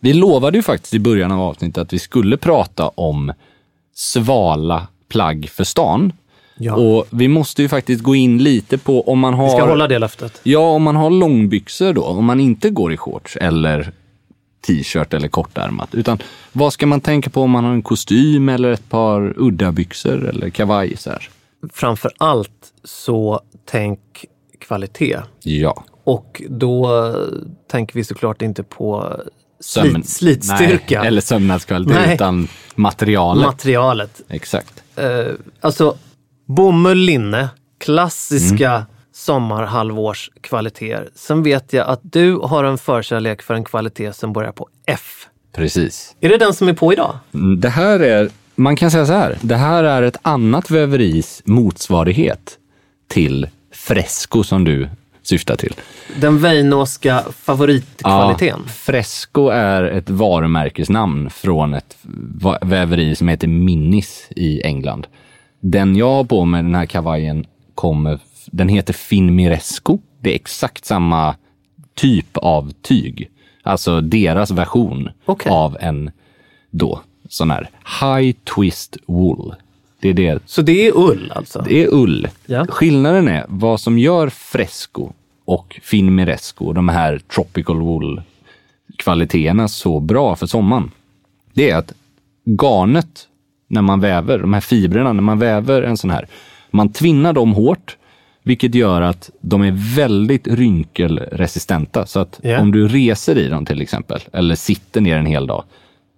vi 0.00 0.12
lovade 0.12 0.58
ju 0.58 0.62
faktiskt 0.62 0.94
i 0.94 0.98
början 0.98 1.32
av 1.32 1.40
avsnittet 1.40 1.78
att 1.78 1.92
vi 1.92 1.98
skulle 1.98 2.36
prata 2.36 2.88
om 2.88 3.32
svala 3.94 4.86
plagg 5.08 5.48
för 5.48 5.64
stan. 5.64 6.12
Ja. 6.58 6.74
Och 6.74 7.06
vi 7.10 7.28
måste 7.28 7.62
ju 7.62 7.68
faktiskt 7.68 8.02
gå 8.02 8.14
in 8.14 8.38
lite 8.38 8.78
på 8.78 9.08
om 9.08 9.18
man 9.18 9.34
har... 9.34 9.44
Vi 9.44 9.50
ska 9.50 9.64
hålla 9.64 9.88
det 9.88 9.98
löftet. 9.98 10.40
Ja, 10.42 10.70
om 10.70 10.82
man 10.82 10.96
har 10.96 11.10
långbyxor 11.10 11.92
då, 11.92 12.04
om 12.04 12.24
man 12.24 12.40
inte 12.40 12.70
går 12.70 12.92
i 12.92 12.96
shorts 12.96 13.36
eller 13.36 13.92
t-shirt 14.66 15.14
eller 15.14 15.28
kortärmat. 15.28 15.94
Utan 15.94 16.18
vad 16.52 16.72
ska 16.72 16.86
man 16.86 17.00
tänka 17.00 17.30
på 17.30 17.42
om 17.42 17.50
man 17.50 17.64
har 17.64 17.72
en 17.72 17.82
kostym 17.82 18.48
eller 18.48 18.70
ett 18.70 18.88
par 18.88 19.34
udda 19.36 19.72
byxor 19.72 20.28
eller 20.28 20.50
kavaj 20.50 20.96
så 20.96 21.10
här? 21.10 21.28
Framför 21.72 22.12
allt 22.18 22.72
så 22.84 23.40
tänk 23.64 24.00
kvalitet. 24.60 25.18
Ja. 25.42 25.84
Och 26.04 26.42
då 26.48 27.14
tänker 27.70 27.94
vi 27.94 28.04
såklart 28.04 28.42
inte 28.42 28.62
på 28.62 29.16
Sömn- 29.60 30.02
slit, 30.02 30.06
slitstyrka. 30.44 30.98
Nej, 30.98 31.08
eller 31.08 31.20
sömnadskvalitet, 31.20 31.96
Nej. 32.06 32.14
utan 32.14 32.48
materialet. 32.74 33.46
Materialet. 33.46 34.20
Exakt. 34.28 34.82
Eh, 34.96 35.06
alltså 35.60 35.96
bomull, 36.46 36.98
linne, 36.98 37.48
klassiska 37.78 38.70
Mm. 38.70 38.84
sommarhalvårskvaliteter. 39.14 41.08
Sen 41.14 41.42
vet 41.42 41.72
jag 41.72 41.88
att 41.88 42.00
du 42.02 42.36
har 42.36 42.64
en 42.64 42.78
förkärlek 42.78 43.42
för 43.42 43.54
en 43.54 43.64
kvalitet 43.64 44.12
som 44.12 44.32
börjar 44.32 44.52
på 44.52 44.68
F. 44.86 45.26
Precis. 45.54 46.14
Är 46.20 46.28
det 46.28 46.38
den 46.38 46.54
som 46.54 46.68
är 46.68 46.72
på 46.72 46.92
idag? 46.92 47.18
Mm, 47.34 47.60
Det 47.60 47.68
här 47.68 48.00
är, 48.00 48.30
man 48.54 48.76
kan 48.76 48.90
säga 48.90 49.06
så 49.06 49.12
här, 49.12 49.38
det 49.42 49.56
här 49.56 49.84
är 49.84 50.02
ett 50.02 50.16
annat 50.22 50.70
väveris 50.70 51.42
motsvarighet 51.44 52.58
till 53.08 53.48
Fresco 53.74 54.42
som 54.44 54.64
du 54.64 54.88
syftar 55.26 55.56
till. 55.56 55.74
Den 56.20 56.38
Weinåska 56.38 57.24
favoritkvaliteten. 57.32 58.62
Ja, 58.66 58.72
Fresco 58.72 59.48
är 59.48 59.82
ett 59.82 60.10
varumärkesnamn 60.10 61.30
från 61.30 61.74
ett 61.74 61.96
väveri 62.60 63.16
som 63.16 63.28
heter 63.28 63.48
Minnis 63.48 64.28
i 64.30 64.62
England. 64.62 65.06
Den 65.60 65.96
jag 65.96 66.10
har 66.10 66.24
på 66.24 66.44
mig, 66.44 66.62
den 66.62 66.74
här 66.74 66.86
kavajen, 66.86 67.46
kommer, 67.74 68.18
den 68.46 68.68
heter 68.68 68.92
Finmiresco. 68.92 69.98
Det 70.20 70.30
är 70.30 70.34
exakt 70.34 70.84
samma 70.84 71.34
typ 71.94 72.36
av 72.36 72.72
tyg. 72.82 73.30
Alltså 73.62 74.00
deras 74.00 74.50
version 74.50 75.10
Okej. 75.24 75.52
av 75.52 75.76
en 75.80 76.10
då 76.70 77.00
sån 77.28 77.50
här 77.50 77.70
high 78.00 78.36
twist 78.56 78.96
wool. 79.06 79.54
Det 80.00 80.08
är 80.08 80.14
det 80.14 80.38
Så 80.46 80.62
det 80.62 80.86
är 80.88 80.92
ull 80.96 81.32
alltså? 81.36 81.64
det 81.68 81.84
är 81.84 81.94
ull. 81.94 82.28
Ja. 82.46 82.66
Skillnaden 82.66 83.28
är 83.28 83.44
vad 83.48 83.80
som 83.80 83.98
gör 83.98 84.28
Fresco 84.28 85.12
och 85.44 85.80
Finmiresco, 85.82 86.72
de 86.72 86.88
här 86.88 87.18
tropical 87.34 87.80
wool 87.80 88.22
kvaliteterna 88.98 89.68
så 89.68 90.00
bra 90.00 90.36
för 90.36 90.46
sommaren. 90.46 90.90
Det 91.54 91.70
är 91.70 91.76
att 91.76 91.92
garnet, 92.44 93.28
när 93.68 93.82
man 93.82 94.00
väver, 94.00 94.38
de 94.38 94.52
här 94.52 94.60
fibrerna, 94.60 95.12
när 95.12 95.22
man 95.22 95.38
väver 95.38 95.82
en 95.82 95.96
sån 95.96 96.10
här, 96.10 96.26
man 96.70 96.92
tvinnar 96.92 97.32
dem 97.32 97.52
hårt, 97.52 97.96
vilket 98.42 98.74
gör 98.74 99.02
att 99.02 99.30
de 99.40 99.62
är 99.62 99.96
väldigt 99.96 100.48
rynkelresistenta. 100.48 102.06
Så 102.06 102.20
att 102.20 102.40
Ja. 102.42 102.60
om 102.60 102.72
du 102.72 102.88
reser 102.88 103.38
i 103.38 103.48
dem 103.48 103.64
till 103.66 103.82
exempel, 103.82 104.20
eller 104.32 104.54
sitter 104.54 105.00
ner 105.00 105.16
en 105.16 105.26
hel 105.26 105.46
dag, 105.46 105.64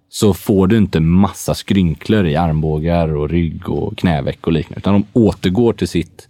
så 0.09 0.33
får 0.33 0.67
du 0.67 0.77
inte 0.77 0.99
massa 0.99 1.53
skrynklor 1.55 2.25
i 2.27 2.35
armbågar 2.35 3.15
och 3.15 3.29
rygg 3.29 3.69
och 3.69 3.97
knäveck 3.97 4.47
och 4.47 4.53
liknande, 4.53 4.79
utan 4.79 4.93
de 4.93 5.05
återgår 5.19 5.73
till 5.73 5.87
sitt 5.87 6.27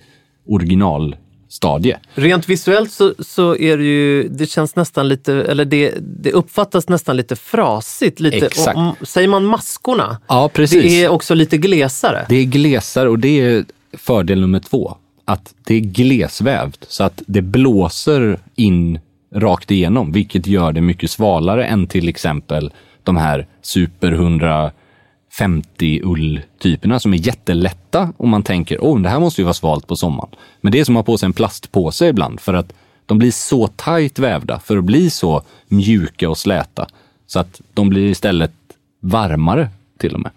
originalstadie. 0.48 1.98
Rent 2.14 2.50
visuellt 2.50 2.92
så, 2.92 3.14
så 3.20 3.56
är 3.56 3.78
det 3.78 3.84
ju, 3.84 4.28
det 4.30 4.46
känns 4.46 4.76
nästan 4.76 5.08
lite, 5.08 5.34
eller 5.34 5.66
det, 5.66 5.94
det 6.02 6.32
uppfattas 6.32 6.90
nästan 6.90 7.18
lite 7.18 7.36
frasigt. 7.36 8.20
Lite, 8.20 8.46
Exakt. 8.46 8.78
om- 8.78 8.96
säger 9.02 9.28
man 9.28 9.46
maskorna? 9.46 10.18
Ja, 10.28 10.50
precis. 10.54 10.84
Det 10.84 11.04
är 11.04 11.10
också 11.10 11.34
lite 11.34 11.58
glesare. 11.58 12.26
Det 12.30 12.36
är 12.36 12.44
glesare 12.46 13.10
och 13.10 13.20
det 13.20 13.40
är 13.42 13.66
fördel 13.98 14.42
nummer 14.42 14.60
två. 14.60 14.96
Att 15.26 15.54
det 15.66 15.76
är 15.76 15.80
glesvävt 15.80 16.86
så 16.90 17.04
att 17.04 17.22
det 17.28 17.42
blåser 17.42 18.40
in 18.56 19.00
rakt 19.36 19.72
igenom, 19.72 20.12
vilket 20.12 20.48
gör 20.48 20.72
det 20.72 20.82
mycket 20.82 21.12
svalare 21.12 21.66
än 21.66 21.88
till 21.88 22.10
exempel 22.10 22.72
de 23.10 23.18
här 23.18 23.48
Super 23.62 24.12
150 24.12 26.02
ulltyperna 26.04 27.00
som 27.00 27.14
är 27.14 27.18
jättelätta 27.18 28.14
och 28.18 28.28
man 28.28 28.44
tänker, 28.44 28.84
åh, 28.84 29.02
det 29.02 29.10
här 29.10 29.20
måste 29.20 29.42
ju 29.42 29.46
vara 29.46 29.54
svalt 29.54 29.88
på 29.88 29.96
sommaren. 29.96 30.30
Men 30.62 30.72
det 30.72 30.80
är 30.80 30.84
som 30.84 30.96
att 30.98 31.00
ha 31.08 31.14
på 31.14 31.18
sig 31.18 31.26
en 31.28 31.34
plastpåse 31.34 32.08
ibland 32.08 32.40
för 32.40 32.54
att 32.54 32.74
de 33.06 33.18
blir 33.18 33.32
så 33.32 33.68
tajt 33.68 34.20
vävda 34.20 34.60
för 34.60 34.78
att 34.78 34.84
bli 34.84 35.10
så 35.10 35.42
mjuka 35.68 36.30
och 36.30 36.38
släta 36.38 36.88
så 37.28 37.40
att 37.40 37.62
de 37.74 37.90
blir 37.90 38.10
istället 38.10 38.52
varmare 39.00 39.70
till 39.98 40.14
och 40.14 40.20
med. 40.20 40.32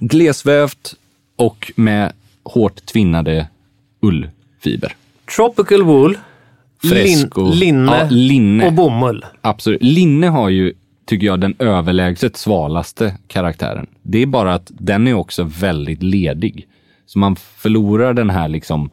Glesvävt 0.00 0.94
och 1.36 1.72
med 1.76 2.12
hårt 2.42 2.86
tvinnade 2.86 3.46
ullfiber. 4.02 4.96
Tropical 5.36 5.82
wool, 5.82 6.18
Fresco. 6.82 7.42
lin, 7.50 7.58
linne, 7.58 7.96
Ja, 8.00 8.06
linne. 8.10 8.66
och 8.66 8.72
bomull. 8.72 9.24
Absolut. 9.40 9.82
Linne 9.82 10.26
har 10.26 10.48
ju, 10.48 10.72
tycker 11.10 11.26
jag, 11.26 11.40
den 11.40 11.54
överlägset 11.58 12.36
svalaste 12.36 13.16
karaktären. 13.26 13.86
Det 14.02 14.18
är 14.18 14.26
bara 14.26 14.54
att 14.54 14.70
den 14.74 15.06
är 15.06 15.14
också 15.14 15.42
väldigt 15.42 16.02
ledig. 16.02 16.66
Så 17.06 17.18
man 17.18 17.36
förlorar 17.36 18.14
den 18.14 18.30
här 18.30 18.48
liksom 18.48 18.90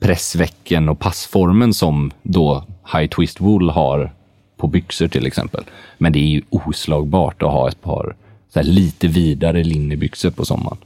pressvecken 0.00 0.88
och 0.88 0.98
passformen 0.98 1.74
som 1.74 2.10
då 2.22 2.64
High 2.92 3.06
Twist 3.06 3.40
Wool 3.40 3.70
har 3.70 4.12
på 4.56 4.66
byxor 4.66 5.08
till 5.08 5.26
exempel. 5.26 5.64
Men 5.98 6.12
det 6.12 6.18
är 6.18 6.26
ju 6.28 6.42
oslagbart 6.50 7.42
att 7.42 7.52
ha 7.52 7.68
ett 7.68 7.82
par 7.82 8.16
lite 8.62 9.08
vidare 9.08 9.64
linnebyxor 9.64 10.30
på 10.30 10.44
sommaren. 10.44 10.78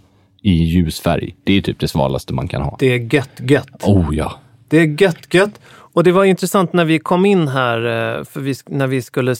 I 0.43 0.53
ljus 0.53 1.01
färg. 1.01 1.35
Det 1.45 1.53
är 1.53 1.61
typ 1.61 1.79
det 1.79 1.89
svalaste 1.89 2.35
man 2.35 2.49
kan 2.49 2.62
ha. 2.62 2.76
Det 2.79 2.87
är 2.87 3.14
gött 3.14 3.41
gött. 3.41 3.85
Oh 3.85 4.16
ja. 4.16 4.33
Det 4.68 4.79
är 4.79 5.03
gött 5.03 5.35
gött. 5.35 5.61
Och 5.66 6.05
det 6.05 6.12
var 6.12 6.24
intressant 6.24 6.72
när 6.72 6.85
vi 6.85 6.99
kom 6.99 7.26
in 7.26 7.49
här, 7.49 7.79
eh, 7.79 8.24
för 8.24 8.41
vi, 8.41 8.55
när 8.66 8.87
vi 8.87 9.03
skulle 9.03 9.35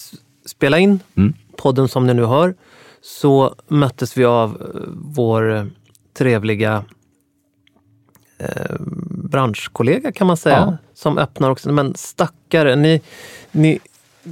spela 0.49 0.79
in 0.79 1.01
Mm. 1.17 1.35
podden 1.57 1.89
som 1.89 2.07
ni 2.07 2.15
nu 2.15 2.25
hör, 2.25 2.55
så 3.03 3.55
möttes 3.69 4.17
vi 4.17 4.25
av 4.25 4.51
eh, 4.75 4.81
vår 4.97 5.57
eh, 5.57 5.65
trevliga 6.19 6.85
eh, 8.39 8.77
branschkollega 9.31 10.13
kan 10.13 10.27
man 10.27 10.37
säga, 10.37 10.57
Ja. 10.57 10.77
som 10.95 11.19
öppnar 11.19 11.51
också. 11.51 11.73
Men 11.73 11.95
stackare, 11.95 12.77
ni, 12.77 13.01
ni, 13.53 13.79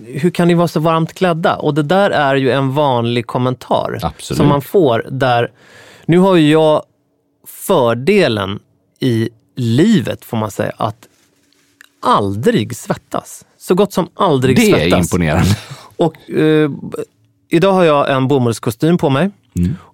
hur 0.04 0.30
kan 0.30 0.48
ni 0.48 0.54
vara 0.54 0.68
så 0.68 0.80
varmt 0.80 1.12
klädda? 1.14 1.56
Och 1.56 1.74
det 1.74 1.82
där 1.82 2.10
är 2.10 2.34
ju 2.36 2.50
en 2.50 2.74
vanlig 2.74 3.26
kommentar 3.26 3.98
Absolut. 4.02 4.38
som 4.38 4.48
man 4.48 4.62
får 4.62 5.06
där. 5.10 5.50
Nu 6.06 6.18
har 6.18 6.36
ju 6.36 6.50
jag 6.50 6.82
fördelen 7.46 8.58
i 9.00 9.28
livet, 9.56 10.24
får 10.24 10.36
man 10.36 10.50
säga, 10.50 10.72
att 10.76 11.08
aldrig 12.00 12.76
svettas. 12.76 13.44
Så 13.58 13.74
gott 13.74 13.92
som 13.92 14.08
aldrig 14.14 14.56
Det 14.56 14.70
är 14.70 14.78
svettas. 14.80 15.12
imponerande. 15.12 15.56
Och 15.96 16.30
eh, 16.30 16.70
idag 17.48 17.72
har 17.72 17.84
jag 17.84 18.10
en 18.12 18.28
bomullskostym 18.28 18.98
på 18.98 19.10
mig. 19.10 19.30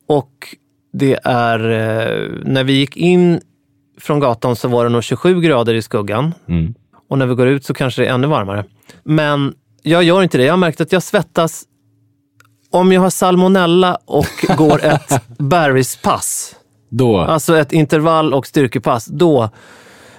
Och 0.09 0.57
det 0.93 1.19
är, 1.25 1.59
eh, 1.71 2.31
när 2.45 2.65
vi 2.65 2.73
gick 2.73 2.97
in 2.97 3.41
från 4.01 4.21
gatan 4.21 4.57
så 4.57 4.69
var 4.69 4.85
det 4.85 4.91
nog 4.91 5.03
27 5.05 5.41
grader 5.41 5.75
i 5.75 5.83
skuggan. 5.83 6.35
Mm. 6.49 6.75
Och 7.09 7.19
när 7.19 7.27
vi 7.27 7.35
går 7.35 7.47
ut 7.47 7.65
så 7.65 7.75
kanske 7.75 8.03
det 8.03 8.09
är 8.09 8.15
ännu 8.15 8.27
varmare. 8.27 8.65
Men 9.05 9.55
jag 9.83 10.03
gör 10.03 10.23
inte 10.23 10.39
det. 10.39 10.45
Jag 10.45 10.53
har 10.53 10.59
märkt 10.59 10.81
att 10.81 10.93
jag 10.93 11.03
svettas 11.03 11.65
om 12.71 12.93
jag 12.93 13.01
har 13.01 13.11
salmonella 13.11 13.99
och 14.05 14.27
går 14.57 14.85
ett 14.85 15.23
bergspass. 15.39 16.57
Då, 16.89 17.19
Alltså 17.19 17.57
ett 17.59 17.73
intervall 17.73 18.35
och 18.35 18.47
styrkepass. 18.47 19.05
Då 19.07 19.51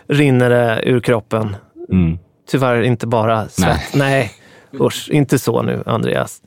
rinner 0.08 0.50
det 0.50 0.82
ur 0.86 1.00
kroppen. 1.00 1.56
mm. 1.92 2.20
Tyvärr 2.52 2.82
inte 2.82 3.08
bara 3.08 3.48
svett. 3.48 3.94
Nej, 3.94 4.32
usch, 4.80 5.10
inte 5.12 5.40
så 5.40 5.62
nu 5.62 5.84
Andreas. 5.86 6.42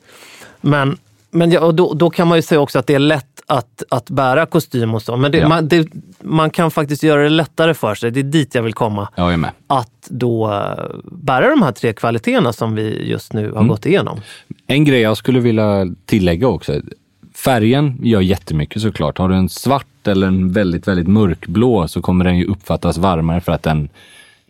Men, 0.61 0.97
men 1.31 1.51
ja, 1.51 1.71
då, 1.71 1.93
då 1.93 2.09
kan 2.09 2.27
man 2.27 2.37
ju 2.37 2.41
säga 2.41 2.61
också 2.61 2.79
att 2.79 2.87
det 2.87 2.93
är 2.95 2.99
lätt 2.99 3.25
att, 3.45 3.83
att 3.89 4.09
bära 4.09 4.45
kostym 4.45 4.95
och 4.95 5.01
så. 5.01 5.17
Men 5.17 5.31
det, 5.31 5.37
Ja. 5.37 5.47
man, 5.47 5.67
det, 5.67 5.87
man 6.21 6.49
kan 6.49 6.71
faktiskt 6.71 7.03
göra 7.03 7.23
det 7.23 7.29
lättare 7.29 7.73
för 7.73 7.95
sig. 7.95 8.11
Det 8.11 8.19
är 8.19 8.23
dit 8.23 8.55
jag 8.55 8.63
vill 8.63 8.73
komma. 8.73 9.07
jag 9.15 9.33
är 9.33 9.37
med. 9.37 9.51
Att 9.67 10.07
då 10.09 10.53
eh, 10.53 10.85
bära 11.11 11.49
de 11.49 11.61
här 11.61 11.71
tre 11.71 11.93
kvaliteterna 11.93 12.53
som 12.53 12.75
vi 12.75 13.09
just 13.09 13.33
nu 13.33 13.51
har 13.51 13.63
gått 13.63 13.85
igenom. 13.85 14.21
En 14.67 14.85
grej 14.85 15.01
jag 15.01 15.17
skulle 15.17 15.39
vilja 15.39 15.87
tillägga 16.05 16.47
också. 16.47 16.81
Färgen 17.35 17.99
gör 18.03 18.21
jättemycket 18.21 18.81
såklart. 18.81 19.17
Har 19.17 19.29
du 19.29 19.35
en 19.35 19.49
svart 19.49 20.07
eller 20.07 20.27
en 20.27 20.51
väldigt, 20.51 20.87
väldigt 20.87 21.07
mörkblå 21.07 21.87
så 21.87 22.01
kommer 22.01 22.25
den 22.25 22.37
ju 22.37 22.45
uppfattas 22.45 22.97
varmare 22.97 23.41
för 23.41 23.51
att 23.51 23.63
den 23.63 23.89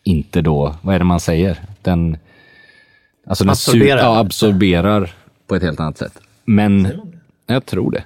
inte 0.04 0.42
då, 0.42 0.76
vad 0.82 0.96
är 0.96 1.00
det 1.00 1.06
man 1.06 1.20
säger? 1.20 1.58
Den, 1.82 2.18
alltså 3.28 3.44
den 3.44 3.52
Absorberar. 3.52 3.98
ja, 3.98 4.20
absorberar 4.20 5.12
på 5.48 5.56
ett 5.56 5.64
helt 5.64 5.80
annat 5.80 5.98
sätt. 5.98 6.20
Men, 6.46 6.92
jag 7.48 7.66
tror 7.66 7.92
det. 7.92 8.04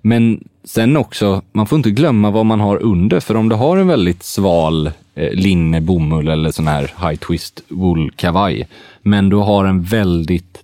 Men 0.00 0.48
sen 0.64 0.96
också, 0.96 1.42
man 1.52 1.66
får 1.66 1.76
inte 1.76 1.90
glömma 1.90 2.30
vad 2.30 2.46
man 2.46 2.60
har 2.60 2.82
under. 2.82 3.20
För 3.20 3.36
om 3.36 3.48
du 3.48 3.56
har 3.56 3.76
en 3.76 3.86
väldigt 3.88 4.22
sval 4.22 4.90
eh, 5.14 5.32
linne, 5.32 5.80
bomull 5.80 6.28
eller 6.28 6.50
sån 6.50 6.66
här 6.66 6.92
high 7.08 7.16
twist 7.16 7.62
wool 7.68 8.10
kavaj, 8.16 8.68
men 9.02 9.28
du 9.28 9.36
har 9.36 9.64
en 9.64 9.82
väldigt 9.82 10.60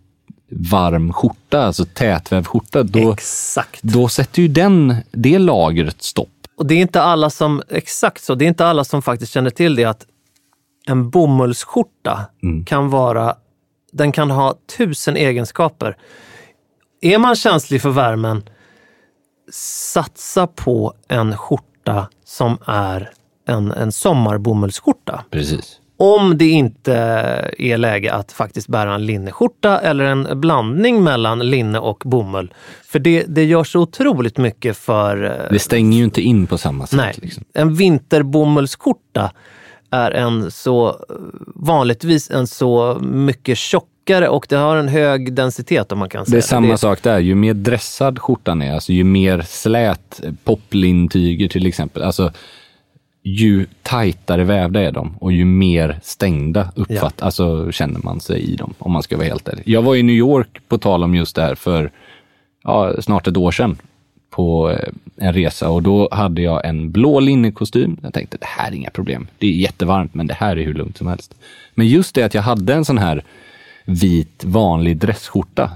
varm 0.51 1.13
skjorta, 1.13 1.63
alltså 1.63 1.85
tätvävd 1.85 2.47
skjorta, 2.47 2.83
då, 2.83 3.13
Exakt. 3.13 3.83
då 3.83 4.09
sätter 4.09 4.43
ju 4.43 4.49
den, 4.49 4.97
det 5.11 5.39
lagret 5.39 6.03
stopp. 6.03 6.29
Och 6.57 6.67
det 6.67 6.75
är 6.75 6.81
inte 6.81 7.03
alla 7.03 7.31
som, 7.31 7.63
exakt 7.69 8.25
så, 8.25 8.35
det 8.35 8.45
är 8.45 8.49
inte 8.49 8.67
alla 8.67 8.85
som 8.85 9.03
faktiskt 9.03 9.33
känner 9.33 9.51
till 9.51 9.75
det 9.75 9.85
att 9.85 10.07
en 10.87 11.11
bomullsskjorta 11.11 12.27
kan 12.67 12.91
vara, 12.91 13.35
den 13.93 14.13
kan 14.13 14.31
ha 14.31 14.55
tusen 14.77 15.17
egenskaper. 15.17 15.97
Är 17.01 17.19
man 17.19 17.37
känslig 17.37 17.83
för 17.83 17.91
värmen, 17.91 18.43
satsa 19.93 20.47
på 20.47 20.95
en 21.09 21.37
skjorta 21.37 22.09
som 22.25 22.59
är 22.67 23.11
en, 23.49 23.73
en 23.73 23.93
sommarbomullsskjorta. 23.93 25.25
Precis. 25.31 25.77
Om 25.97 26.39
det 26.39 26.49
inte 26.49 26.95
är 27.59 27.77
läge 27.77 28.13
att 28.13 28.33
faktiskt 28.33 28.69
bära 28.69 28.95
en 28.95 29.07
linneskjorta 29.07 29.79
eller 29.79 30.05
en 30.05 30.41
blandning 30.41 31.05
mellan 31.05 31.39
linne 31.39 31.79
och 31.79 32.03
bomull. 32.07 32.55
För 32.85 32.99
det, 32.99 33.25
det 33.29 33.45
gör 33.45 33.65
så 33.65 33.81
otroligt 33.81 34.37
mycket 34.39 34.77
för 34.77 35.25
eh, 35.25 35.53
Det 35.53 35.59
stänger 35.59 35.99
ju 35.99 36.05
inte 36.05 36.21
in 36.21 36.47
på 36.47 36.59
samma 36.59 36.87
sätt. 36.87 36.97
Nej, 36.97 37.15
Liksom. 37.23 37.45
en 37.55 37.75
vinterbomullsskjorta 37.75 39.33
är 39.91 40.11
en 40.11 40.51
så 40.51 41.05
vanligtvis 41.55 42.31
en 42.31 42.47
så 42.47 42.99
mycket 43.03 43.59
tjockare 43.59 44.29
och 44.29 44.47
det 44.49 44.57
har 44.57 44.77
en 44.77 44.89
hög 44.89 45.33
densitet 45.33 45.93
om 45.93 45.99
man 45.99 46.09
kan 46.09 46.27
säga. 46.27 46.33
Det 46.33 46.39
är 46.39 46.43
samma 46.43 46.77
sak 46.77 47.03
där. 47.03 47.19
Ju 47.19 47.35
mer 47.35 47.55
dressad 47.55 48.19
skjortan 48.19 48.63
är, 48.63 48.75
alltså 48.75 48.93
ju 48.93 49.05
mer 49.05 49.41
slät 49.41 50.21
poplintyger 50.45 51.49
till 51.49 51.67
exempel, 51.67 52.03
alltså 52.03 52.33
ju 53.23 53.67
tajtare 53.83 54.45
vävda 54.45 54.81
är 54.81 54.93
de 54.93 55.17
och 55.17 55.33
ju 55.33 55.45
mer 55.45 56.01
stängda 56.03 56.73
uppfatt, 56.77 57.23
alltså, 57.23 57.73
känner 57.73 58.01
man 58.01 58.21
sig 58.21 58.41
i 58.41 58.57
dem, 58.57 58.75
om 58.79 58.93
man 58.93 59.03
ska 59.03 59.17
vara 59.17 59.27
helt 59.27 59.49
ärlig. 59.49 59.63
Jag 59.67 59.83
var 59.83 59.97
i 59.97 60.03
New 60.03 60.17
York, 60.17 60.61
på 60.69 60.79
tal 60.79 61.05
om 61.05 61.15
just 61.15 61.37
det 61.37 61.43
här, 61.43 61.55
för 61.55 61.91
ja, 62.63 63.03
snart 63.03 63.27
ett 63.27 63.37
år 63.37 63.51
sedan 63.51 63.77
på 64.31 64.71
eh, 64.71 64.89
en 65.17 65.33
resa 65.33 65.69
och 65.69 65.83
då 65.83 66.09
hade 66.13 66.43
jag 66.43 66.65
en 66.65 66.91
blå 66.91 67.21
linnekostym. 67.21 67.97
Jag 68.03 68.15
tänkte, 68.15 68.37
det 68.41 68.47
här 68.47 68.69
är 68.71 68.75
inga 68.75 68.91
problem. 68.91 69.29
Det 69.39 69.47
är 69.47 69.53
jättevarmt, 69.53 70.15
men 70.15 70.27
det 70.27 70.35
här 70.35 70.57
är 70.57 70.65
hur 70.65 70.75
lugnt 70.75 70.99
som 70.99 71.07
helst. 71.07 71.35
Men 71.75 71.87
just 71.89 72.15
det 72.15 72.23
att 72.23 72.35
jag 72.35 72.43
hade 72.43 72.75
en 72.75 72.85
sån 72.85 72.99
här 72.99 73.25
vit 73.85 74.45
vanlig 74.45 74.97
dressskjorta 74.97 75.71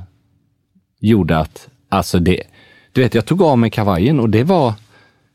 gjorde 1.00 1.38
att, 1.38 1.68
alltså 1.88 2.18
det, 2.18 2.42
du 2.92 3.02
vet, 3.02 3.14
jag 3.14 3.26
tog 3.26 3.42
av 3.42 3.58
mig 3.58 3.70
kavajen 3.70 4.20
och 4.20 4.30
det 4.30 4.44
var, 4.44 4.72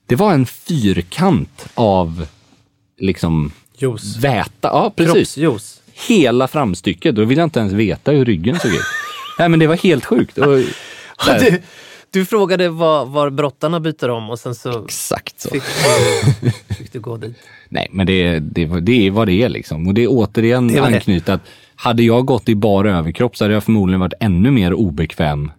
det 0.05 0.15
var 0.15 0.34
en 0.34 0.45
fyrkant 0.45 1.67
av 1.74 2.26
liksom 2.97 3.51
Juice. 3.78 4.17
väta. 4.17 4.67
Ja, 4.67 4.93
precis. 4.95 5.36
Kroppsjuice. 5.36 5.82
Hela 6.07 6.47
framstycket. 6.47 7.15
Då 7.15 7.26
vill 7.26 7.38
jag 7.38 7.45
inte 7.45 7.59
ens 7.59 7.74
veta 7.74 8.11
hur 8.11 8.26
ryggen 8.26 8.59
såg 8.59 8.72
ut. 8.72 8.82
Nej, 9.39 9.49
men 9.49 9.59
det 9.59 9.67
var 9.67 9.76
helt 9.76 10.05
sjukt. 10.05 10.38
Och, 10.38 10.57
Du, 11.39 11.61
du 12.12 12.26
frågade 12.26 12.70
var, 12.70 13.05
var 13.05 13.30
brottarna 13.30 13.80
byter 13.80 14.10
om 14.10 14.30
och 14.30 14.39
sen 14.39 14.55
så 14.55 14.86
Exakt 14.86 15.39
så. 15.39 15.49
fick 15.49 15.64
du, 16.41 16.51
fick 16.76 16.93
du 16.93 16.99
gå 16.99 17.18
dit. 17.18 17.38
Nej, 17.70 17.88
men 17.91 18.07
det, 18.07 18.39
det, 18.39 18.66
det 18.66 19.07
är 19.07 19.12
vad 19.12 19.28
det 19.28 19.43
är 19.43 19.49
liksom. 19.49 19.88
Och 19.88 19.93
det 19.93 20.03
är 20.03 20.07
återigen 20.10 20.68
Det 20.68 20.80
anknyta 20.80 21.34
att 21.34 21.41
hade 21.76 22.03
jag 22.03 22.26
gått 22.26 22.49
i 22.49 22.55
bara 22.55 22.97
överkropp 22.97 23.38
så 23.38 23.43
hade 23.43 23.53
jag 23.53 23.64
förmodligen 23.64 23.99
varit 23.99 24.14
ännu 24.20 24.51
mer 24.51 24.74
obekväm 24.74 25.51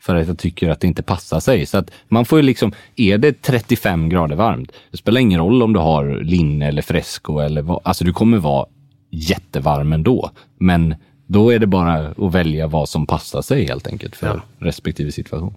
för 0.00 0.16
att 0.16 0.28
jag 0.28 0.38
tycker 0.38 0.70
att 0.70 0.80
det 0.80 0.86
inte 0.86 1.02
passar 1.02 1.40
sig. 1.40 1.66
Så 1.66 1.78
att 1.78 1.90
man 2.08 2.24
får 2.24 2.38
ju 2.38 2.42
liksom, 2.42 2.72
är 2.96 3.18
det 3.18 3.42
35 3.42 4.08
grader 4.08 4.36
varmt, 4.36 4.72
det 4.90 4.96
spelar 4.96 5.20
ingen 5.20 5.40
roll 5.40 5.62
om 5.62 5.72
du 5.72 5.80
har 5.80 6.20
linne 6.22 6.68
eller 6.68 6.82
fresco 6.82 7.38
eller 7.38 7.62
vad, 7.62 7.80
alltså 7.84 8.04
du 8.04 8.12
kommer 8.12 8.38
vara 8.38 8.66
jättevarm 9.10 9.92
ändå. 9.92 10.30
Men 10.58 10.94
då 11.26 11.52
är 11.52 11.58
det 11.58 11.66
bara 11.66 12.08
att 12.08 12.34
välja 12.34 12.66
vad 12.66 12.88
som 12.88 13.06
passar 13.06 13.42
sig 13.42 13.64
helt 13.66 13.86
enkelt 13.86 14.16
för 14.16 14.40
respektive 14.58 15.12
situation. 15.12 15.54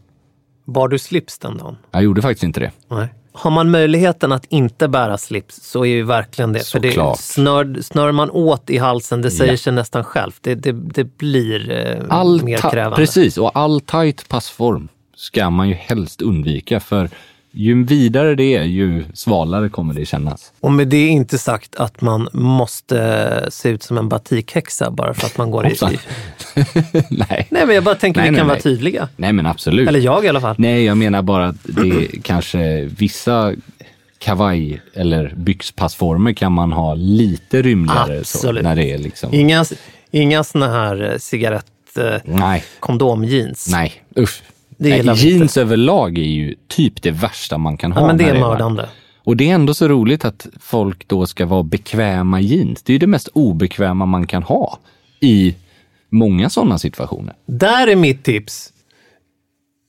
Bar 0.68 0.88
du 0.88 1.00
slips 1.00 1.38
den 1.38 1.58
dagen? 1.58 1.78
Jag 1.92 2.04
gjorde 2.04 2.22
faktiskt 2.22 2.44
inte 2.44 2.60
det. 2.60 2.72
Nej. 2.88 3.08
Har 3.34 3.52
man 3.52 3.72
möjligheten 3.72 4.32
att 4.32 4.46
inte 4.46 4.88
bära 4.88 5.18
slips 5.18 5.56
så 5.64 5.82
är 5.86 5.90
ju 5.90 6.04
verkligen 6.04 6.54
det. 6.54 6.68
För 6.68 6.80
det 6.80 7.18
snör, 7.20 7.82
snör 7.82 8.12
man 8.12 8.32
åt 8.32 8.70
i 8.70 8.78
halsen, 8.78 9.22
det 9.22 9.32
säger 9.32 9.52
Ja. 9.54 9.58
sig 9.58 9.74
nästan 9.74 10.04
självt. 10.04 10.38
Det, 10.42 10.56
det, 10.56 10.72
det 10.72 11.18
blir 11.18 11.72
eh, 11.72 12.06
all 12.10 12.44
mer 12.44 12.58
krävande. 12.58 12.96
Precis, 12.96 13.38
och 13.38 13.52
all 13.58 13.82
tight 13.82 14.28
passform 14.30 14.88
ska 15.16 15.50
man 15.50 15.70
ju 15.70 15.74
helst 15.76 16.22
undvika. 16.22 16.80
För 16.80 17.10
ju 17.58 17.84
vidare 17.84 18.36
det 18.36 18.56
är, 18.56 18.64
ju 18.64 19.04
svalare 19.14 19.70
kommer 19.70 19.94
det 19.94 20.06
kännas. 20.06 20.52
Och 20.60 20.72
med 20.72 20.88
det 20.88 21.08
inte 21.08 21.38
sagt 21.38 21.76
att 21.76 22.02
man 22.02 22.30
måste 22.34 23.48
se 23.52 23.70
ut 23.70 23.84
som 23.84 23.98
en 23.98 24.10
batikhäxa 24.10 24.92
bara 24.92 25.14
för 25.14 25.26
att 25.26 25.38
man 25.38 25.52
går 25.52 25.68
i... 25.68 25.76
Nej. 27.10 27.48
nej, 27.50 27.66
men 27.66 27.76
jag 27.76 27.84
bara 27.84 27.96
tänker 27.96 28.22
Nej, 28.22 28.30
vi 28.30 28.32
nej, 28.32 28.40
kan 28.40 28.48
vara 28.48 28.56
nej. 28.56 28.62
tydliga. 28.62 29.10
nej, 29.16 29.34
men 29.34 29.46
absolut. 29.46 29.88
Eller 29.88 30.00
jag 30.00 30.26
i 30.26 30.28
alla 30.28 30.42
fall. 30.42 30.56
Nej, 30.58 30.84
jag 30.84 30.98
menar 30.98 31.22
bara 31.22 31.48
att 31.48 31.56
det 31.64 31.90
är 31.90 32.22
kanske 32.22 32.86
vissa 32.86 33.54
kavaj 34.18 34.82
eller 34.94 35.34
byxpassformer 35.38 36.34
kan 36.34 36.52
man 36.52 36.72
ha 36.72 36.94
lite 36.94 37.62
rymligare 37.62 38.24
så, 38.24 38.38
Absolut. 38.38 38.64
när 38.64 38.76
det 38.76 38.92
är 38.92 38.98
liksom... 38.98 39.34
Inga, 39.34 39.66
inga 40.12 40.44
såna 40.44 40.68
här 40.68 41.18
cigarett... 41.20 41.66
Eh, 41.98 42.16
Nej, 42.26 42.64
kondomjeans. 42.80 43.68
nej, 43.72 43.94
usch. 44.18 44.42
Det 44.78 45.04
Nej, 45.04 45.16
jeans 45.16 45.58
överlag 45.58 46.18
är 46.18 46.24
ju 46.24 46.56
typ 46.68 47.02
det 47.02 47.12
värsta 47.12 47.58
man 47.58 47.78
kan 47.78 47.92
ha. 47.92 48.02
Ja, 48.02 48.08
men 48.08 48.18
det 48.18 48.24
är 48.24 48.40
mördande. 48.40 48.90
Och 49.28 49.38
det 49.38 49.50
är 49.50 49.56
ändå 49.56 49.74
så 49.74 49.88
roligt 49.88 50.26
att 50.26 50.48
folk 50.60 51.08
då 51.08 51.26
ska 51.26 51.46
vara 51.46 51.64
bekväma 51.64 52.42
jeans. 52.42 52.84
Det 52.84 52.92
är 52.92 52.94
ju 52.94 53.00
det 53.00 53.08
mest 53.08 53.28
obekväma 53.28 54.06
man 54.06 54.28
kan 54.28 54.44
ha 54.44 54.80
i 55.20 55.56
många 56.10 56.50
sådana 56.50 56.80
situationer. 56.80 57.36
Där 57.46 57.88
är 57.88 57.96
mitt 57.96 58.24
tips. 58.24 58.74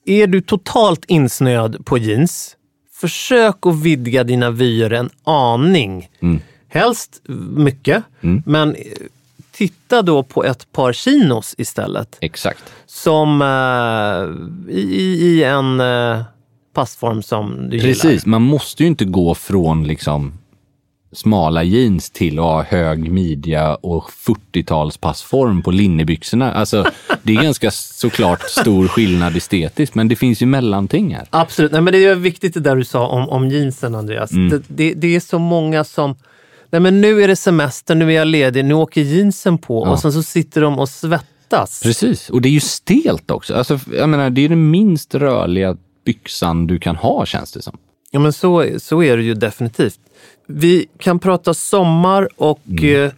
Är 0.07 0.27
du 0.27 0.41
totalt 0.41 1.05
insnöad 1.05 1.85
på 1.85 1.99
jeans, 1.99 2.57
försök 3.01 3.67
att 3.67 3.83
vidga 3.83 4.25
dina 4.25 4.51
vyer 4.51 4.93
en 4.93 5.11
aning. 5.25 6.09
Mm. 6.21 6.41
Helst 6.69 7.23
mycket, 7.57 8.05
men 8.45 8.75
eh, 8.75 8.83
titta 9.59 10.03
då 10.03 10.23
på 10.23 10.45
ett 10.45 10.73
par 10.73 10.93
chinos 10.93 11.55
istället. 11.59 12.19
Exakt. 12.21 12.63
Som 12.87 13.43
eh, 13.43 14.75
i, 14.75 14.81
i- 14.81 15.45
en 15.45 15.81
eh, 15.81 16.23
passform 16.75 17.23
som 17.23 17.71
du 17.71 17.81
Precis, 17.81 18.05
gillar. 18.05 18.27
man 18.27 18.43
måste 18.43 18.83
ju 18.83 18.87
inte 18.87 19.05
gå 19.05 19.35
från 19.35 19.87
liksom 19.87 20.33
smala 21.13 21.63
jeans 21.63 22.11
till 22.11 22.39
att 22.39 22.45
ha 22.45 22.63
hög 22.63 23.11
midja 23.13 23.75
och 23.75 24.11
40-tals 24.11 24.97
passform 24.97 25.63
på 25.63 25.71
linnebyxorna. 25.71 26.53
Alltså, 26.53 26.85
det 27.23 27.33
är 27.37 27.43
ganska 27.43 27.71
såklart 27.71 28.43
stor 28.43 28.89
skillnad 28.89 29.37
estetiskt, 29.37 29.95
men 29.95 30.09
det 30.09 30.17
finns 30.17 30.43
ju 30.43 30.47
mellanting 30.47 31.15
här. 31.15 31.27
Absolut, 31.31 31.73
Nej, 31.73 31.81
men 31.81 31.93
det 31.93 32.05
är 32.05 32.15
viktigt 32.15 32.55
det 32.55 32.61
där 32.61 32.77
du 32.77 32.85
sa 32.85 33.07
om, 33.09 33.29
om 33.29 33.49
jeansen 33.49 33.95
Andreas. 33.95 34.33
Mm. 34.33 34.49
Det, 34.49 34.63
det, 34.69 34.95
det 34.95 35.17
är 35.17 35.21
så 35.21 35.39
många 35.39 35.85
som, 35.85 36.15
nej 36.71 36.81
men 36.81 37.01
nu 37.01 37.23
är 37.23 37.29
det 37.29 37.37
semester, 37.37 37.95
nu 37.95 38.09
är 38.13 38.17
jag 38.17 38.27
ledig, 38.29 38.65
nu 38.65 38.75
åker 38.75 39.01
jeansen 39.01 39.59
på 39.59 39.87
Ja. 39.87 39.91
och 39.93 39.99
sen 40.01 40.13
så 40.13 40.23
sitter 40.23 40.61
de 40.61 40.79
och 40.79 40.89
svettas. 40.89 41.81
Precis, 41.83 42.31
och 42.31 42.43
det 42.43 42.49
är 42.49 42.51
ju 42.51 42.61
stelt 42.61 43.31
också. 43.31 43.55
Alltså, 43.55 43.81
jag 43.97 44.09
menar, 44.09 44.31
det 44.31 44.41
är 44.45 44.49
den 44.49 44.71
minst 44.71 45.15
rörliga 45.15 45.77
byxan 46.05 46.67
du 46.67 46.79
kan 46.79 46.97
ha, 46.97 47.27
känns 47.27 47.53
det 47.53 47.63
som. 47.63 47.79
Ja 48.11 48.21
men 48.21 48.33
så, 48.33 48.67
så 48.79 49.03
är 49.03 49.17
det 49.17 49.23
ju 49.23 49.35
definitivt. 49.35 49.99
Vi 50.47 50.87
kan 50.99 51.19
prata 51.19 51.55
sommar 51.55 52.29
och 52.37 52.61
Mm. 52.69 53.05
eh, 53.05 53.13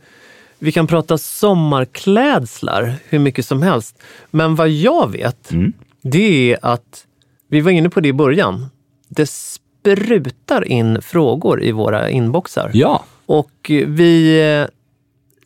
vi 0.58 0.72
kan 0.72 0.86
prata 0.86 1.18
sommarklädslar 1.18 2.94
hur 3.08 3.18
mycket 3.18 3.46
som 3.46 3.62
helst. 3.62 4.02
Men 4.30 4.54
vad 4.54 4.68
jag 4.68 5.10
vet, 5.12 5.50
Mm. 5.52 5.72
det 6.02 6.52
är 6.52 6.58
att, 6.62 7.06
vi 7.48 7.60
var 7.60 7.70
inne 7.70 7.90
på 7.90 8.00
det 8.00 8.08
i 8.08 8.12
början, 8.12 8.66
det 9.08 9.30
sprutar 9.30 10.64
in 10.68 11.02
frågor 11.02 11.62
i 11.62 11.72
våra 11.72 12.10
inboxar. 12.10 12.70
Ja. 12.74 13.04
Och 13.30 13.70
eh, 13.70 13.86
vi 13.86 14.40
eh, 14.60 14.66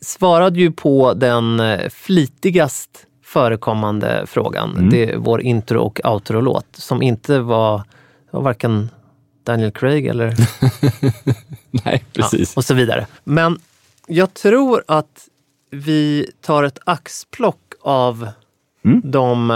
svarade 0.01 0.59
ju 0.59 0.71
på 0.71 1.13
den 1.13 1.59
eh, 1.59 1.89
flitigast 1.89 3.05
förekommande 3.23 4.23
frågan. 4.27 4.71
Mm. 4.77 4.89
Det 4.89 5.11
är 5.11 5.17
vår 5.17 5.41
intro 5.41 5.81
och 5.81 6.01
outro-låt 6.03 6.65
som 6.71 7.01
inte 7.01 7.39
var, 7.39 7.83
var 8.31 8.41
varken 8.41 8.89
Daniel 9.43 9.71
Craig 9.71 10.05
eller 10.07 10.33
Nej, 11.85 12.03
precis. 12.13 12.53
Ja, 12.55 12.59
och 12.59 12.65
så 12.65 12.73
vidare. 12.73 13.07
Men 13.23 13.59
jag 14.07 14.33
tror 14.33 14.83
att 14.87 15.27
vi 15.71 16.31
tar 16.41 16.63
ett 16.63 16.79
axplock 16.85 17.73
av 17.81 18.27
Mm. 18.85 19.01
de 19.03 19.47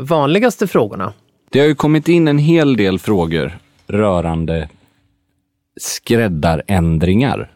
vanligaste 0.00 0.66
frågorna. 0.66 1.12
Det 1.50 1.60
har 1.60 1.66
ju 1.66 1.74
kommit 1.74 2.08
in 2.08 2.28
en 2.28 2.38
hel 2.38 2.76
del 2.76 2.98
frågor 2.98 3.58
rörande 3.86 4.68
skräddarändringar 5.80 7.50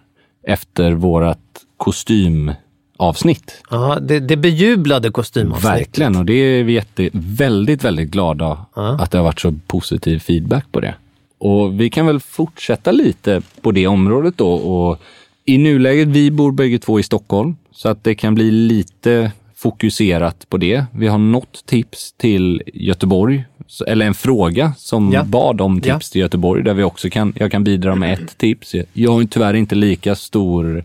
efter 0.49 0.92
vårt 0.92 1.38
kostymavsnitt. 1.76 3.62
Ja, 3.70 3.99
det, 4.01 4.20
det 4.20 4.36
bejublade 4.36 5.11
kostymavsnittet. 5.11 5.78
Verkligen, 5.78 6.16
och 6.16 6.24
det 6.24 6.32
är 6.32 6.64
vi 6.64 6.72
jätte, 6.72 7.11
väldigt, 7.12 7.84
väldigt 7.84 8.11
glada 8.11 8.66
att 8.74 9.11
det 9.11 9.18
har 9.18 9.24
varit 9.24 9.40
så 9.40 9.55
positiv 9.66 10.18
feedback 10.18 10.64
på 10.72 10.80
det. 10.80 10.94
Och 11.38 11.80
vi 11.80 11.90
kan 11.90 12.07
väl 12.07 12.20
fortsätta 12.20 12.92
lite 12.92 13.42
på 13.61 13.72
det 13.72 13.86
området 13.86 14.38
då. 14.38 14.53
Och 14.53 15.01
I 15.44 15.59
nuläget, 15.59 16.09
vi 16.09 16.30
bor 16.30 16.53
bägge 16.53 16.78
två 16.78 17.01
i 17.01 17.03
Stockholm, 17.03 17.57
så 17.72 17.88
att 17.88 18.05
det 18.05 18.14
kan 18.14 18.34
bli 18.34 18.51
lite 18.51 19.32
fokuserat 19.62 20.46
på 20.48 20.56
det. 20.56 20.84
Vi 20.92 21.06
har 21.06 21.18
något 21.18 21.66
tips 21.66 22.12
till 22.12 22.62
Göteborg, 22.74 23.44
eller 23.86 24.06
en 24.06 24.14
fråga 24.14 24.72
som 24.76 25.12
Ja. 25.12 25.24
bad 25.24 25.61
om 25.61 25.80
tips 25.80 25.88
Ja. 25.88 25.98
till 26.12 26.20
Göteborg, 26.20 26.62
där 26.64 26.74
vi 26.74 26.82
också 26.82 27.11
kan, 27.11 27.32
jag 27.36 27.52
kan 27.52 27.64
bidra 27.64 27.94
med 27.94 28.12
ett 28.12 28.38
tips. 28.38 28.74
Jag 28.92 29.11
har 29.12 29.24
tyvärr 29.24 29.54
inte 29.54 29.74
lika 29.74 30.14
stor 30.14 30.84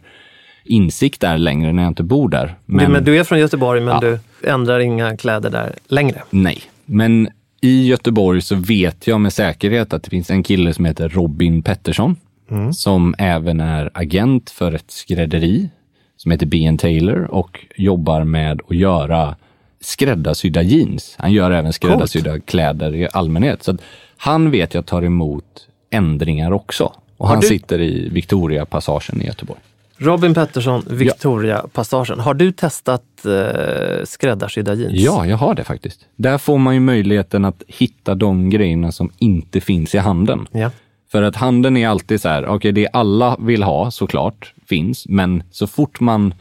insikt 0.66 1.22
där 1.22 1.38
längre 1.38 1.74
när 1.74 1.84
jag 1.84 1.90
inte 1.92 2.04
bor 2.04 2.30
där. 2.30 2.56
Men, 2.66 2.92
men 2.92 3.04
du 3.04 3.18
är 3.18 3.24
från 3.24 3.40
Göteborg, 3.40 3.82
men 3.82 3.94
Ja. 3.94 4.00
du 4.00 4.20
ändrar 4.50 4.80
inga 4.80 5.18
kläder 5.18 5.50
där 5.50 5.74
längre. 5.88 6.24
Nej, 6.30 6.62
men 6.86 7.28
i 7.62 7.88
Göteborg 7.88 8.42
så 8.42 8.56
vet 8.56 9.08
jag 9.08 9.22
med 9.22 9.34
säkerhet 9.34 9.94
att 9.94 10.04
det 10.04 10.10
finns 10.10 10.30
en 10.30 10.44
kille 10.44 10.74
som 10.74 10.86
heter 10.86 11.10
Robin 11.10 11.64
Pettersson 11.64 12.16
Mm. 12.52 12.74
som 12.74 13.16
även 13.18 13.60
är 13.60 13.90
agent 13.94 14.50
för 14.50 14.72
ett 14.74 14.92
skrädderi 14.92 15.70
som 16.18 16.32
heter 16.32 16.46
B 16.46 16.76
Taylor 16.80 17.24
och 17.32 17.66
jobbar 17.76 18.24
med 18.24 18.62
att 18.70 18.76
göra 18.76 19.36
skräddarsydda 19.82 20.62
jeans. 20.62 21.16
Han 21.20 21.32
gör 21.34 21.52
även 21.52 21.74
skräddarsydda 21.74 22.40
kläder 22.40 22.96
i 22.96 23.08
allmänhet. 23.14 23.64
Så 23.64 23.78
han 24.18 24.52
vet 24.52 24.74
jag 24.74 24.86
tar 24.86 25.02
emot 25.02 25.68
ändringar 25.90 26.52
också. 26.52 26.94
Och 27.18 27.28
Har 27.28 27.36
han 27.36 27.42
du- 27.42 27.48
sitter 27.48 27.82
i 27.82 28.10
Victoria-passagen 28.10 29.22
i 29.22 29.26
Göteborg. 29.26 29.60
Robin 29.98 30.34
Pettersson, 30.34 30.84
Victoria-passagen. 30.90 32.20
Har 32.20 32.34
du 32.34 32.52
testat 32.52 33.04
eh, 33.26 34.04
skräddarsydda 34.06 34.74
jeans? 34.74 34.94
Ja, 34.96 35.26
jag 35.26 35.38
har 35.38 35.56
det 35.56 35.64
faktiskt. 35.64 36.00
Där 36.16 36.38
får 36.38 36.58
man 36.58 36.74
ju 36.74 36.80
möjligheten 36.80 37.46
att 37.46 37.64
hitta 37.68 38.16
de 38.16 38.50
grejerna 38.50 38.92
som 38.92 39.12
inte 39.18 39.62
finns 39.62 39.96
i 39.96 39.98
handeln. 39.98 40.48
Ja. 40.52 40.72
För 41.12 41.22
att 41.24 41.36
handeln 41.36 41.78
är 41.78 41.88
alltid 41.88 42.22
så 42.22 42.30
här, 42.30 42.46
okej 42.48 42.72
det 42.72 42.88
alla 42.94 43.38
vill 43.40 43.64
ha 43.64 43.92
såklart 43.92 44.53
finns, 44.68 45.06
men 45.08 45.44
så 45.52 45.68
fort 45.68 46.00
man 46.00 46.34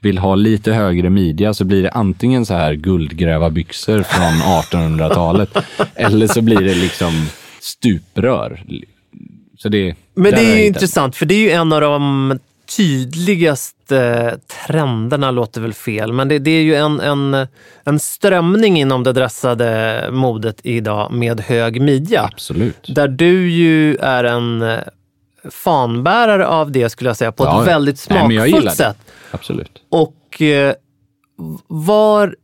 vill 0.00 0.18
ha 0.18 0.34
lite 0.34 0.72
högre 0.72 1.10
midja 1.10 1.54
så 1.54 1.64
blir 1.64 1.82
det 1.82 1.90
antingen 1.90 2.46
så 2.46 2.54
här 2.54 2.74
guldgrävarbyxor 2.74 4.02
från 4.02 4.32
1800-talet 4.82 5.56
eller 5.94 6.26
så 6.26 6.42
blir 6.42 6.60
det 6.60 6.74
liksom 6.74 7.26
stuprör. 7.60 8.62
Så 9.58 9.68
det, 9.68 9.94
Men 10.14 10.32
det 10.32 10.40
är 10.40 10.56
ju 10.56 10.66
intressant, 10.66 11.16
för 11.16 11.26
det 11.26 11.34
är 11.34 11.40
ju 11.40 11.50
en 11.50 11.72
av 11.72 11.80
de 11.80 12.38
tydligaste 12.76 14.38
trenderna, 14.66 15.30
låter 15.30 15.60
väl 15.60 15.74
fel, 15.74 16.12
men 16.12 16.28
det, 16.28 16.38
det 16.38 16.50
är 16.50 16.62
ju 16.62 16.74
en, 16.74 17.00
en, 17.00 17.46
en 17.84 17.98
strömning 17.98 18.80
inom 18.80 19.04
det 19.04 19.12
dressade 19.12 20.08
modet 20.12 20.60
idag 20.62 21.12
med 21.12 21.40
hög 21.40 21.80
midja. 21.80 22.22
Absolut. 22.32 22.94
Där 22.94 23.08
du 23.08 23.50
ju 23.50 23.96
är 23.96 24.24
en 24.24 24.64
fanbärare 25.50 26.46
av 26.46 26.72
det, 26.72 26.88
skulle 26.90 27.10
jag 27.10 27.16
säga, 27.16 27.32
på 27.32 27.44
Ja, 27.44 27.62
ett 27.62 27.68
väldigt 27.68 28.06
nej, 28.10 28.20
smakfullt 28.20 28.64
det. 28.64 28.70
sätt. 28.70 28.96
Absolut. 29.30 29.72
Och 29.88 30.42
eh, 30.42 30.74
var 31.66 32.36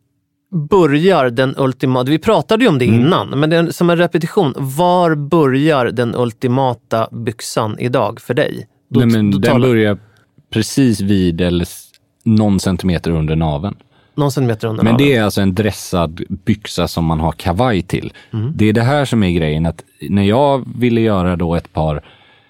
börjar 0.71 1.31
den 1.31 1.55
ultimata, 1.59 2.11
vi 2.11 2.19
pratade 2.19 2.65
ju 2.65 2.69
om 2.71 2.79
det 2.79 2.85
Mm. 2.85 3.01
innan, 3.01 3.29
men 3.29 3.51
det 3.51 3.57
är 3.57 3.71
som 3.71 3.91
en 3.91 3.97
repetition. 3.97 4.55
Var 4.57 5.15
börjar 5.15 5.87
den 5.87 6.15
ultimata 6.15 7.09
byxan 7.13 7.77
idag 7.79 8.21
för 8.21 8.35
dig? 8.35 8.67
Då- 8.91 9.01
Nej, 9.01 9.09
men 9.09 9.31
den 9.31 9.43
talar- 9.43 9.69
börjar 9.69 9.99
precis 10.51 11.01
vid 11.01 11.41
eller 11.41 11.67
någon 12.25 12.61
centimeter 12.61 13.11
under 13.11 13.37
naveln. 13.37 13.77
Någon 14.15 14.33
centimeter 14.33 14.69
under 14.69 14.85
Men 14.85 14.97
det 14.97 15.17
är 15.17 15.23
alltså 15.23 15.41
en 15.41 15.55
dressad 15.55 16.21
byxa 16.29 16.89
som 16.89 17.05
man 17.05 17.21
har 17.21 17.33
kavaj 17.33 17.83
till. 17.83 18.13
Mm. 18.33 18.53
Det 18.55 18.69
är 18.69 18.73
det 18.73 18.83
här 18.83 19.05
som 19.05 19.23
är 19.23 19.31
grejen, 19.31 19.67
att 19.67 19.83
när 20.11 20.23
jag 20.23 20.65
ville 20.79 21.01
göra 21.01 21.37
då 21.37 21.55
ett 21.55 21.73
par 21.73 22.03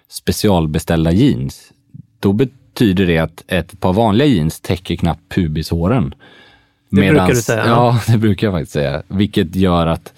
specialbeställda 0.09 1.13
jeans, 1.13 1.73
då 2.21 2.33
betyder 2.33 3.07
det 3.07 3.19
att 3.19 3.45
ett 3.49 3.81
par 3.81 3.93
vanliga 3.93 4.29
jeans 4.29 4.61
täcker 4.61 4.97
knappt 4.97 5.35
pubishåren. 5.35 6.15
Det 6.91 7.01
brukar 7.09 7.29
du 7.29 7.35
säga, 7.37 7.67
ja. 7.67 8.01
Det 8.13 8.19
brukar 8.19 8.47
jag 8.47 8.55
faktiskt 8.55 8.73
säga. 8.73 9.03
Vilket 9.09 9.57
gör 9.57 9.87
att 9.87 10.13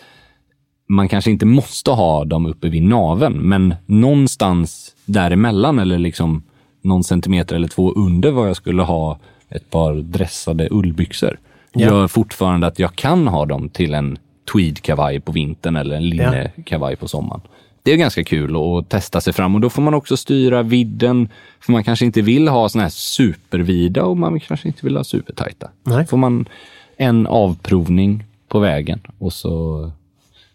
man 0.89 1.09
kanske 1.09 1.30
inte 1.30 1.47
måste 1.47 1.91
ha 1.91 2.24
dem 2.24 2.47
uppe 2.47 2.68
vid 2.68 2.82
naveln, 2.82 3.36
men 3.39 3.74
någonstans 3.86 4.95
däremellan 5.05 5.78
eller 5.78 5.99
liksom 5.99 6.43
någon 6.82 7.05
centimeter 7.05 7.57
eller 7.57 7.68
två 7.68 7.93
under 7.93 8.30
vad 8.30 8.49
jag 8.49 8.57
skulle 8.57 8.82
ha 8.82 9.18
ett 9.49 9.70
par 9.70 9.95
dressade 9.95 10.68
ullbyxor 10.70 11.39
Ja. 11.72 11.86
gör 11.86 12.09
fortfarande 12.09 12.66
att 12.66 12.78
jag 12.78 12.95
kan 12.95 13.28
ha 13.28 13.47
dem 13.47 13.68
till 13.68 13.95
en 13.95 14.18
tweedkavaj 14.53 15.20
på 15.20 15.32
vintern 15.32 15.76
eller 15.76 15.97
en 15.97 16.09
linnekavaj 16.09 16.97
på 16.97 17.09
sommaren. 17.09 17.41
Det 17.89 17.93
är 17.93 17.97
ganska 17.97 18.24
kul 18.24 18.57
att 18.57 18.89
testa 18.89 19.20
sig 19.20 19.32
fram 19.32 19.55
och 19.55 19.61
då 19.61 19.70
får 19.70 19.82
man 19.82 19.95
också 19.95 20.16
styra 20.16 20.62
vidden. 20.62 21.28
För 21.61 21.72
man 21.72 21.84
kanske 21.84 22.05
inte 22.05 22.22
vill 22.22 22.49
ha 22.49 22.68
såna 22.68 22.84
här 22.84 22.91
supervida 22.91 24.05
och 24.05 24.16
man 24.16 24.41
kanske 24.41 24.68
inte 24.68 24.86
vill 24.86 24.97
ha 24.97 25.05
supertajta. 25.05 25.70
Nej. 25.82 26.07
får 26.07 26.16
man 26.16 26.49
en 26.97 27.26
avprovning 27.26 28.24
på 28.49 28.59
vägen 28.59 29.01
och 29.18 29.32
så 29.32 29.91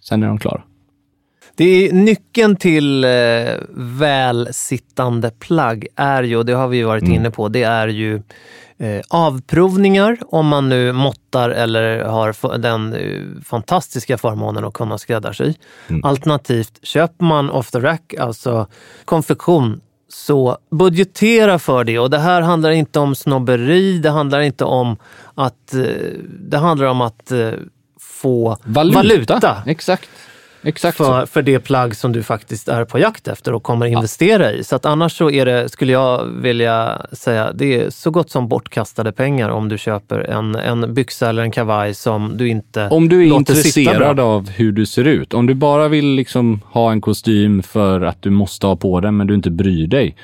sen 0.02 0.24
är 0.24 0.28
de 0.28 0.38
klara. 0.38 0.62
Det 1.56 1.64
är 1.90 1.94
nyckeln 1.94 2.56
till 2.56 3.04
eh, 3.04 3.10
välsittande 3.70 5.32
plagg 5.40 5.88
är 5.96 6.24
ju, 6.24 6.38
och 6.38 6.46
det 6.46 6.54
har 6.54 6.68
vi 6.68 6.84
varit 6.84 7.04
Mm. 7.04 7.16
inne 7.16 7.32
på, 7.32 7.48
det 7.50 7.64
är 7.64 7.88
ju 7.88 8.22
eh, 8.78 9.02
avprovningar 9.10 10.18
om 10.28 10.48
man 10.48 10.70
nu 10.70 10.92
måttar 10.92 11.50
eller 11.50 12.00
har 12.04 12.58
den 12.58 12.94
eh, 12.94 13.22
fantastiska 13.46 14.18
förmånen 14.18 14.66
att 14.66 14.74
kunna 14.74 14.98
skräddarsy. 14.98 15.54
Mm. 15.90 16.04
Alternativt 16.04 16.80
köper 16.84 17.26
man 17.26 17.50
off 17.50 17.72
the 17.72 17.80
rack, 17.80 18.14
alltså 18.20 18.68
konfektion 19.06 19.82
Så 20.10 20.58
budgetera 20.72 21.60
för 21.60 21.84
det. 21.84 22.00
Och 22.00 22.10
det 22.10 22.20
här 22.20 22.42
handlar 22.42 22.72
inte 22.72 23.00
om 23.00 23.16
snobberi, 23.16 23.98
det 23.98 24.10
handlar 24.10 24.40
inte 24.42 24.64
om 24.66 24.98
att... 25.36 25.74
eh, 25.74 25.82
Det 26.50 26.58
handlar 26.58 26.88
om 26.88 27.02
att 27.02 27.32
eh, 27.32 27.50
få 28.00 28.58
Valuta. 28.64 28.96
valuta, 28.98 29.64
Exakt. 29.66 30.10
Exakt 30.64 30.98
för, 30.98 31.22
så. 31.22 31.28
för 31.28 31.42
det 31.42 31.60
plagg 31.60 31.96
som 31.96 32.12
du 32.12 32.24
faktiskt 32.24 32.68
är 32.68 32.86
på 32.86 33.00
jakt 33.00 33.28
efter 33.28 33.54
och 33.54 33.64
kommer 33.64 33.86
investera 33.86 34.52
i. 34.52 34.64
Så 34.64 34.76
att 34.76 34.86
annars 34.86 35.18
så 35.18 35.30
är 35.32 35.46
det, 35.46 35.70
skulle 35.70 35.92
jag 35.92 36.26
vilja 36.26 37.02
säga, 37.12 37.52
det 37.54 37.82
är 37.82 37.90
så 37.90 38.12
gott 38.12 38.30
som 38.30 38.48
bortkastade 38.48 39.12
pengar 39.12 39.50
om 39.50 39.70
du 39.70 39.78
köper 39.78 40.20
en, 40.20 40.56
en 40.56 40.94
byxa 40.94 41.30
eller 41.30 41.44
en 41.44 41.52
kavaj 41.52 41.94
som 41.94 42.38
du 42.38 42.48
inte 42.48 42.88
Om 42.88 43.10
du 43.10 43.28
är 43.30 43.36
intresserad 43.36 44.20
av 44.20 44.50
hur 44.50 44.72
du 44.72 44.86
ser 44.86 45.08
ut, 45.08 45.34
om 45.34 45.46
du 45.46 45.54
bara 45.54 45.88
vill 45.88 46.06
liksom 46.06 46.62
ha 46.72 46.92
en 46.92 47.02
kostym 47.02 47.64
för 47.64 48.02
att 48.02 48.22
du 48.22 48.30
måste 48.30 48.68
ha 48.68 48.76
på 48.76 49.00
den 49.00 49.18
men 49.18 49.28
du 49.28 49.34
inte 49.36 49.52
bryr 49.52 49.88
dig. 49.88 50.16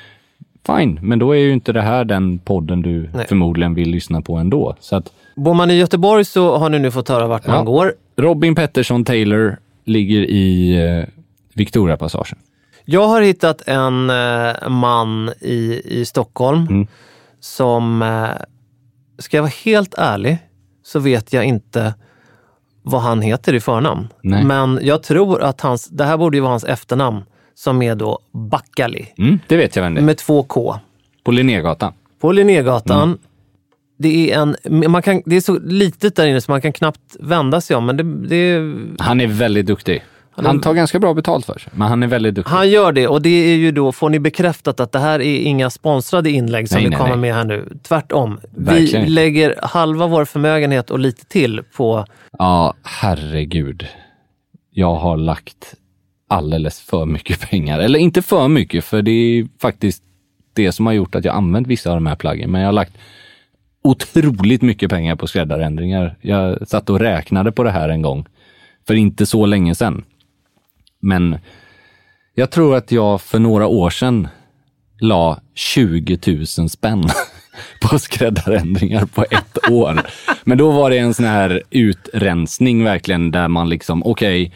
Fine, 0.66 0.98
men 1.02 1.18
då 1.18 1.32
är 1.32 1.38
ju 1.38 1.52
inte 1.52 1.72
det 1.72 1.82
här 1.82 2.04
den 2.04 2.38
podden 2.38 2.82
du 2.82 3.10
Nej. 3.14 3.26
förmodligen 3.28 3.74
vill 3.74 3.90
lyssna 3.90 4.22
på 4.22 4.36
ändå. 4.36 4.76
Så 4.80 4.96
att 4.96 5.12
Bor 5.36 5.54
man 5.54 5.70
i 5.70 5.74
Göteborg 5.74 6.24
så 6.24 6.56
har 6.58 6.68
ni 6.68 6.78
nu 6.78 6.90
fått 6.90 7.08
höra 7.08 7.26
vart 7.26 7.42
Ja. 7.46 7.52
man 7.52 7.64
går. 7.64 7.92
Robin 8.16 8.54
Pettersson 8.54 9.04
Taylor 9.04 9.56
ligger 9.90 10.20
i 10.20 10.74
eh, 10.84 11.04
Victoriapassagen. 11.54 12.38
Jag 12.84 13.08
har 13.08 13.20
hittat 13.22 13.62
en 13.68 14.10
eh, 14.10 14.68
man 14.68 15.32
i, 15.40 15.82
i 15.84 16.04
Stockholm 16.04 16.66
Mm. 16.70 16.86
som, 17.40 18.02
eh, 18.02 18.28
ska 19.18 19.36
jag 19.36 19.42
vara 19.42 19.52
helt 19.64 19.94
ärlig, 19.98 20.38
så 20.82 20.98
vet 20.98 21.32
jag 21.32 21.44
inte 21.44 21.94
vad 22.82 23.00
han 23.02 23.22
heter 23.22 23.54
i 23.54 23.60
förnamn. 23.60 24.08
Nej. 24.22 24.44
Men 24.44 24.78
jag 24.82 25.02
tror 25.02 25.42
att 25.42 25.60
hans, 25.60 25.88
det 25.88 26.04
här 26.04 26.16
borde 26.16 26.36
ju 26.36 26.40
vara 26.40 26.50
hans 26.50 26.64
efternamn, 26.64 27.22
som 27.54 27.82
är 27.82 27.94
då 27.94 28.18
Backali 28.32 29.06
Mm, 29.18 29.38
det 29.46 29.56
vet 29.56 29.76
jag 29.76 29.82
vem 29.82 29.94
det 29.94 30.00
är. 30.00 30.04
med 30.04 30.18
två 30.18 30.42
K. 30.42 30.76
På 31.24 31.30
Linnégatan. 31.30 31.92
På 32.20 32.32
Linnégatan. 32.32 33.02
Mm. 33.02 33.18
Det, 34.02 34.32
är 34.32 34.38
en, 34.38 34.56
man 34.90 35.02
kan, 35.02 35.22
det 35.26 35.36
är 35.36 35.40
så 35.40 35.58
litet 35.58 36.16
där 36.16 36.26
inne 36.26 36.40
så 36.40 36.50
man 36.50 36.60
kan 36.60 36.72
knappt 36.72 37.16
vända 37.20 37.60
sig 37.60 37.76
om. 37.76 37.86
Men 37.86 37.96
det, 37.96 38.28
det 38.28 38.36
är, 38.36 38.76
Han 38.98 39.20
är 39.20 39.26
väldigt 39.26 39.66
duktig. 39.66 40.02
Han 40.30 40.60
tar 40.60 40.74
ganska 40.74 40.98
bra 40.98 41.14
betalt 41.14 41.46
för 41.46 41.58
sig, 41.58 41.72
men 41.76 41.88
han 41.88 42.02
är 42.02 42.06
väldigt 42.06 42.34
duktig. 42.34 42.50
Han 42.50 42.70
gör 42.70 42.92
det 42.92 43.08
och 43.08 43.22
det 43.22 43.52
är 43.52 43.56
ju 43.56 43.72
då, 43.72 43.92
får 43.92 44.10
ni 44.10 44.18
bekräftat 44.18 44.80
att 44.80 44.92
det 44.92 44.98
här 44.98 45.20
är 45.20 45.38
inga 45.38 45.70
sponsrade 45.70 46.30
inlägg 46.30 46.68
som 46.68 46.76
Nej, 46.76 46.84
vi 46.84 46.90
nej, 46.90 46.98
kommer 46.98 47.10
nej. 47.10 47.18
med 47.18 47.34
här 47.34 47.44
nu. 47.44 47.78
Tvärtom. 47.82 48.40
Verkligen 48.50 49.04
vi 49.04 49.10
lägger 49.10 49.54
halva 49.62 50.06
vår 50.06 50.24
förmögenhet 50.24 50.90
och 50.90 50.98
lite 50.98 51.24
till 51.24 51.62
på... 51.76 52.04
Ja, 52.38 52.74
herregud. 52.82 53.86
Jag 54.70 54.94
har 54.94 55.16
lagt 55.16 55.74
alldeles 56.28 56.80
för 56.80 57.06
mycket 57.06 57.40
pengar. 57.50 57.78
Eller 57.78 57.98
inte 57.98 58.22
för 58.22 58.48
mycket, 58.48 58.84
för 58.84 59.02
det 59.02 59.10
är 59.10 59.48
faktiskt 59.60 60.02
det 60.52 60.72
som 60.72 60.86
har 60.86 60.92
gjort 60.92 61.14
att 61.14 61.24
jag 61.24 61.34
använt 61.34 61.66
vissa 61.66 61.90
av 61.90 61.96
de 61.96 62.06
här 62.06 62.16
plaggen. 62.16 62.50
Men 62.50 62.60
jag 62.60 62.68
har 62.68 62.72
lagt 62.72 62.92
otroligt 63.82 64.62
mycket 64.62 64.90
pengar 64.90 65.16
på 65.16 65.26
skräddarändringar. 65.26 66.16
Jag 66.20 66.68
satt 66.68 66.90
och 66.90 67.00
räknade 67.00 67.52
på 67.52 67.62
det 67.62 67.70
här 67.70 67.88
en 67.88 68.02
gång, 68.02 68.26
för 68.86 68.94
inte 68.94 69.26
så 69.26 69.46
länge 69.46 69.74
sedan. 69.74 70.04
Men 71.00 71.38
jag 72.34 72.50
tror 72.50 72.76
att 72.76 72.92
jag 72.92 73.20
för 73.20 73.38
några 73.38 73.66
år 73.66 73.90
sedan 73.90 74.28
la 75.00 75.40
20 75.54 76.18
000 76.58 76.68
spänn 76.68 77.04
på 77.82 77.98
skräddarändringar 77.98 79.06
på 79.06 79.24
ett 79.30 79.70
år. 79.70 80.00
Men 80.44 80.58
då 80.58 80.70
var 80.70 80.90
det 80.90 80.98
en 80.98 81.14
sån 81.14 81.26
här 81.26 81.62
utrensning 81.70 82.84
verkligen 82.84 83.30
där 83.30 83.48
man 83.48 83.68
liksom, 83.68 84.02
okej, 84.06 84.52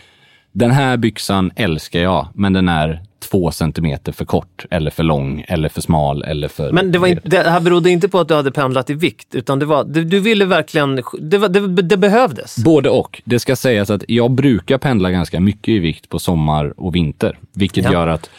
den 0.55 0.71
här 0.71 0.97
byxan 0.97 1.51
älskar 1.57 2.01
jag, 2.01 2.29
men 2.35 2.53
den 2.53 2.69
är 2.69 3.03
två 3.31 3.51
centimeter 3.51 4.13
för 4.13 4.25
kort 4.25 4.67
eller 4.71 4.91
för 4.91 5.03
lång 5.03 5.45
eller 5.49 5.69
för 5.69 5.81
smal 5.81 6.23
eller 6.23 6.49
för... 6.49 6.73
Men 6.73 6.93
det, 6.93 6.99
var 6.99 7.09
inte, 7.09 7.29
det 7.29 7.51
här 7.51 7.61
berodde 7.61 7.91
inte 7.91 8.09
på 8.09 8.21
att 8.21 8.29
du 8.29 8.35
hade 8.35 8.53
pendlat 8.53 8.91
i 8.91 8.95
vikt, 8.95 9.35
utan 9.35 9.59
det 9.59 9.67
var, 9.67 9.85
du, 9.85 10.05
du 10.05 10.21
ville 10.21 10.45
verkligen... 10.45 11.03
Det, 11.21 11.39
var, 11.39 11.49
det, 11.49 11.83
det 11.83 11.97
behövdes. 11.97 12.57
Både 12.65 12.91
och. 12.91 13.23
Det 13.25 13.39
ska 13.39 13.57
sägas 13.57 13.91
att 13.91 14.05
jag 14.09 14.31
brukar 14.31 14.79
pendla 14.79 15.11
ganska 15.11 15.41
mycket 15.41 15.69
i 15.69 15.79
vikt 15.79 16.09
på 16.09 16.19
sommar 16.19 16.81
och 16.81 16.95
vinter, 16.95 17.39
vilket 17.53 17.85
Ja. 17.85 17.93
gör 17.93 18.07
att 18.07 18.31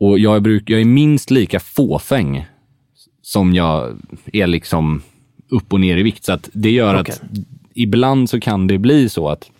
och 0.00 0.18
jag, 0.18 0.42
bruk, 0.42 0.70
jag 0.70 0.80
är 0.80 0.84
minst 0.84 1.30
lika 1.30 1.60
fåfäng 1.60 2.46
som 3.22 3.54
jag 3.54 3.98
är 4.32 4.46
liksom 4.46 5.02
upp 5.50 5.72
och 5.72 5.80
ner 5.80 5.96
i 5.96 6.02
vikt. 6.02 6.24
Så 6.24 6.32
att 6.32 6.48
det 6.52 6.70
gör 6.70 7.00
Okej. 7.00 7.14
att 7.14 7.22
ibland 7.74 8.30
så 8.30 8.40
kan 8.40 8.66
det 8.66 8.78
bli 8.78 9.08
så 9.08 9.28
att 9.28 9.50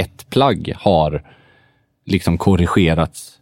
ett 0.00 0.30
plagg 0.30 0.72
har 0.76 1.22
liksom 2.06 2.38
korrigerats 2.38 3.34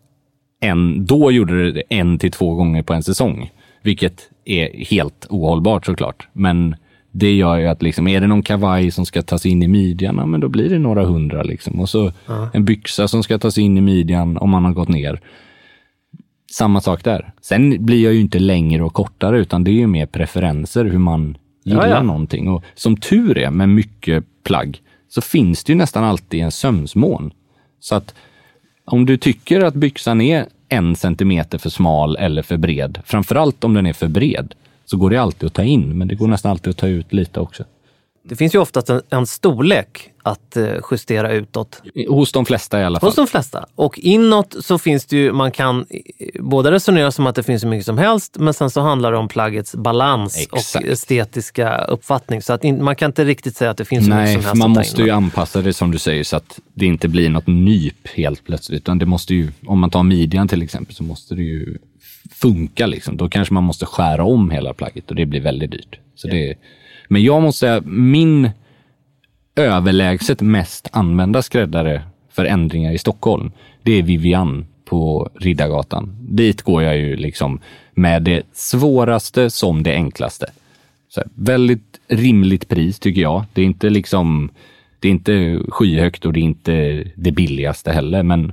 en, 0.60 1.06
då 1.06 1.32
gjorde 1.32 1.72
det 1.72 1.82
en 1.88 2.18
till 2.18 2.30
två 2.30 2.54
gånger 2.54 2.82
på 2.82 2.94
en 2.94 3.02
säsong, 3.02 3.50
vilket 3.82 4.30
är 4.44 4.84
helt 4.84 5.26
ohållbart 5.30 5.86
såklart. 5.86 6.28
Men 6.32 6.76
det 7.10 7.32
gör 7.34 7.56
ju 7.56 7.66
att 7.66 7.82
liksom, 7.82 8.08
är 8.08 8.20
det 8.20 8.26
någon 8.26 8.42
kavaj 8.42 8.90
som 8.90 9.06
ska 9.06 9.22
tas 9.22 9.46
in 9.46 9.62
i 9.62 9.68
midjan, 9.68 10.16
ja, 10.16 10.26
men 10.26 10.40
då 10.40 10.48
blir 10.48 10.68
det 10.68 10.78
några 10.78 11.04
hundra 11.04 11.42
liksom. 11.42 11.80
Och 11.80 11.88
så 11.88 12.12
en 12.52 12.64
byxa 12.64 13.08
som 13.08 13.22
ska 13.22 13.38
tas 13.38 13.58
in 13.58 13.78
i 13.78 13.80
midjan 13.80 14.36
om 14.36 14.50
man 14.50 14.64
har 14.64 14.72
gått 14.72 14.88
ner. 14.88 15.20
Samma 16.52 16.80
sak 16.80 17.04
där. 17.04 17.32
Sen 17.40 17.86
blir 17.86 18.04
jag 18.04 18.14
ju 18.14 18.20
inte 18.20 18.38
längre 18.38 18.82
och 18.82 18.92
kortare, 18.94 19.38
utan 19.38 19.64
det 19.64 19.70
är 19.70 19.72
ju 19.72 19.86
mer 19.86 20.06
preferenser 20.06 20.84
hur 20.84 20.98
man 20.98 21.36
gillar 21.64 21.88
Ja, 21.88 21.94
ja. 21.94 22.02
någonting. 22.02 22.48
Och 22.48 22.64
som 22.74 22.96
tur 22.96 23.38
är 23.38 23.50
med 23.50 23.68
mycket 23.68 24.24
plagg 24.44 24.82
så 25.08 25.20
finns 25.20 25.64
det 25.64 25.72
ju 25.72 25.76
nästan 25.76 26.04
alltid 26.04 26.40
en 26.40 26.52
sömsmån. 26.52 27.32
Så 27.80 27.94
att 27.94 28.14
om 28.84 29.06
du 29.06 29.16
tycker 29.16 29.60
att 29.60 29.74
byxan 29.74 30.20
är 30.20 30.46
en 30.68 30.96
centimeter 30.96 31.58
för 31.58 31.70
smal 31.70 32.16
eller 32.16 32.42
för 32.42 32.56
bred, 32.56 32.98
framförallt 33.04 33.64
om 33.64 33.74
den 33.74 33.86
är 33.86 33.92
för 33.92 34.08
bred, 34.08 34.54
så 34.84 34.96
går 34.96 35.10
det 35.10 35.16
alltid 35.16 35.46
att 35.46 35.54
ta 35.54 35.62
in, 35.62 35.98
men 35.98 36.08
det 36.08 36.14
går 36.14 36.28
nästan 36.28 36.50
alltid 36.50 36.70
att 36.70 36.76
ta 36.76 36.86
ut 36.88 37.12
lite 37.12 37.40
också. 37.40 37.64
Det 38.28 38.36
finns 38.36 38.54
ju 38.54 38.58
oftast 38.58 38.90
en, 38.90 39.02
en 39.10 39.26
storlek 39.26 40.10
att 40.22 40.56
eh, 40.56 40.66
justera 40.90 41.32
utåt. 41.32 41.82
Hos 42.08 42.32
de 42.32 42.46
flesta 42.46 42.80
i 42.80 42.84
alla 42.84 43.00
fall. 43.00 43.08
Hos 43.08 43.16
de 43.16 43.26
flesta. 43.26 43.66
Och 43.74 43.98
inåt 43.98 44.56
så 44.60 44.78
finns 44.78 45.06
det 45.06 45.16
ju, 45.16 45.32
man 45.32 45.50
kan 45.50 45.86
både 46.40 46.70
resonera 46.70 47.12
som 47.12 47.26
att 47.26 47.34
det 47.34 47.42
finns 47.42 47.64
hur 47.64 47.68
mycket 47.68 47.86
som 47.86 47.98
helst, 47.98 48.36
men 48.38 48.54
sen 48.54 48.70
så 48.70 48.80
handlar 48.80 49.12
det 49.12 49.18
om 49.18 49.28
plaggets 49.28 49.74
balans 49.74 50.36
Exakt. 50.36 50.84
och 50.84 50.90
estetiska 50.90 51.78
uppfattning. 51.78 52.42
Så 52.42 52.52
att 52.52 52.64
in, 52.64 52.84
man 52.84 52.96
kan 52.96 53.10
inte 53.10 53.24
riktigt 53.24 53.56
säga 53.56 53.70
att 53.70 53.76
det 53.76 53.84
finns 53.84 54.04
hur 54.04 54.08
mycket 54.08 54.24
Nej, 54.24 54.34
som 54.34 54.44
helst 54.44 54.58
man 54.58 54.70
att 54.70 54.74
ta 54.74 54.80
måste 54.80 55.02
ju 55.02 55.10
anpassa 55.10 55.62
det 55.62 55.72
som 55.72 55.90
du 55.90 55.98
säger 55.98 56.24
så 56.24 56.36
att 56.36 56.60
det 56.74 56.86
inte 56.86 57.08
blir 57.08 57.30
något 57.30 57.46
nyp 57.46 58.08
helt 58.08 58.44
plötsligt. 58.44 58.80
Utan 58.80 58.98
det 58.98 59.06
måste 59.06 59.34
ju, 59.34 59.52
om 59.66 59.78
man 59.78 59.90
tar 59.90 60.02
midjan 60.02 60.48
till 60.48 60.62
exempel, 60.62 60.94
så 60.94 61.02
måste 61.02 61.34
det 61.34 61.42
ju 61.42 61.78
funka 62.30 62.86
liksom. 62.86 63.16
Då 63.16 63.28
kanske 63.28 63.54
man 63.54 63.64
måste 63.64 63.86
skära 63.86 64.24
om 64.24 64.50
hela 64.50 64.74
plagget 64.74 65.10
och 65.10 65.16
det 65.16 65.26
blir 65.26 65.40
väldigt 65.40 65.70
dyrt. 65.70 65.98
Så 66.14 66.28
det, 66.28 66.54
men 67.08 67.22
jag 67.22 67.42
måste 67.42 67.58
säga, 67.58 67.82
min 67.84 68.50
överlägset 69.56 70.40
mest 70.40 70.88
använda 70.92 71.42
skräddare 71.42 72.02
för 72.32 72.44
ändringar 72.44 72.92
i 72.92 72.98
Stockholm, 72.98 73.50
det 73.82 73.92
är 73.92 74.02
Vivian 74.02 74.66
på 74.84 75.30
Riddargatan. 75.34 76.16
Dit 76.20 76.62
går 76.62 76.82
jag 76.82 76.96
ju 76.96 77.16
liksom 77.16 77.60
med 77.94 78.22
det 78.22 78.42
svåraste 78.52 79.50
som 79.50 79.82
det 79.82 79.94
enklaste. 79.94 80.46
Så 81.08 81.20
här, 81.20 81.28
väldigt 81.34 82.00
rimligt 82.08 82.68
pris 82.68 82.98
tycker 82.98 83.20
jag. 83.20 83.44
Det 83.52 83.60
är 83.60 83.64
inte 83.64 83.90
liksom, 83.90 84.50
det 85.00 85.08
är 85.08 85.12
inte 85.12 85.60
skyhögt 85.68 86.24
och 86.24 86.32
det 86.32 86.40
är 86.40 86.42
inte 86.42 87.04
det 87.14 87.32
billigaste 87.32 87.92
heller, 87.92 88.22
men 88.22 88.52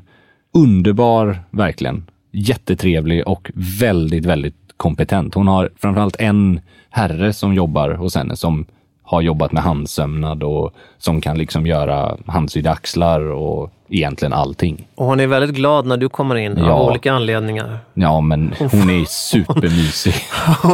underbar 0.53 1.39
verkligen. 1.51 2.05
Jättetrevlig 2.31 3.27
och 3.27 3.51
väldigt, 3.53 4.25
väldigt 4.25 4.62
kompetent. 4.83 5.33
Hon 5.35 5.47
har 5.47 5.69
framförallt 5.81 6.15
en 6.19 6.59
herre 6.89 7.33
som 7.33 7.53
jobbar 7.53 7.89
hos 7.89 8.15
henne 8.15 8.35
som 8.35 8.65
har 9.03 9.21
jobbat 9.21 9.51
med 9.51 9.63
handsömnad 9.63 10.43
och 10.43 10.73
som 10.97 11.21
kan 11.21 11.37
liksom 11.37 11.67
göra 11.67 12.17
handsydda 12.27 12.71
axlar 12.71 13.21
och 13.21 13.69
egentligen 13.89 14.33
allting. 14.33 14.87
Och 14.95 15.05
hon 15.05 15.19
är 15.19 15.27
väldigt 15.27 15.55
glad 15.55 15.85
när 15.85 15.97
du 15.97 16.09
kommer 16.09 16.35
in 16.35 16.55
Ja. 16.57 16.71
av 16.71 16.89
olika 16.89 17.13
anledningar. 17.13 17.77
Ja, 17.93 18.21
men 18.21 18.53
hon 18.59 18.89
är 18.89 19.05
supermysig. 19.05 20.15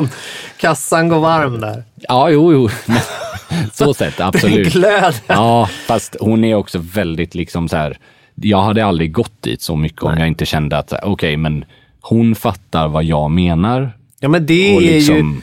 Kassan 0.61 1.09
går 1.09 1.19
varm 1.19 1.59
där. 1.61 1.83
Ja, 1.95 2.29
jo, 2.29 2.53
jo. 2.53 2.69
Så 3.73 3.93
sett, 3.93 4.19
absolut. 4.29 4.73
glöd. 4.73 5.15
Ja, 5.27 5.69
fast 5.87 6.15
hon 6.19 6.43
är 6.43 6.55
också 6.55 6.79
väldigt 6.81 7.35
liksom 7.35 7.69
så 7.69 7.77
här. 7.77 7.97
Jag 8.35 8.61
hade 8.61 8.85
aldrig 8.85 9.11
gått 9.13 9.41
dit 9.41 9.61
så 9.61 9.75
mycket 9.75 10.03
om 10.03 10.17
jag 10.17 10.27
inte 10.27 10.45
kände 10.45 10.77
att, 10.77 10.93
okej, 11.03 11.37
men 11.37 11.65
hon 12.01 12.35
fattar 12.35 12.87
vad 12.87 13.03
jag 13.03 13.31
menar. 13.31 13.91
Ja, 14.19 14.29
men 14.29 14.45
det 14.45 14.77
är 14.77 14.81
ju... 14.81 14.87
liksom- 14.93 15.41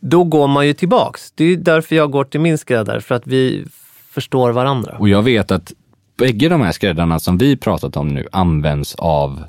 Då 0.00 0.24
går 0.24 0.48
man 0.48 0.66
ju 0.66 0.72
tillbaks. 0.72 1.32
Det 1.34 1.44
är 1.44 1.48
ju 1.48 1.56
därför 1.56 1.96
jag 1.96 2.10
går 2.10 2.24
till 2.24 2.40
min 2.40 2.58
skräddare, 2.58 3.00
för 3.00 3.14
att 3.14 3.26
vi 3.26 3.64
förstår 4.10 4.52
varandra. 4.52 4.96
Och 4.98 5.08
jag 5.08 5.22
vet 5.22 5.50
att 5.50 5.72
bägge 6.18 6.48
de 6.48 6.60
här 6.60 6.72
skräddarna 6.72 7.18
som 7.18 7.38
vi 7.38 7.56
pratat 7.56 7.96
om 7.96 8.08
nu 8.08 8.26
används 8.32 8.94
av 8.94 9.44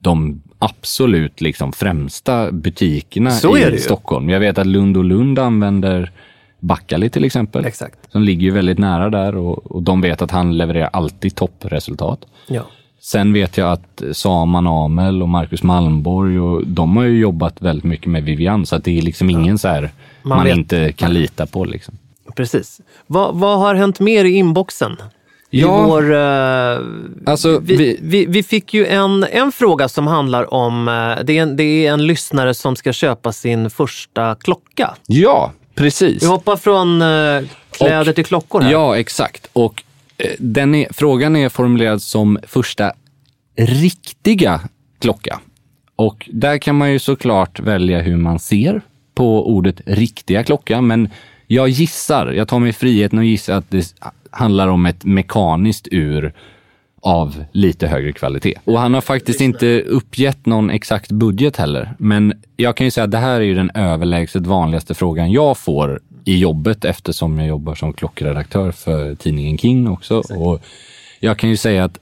de 0.00 0.42
absolut 0.58 1.40
liksom 1.40 1.72
främsta 1.72 2.52
butikerna 2.52 3.30
i 3.30 3.32
ju. 3.72 3.78
Stockholm. 3.78 4.28
Jag 4.30 4.40
vet 4.40 4.58
att 4.58 4.66
Lund 4.66 4.96
och 4.96 5.04
Lund 5.04 5.38
använder 5.38 6.12
Backali 6.60 7.10
till 7.10 7.24
exempel. 7.24 7.64
Exakt. 7.64 8.12
Som 8.12 8.22
ligger 8.22 8.42
ju 8.42 8.50
väldigt 8.50 8.78
nära 8.78 9.10
där 9.10 9.36
och, 9.36 9.70
och 9.70 9.82
de 9.82 10.00
vet 10.00 10.22
att 10.22 10.30
han 10.30 10.56
levererar 10.56 10.90
alltid 10.92 11.34
toppresultat. 11.34 12.20
Ja. 12.48 12.66
Sen 13.00 13.32
vet 13.32 13.56
jag 13.56 13.72
att 13.72 14.02
Saman 14.12 14.66
Amel 14.66 15.22
och 15.22 15.28
Marcus 15.28 15.62
Malmborg, 15.62 16.40
och 16.40 16.66
de 16.66 16.96
har 16.96 17.04
ju 17.04 17.18
jobbat 17.20 17.62
väldigt 17.62 17.84
mycket 17.84 18.06
med 18.06 18.24
Vivian, 18.24 18.66
så 18.66 18.76
att 18.76 18.84
det 18.84 18.98
är 18.98 19.02
liksom 19.02 19.30
ingen 19.30 19.58
så 19.58 19.68
här 19.68 19.90
man, 20.22 20.38
Man 20.38 20.46
inte 20.48 20.92
kan 20.92 21.12
lita 21.14 21.46
på. 21.46 21.64
Liksom. 21.64 21.94
Precis. 22.36 22.80
Vad, 23.06 23.58
har 23.58 23.74
hänt 23.74 24.00
mer 24.00 24.24
i 24.24 24.30
inboxen? 24.32 24.96
I 25.50 25.60
Ja. 25.60 25.82
vår, 25.86 26.14
eh, 26.14 26.78
Alltså, 27.26 27.58
vi, 27.58 27.76
vi- 27.76 27.98
vi, 28.02 28.26
vi 28.26 28.42
fick 28.42 28.74
ju 28.74 28.86
en, 28.86 29.24
en 29.32 29.52
fråga 29.52 29.88
som 29.88 30.06
handlar 30.06 30.54
om, 30.54 30.88
eh, 30.88 31.24
det 31.24 31.38
är, 31.38 31.42
en, 31.42 31.56
det 31.56 31.86
är 31.86 31.92
en 31.92 32.06
lyssnare 32.06 32.54
som 32.54 32.76
ska 32.76 32.92
köpa 32.92 33.32
sin 33.32 33.70
första 33.70 34.34
klocka. 34.34 34.94
Ja, 35.06 35.52
precis. 35.74 36.22
Vi 36.22 36.26
hoppar 36.26 36.56
från 36.56 37.02
eh, 37.02 37.42
kläder 37.70 38.08
Och- 38.08 38.14
till 38.14 38.24
klockor 38.24 38.60
här. 38.60 38.72
Ja, 38.72 38.96
exakt. 38.96 39.48
Och 39.52 39.82
Eh, 40.18 40.30
den 40.38 40.74
är, 40.74 40.86
frågan 40.90 41.36
är 41.36 41.48
formulerad 41.48 42.02
som 42.02 42.38
första 42.42 42.92
riktiga 43.56 44.60
klocka. 44.98 45.40
Och 45.96 46.28
där 46.32 46.58
kan 46.58 46.76
man 46.76 46.92
ju 46.92 46.98
såklart 46.98 47.60
välja 47.60 48.00
hur 48.00 48.16
man 48.16 48.38
ser 48.38 48.80
på 49.14 49.48
ordet 49.54 49.80
riktiga 49.86 50.44
klocka, 50.44 50.80
men 50.80 51.08
jag 51.46 51.68
gissar, 51.68 52.32
jag 52.32 52.48
tar 52.48 52.58
mig 52.58 52.72
friheten 52.72 53.18
att 53.18 53.26
gissa 53.26 53.56
att 53.56 53.70
det 53.70 53.94
handlar 54.30 54.68
om 54.68 54.86
ett 54.86 55.04
mekaniskt 55.04 55.88
ur 55.90 56.32
av 57.00 57.44
lite 57.52 57.86
högre 57.86 58.12
kvalitet. 58.12 58.54
Och 58.64 58.78
han 58.78 58.94
har 58.94 59.00
faktiskt 59.00 59.40
inte 59.40 59.80
uppgett 59.80 60.46
någon 60.46 60.70
exakt 60.70 61.12
budget 61.12 61.56
heller. 61.56 61.94
Men 61.98 62.42
jag 62.56 62.76
kan 62.76 62.84
ju 62.84 62.90
säga 62.90 63.04
att 63.04 63.10
det 63.10 63.18
här 63.18 63.40
är 63.40 63.44
ju 63.44 63.54
den 63.54 63.70
överlägset 63.74 64.46
vanligaste 64.46 64.94
frågan 64.94 65.32
jag 65.32 65.58
får 65.58 66.00
i 66.24 66.38
jobbet 66.38 66.84
eftersom 66.84 67.38
jag 67.38 67.48
jobbar 67.48 67.74
som 67.74 67.92
klockredaktör 67.92 68.72
för 68.72 69.14
tidningen 69.14 69.58
King 69.58 69.88
också. 69.88 70.18
Och 70.18 70.62
jag 71.20 71.38
kan 71.38 71.50
ju 71.50 71.56
säga 71.56 71.84
att 71.84 71.98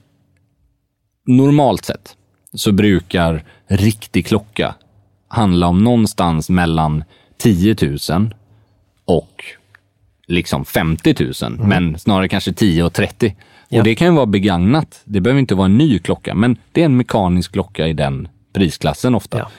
normalt 1.25 1.85
sett 1.85 2.15
så 2.53 2.71
brukar 2.71 3.43
riktig 3.67 4.25
klocka 4.25 4.75
handla 5.27 5.67
om 5.67 5.83
någonstans 5.83 6.49
mellan 6.49 7.03
10 7.37 7.75
000 8.09 8.35
och 9.05 9.43
liksom 10.27 10.65
50 10.65 11.15
000, 11.43 11.51
men 11.59 11.99
snarare 11.99 12.27
kanske 12.27 12.53
10 12.53 12.83
och 12.83 12.93
30. 12.93 13.35
Ja. 13.69 13.77
Och 13.79 13.83
det 13.83 13.95
kan 13.95 14.07
ju 14.07 14.13
vara 14.13 14.25
begagnat. 14.25 15.01
Det 15.03 15.21
behöver 15.21 15.39
inte 15.39 15.55
vara 15.55 15.65
en 15.65 15.77
ny 15.77 15.99
klocka, 15.99 16.33
men 16.33 16.57
det 16.71 16.81
är 16.81 16.85
en 16.85 16.97
mekanisk 16.97 17.51
klocka 17.51 17.87
i 17.87 17.93
den 17.93 18.27
prisklassen 18.53 19.15
ofta. 19.15 19.37
Ja. 19.37 19.49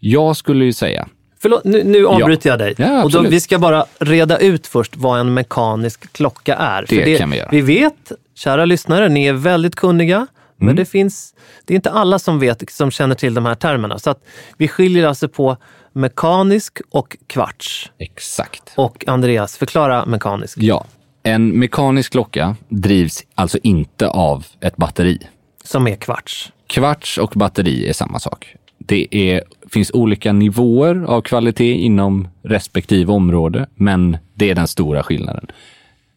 Jag 0.00 0.36
skulle 0.36 0.64
ju 0.64 0.72
säga, 0.72 1.08
Förlåt, 1.40 1.64
nu, 1.64 1.84
nu 1.84 2.06
avbryter 2.06 2.50
jag 2.50 2.58
dig. 2.58 2.74
Ja, 2.78 3.04
och 3.04 3.10
då, 3.10 3.22
vi 3.22 3.40
ska 3.40 3.58
bara 3.58 3.84
reda 3.98 4.38
ut 4.38 4.66
först 4.66 4.96
vad 4.96 5.20
en 5.20 5.34
mekanisk 5.34 6.12
klocka 6.12 6.54
är. 6.54 6.84
Det 6.88 7.18
kan 7.18 7.30
vi 7.30 7.36
göra. 7.36 7.48
Vi 7.52 7.60
vet, 7.60 8.12
kära 8.34 8.64
lyssnare, 8.64 9.08
ni 9.08 9.26
är 9.26 9.32
väldigt 9.32 9.74
kunniga, 9.76 10.16
Mm. 10.60 10.66
men 10.66 10.76
det 10.76 10.84
finns, 10.84 11.34
det 11.64 11.74
är 11.74 11.76
inte 11.76 11.90
alla 11.90 12.18
som 12.18 12.38
vet, 12.38 12.70
som 12.70 12.90
känner 12.90 13.14
till 13.14 13.34
de 13.34 13.46
här 13.46 13.54
termerna. 13.54 13.98
Så 13.98 14.10
att 14.10 14.24
vi 14.56 14.68
skiljer 14.68 15.06
alltså 15.06 15.28
på 15.28 15.56
mekanisk 15.92 16.78
och 16.90 17.16
kvarts. 17.26 17.90
exakt. 17.98 18.62
Och 18.76 19.04
Andreas, 19.08 19.56
förklara 19.56 20.06
mekanisk. 20.06 20.58
Ja, 20.60 20.84
en 21.22 21.58
mekanisk 21.58 22.12
klocka 22.12 22.56
drivs 22.68 23.24
alltså 23.34 23.58
inte 23.62 24.08
av 24.08 24.46
ett 24.60 24.76
batteri. 24.76 25.18
Som 25.64 25.86
är 25.86 25.96
kvarts. 25.96 26.52
Kvarts 26.66 27.18
och 27.18 27.32
batteri 27.34 27.88
är 27.88 27.92
samma 27.92 28.18
sak. 28.18 28.54
Det 28.78 29.06
är, 29.10 29.42
finns 29.70 29.90
olika 29.94 30.32
nivåer 30.32 31.04
av 31.04 31.20
kvalitet 31.20 31.74
inom 31.74 32.28
respektive 32.42 33.12
område, 33.12 33.66
men 33.74 34.16
det 34.34 34.50
är 34.50 34.54
den 34.54 34.68
stora 34.68 35.02
skillnaden. 35.02 35.46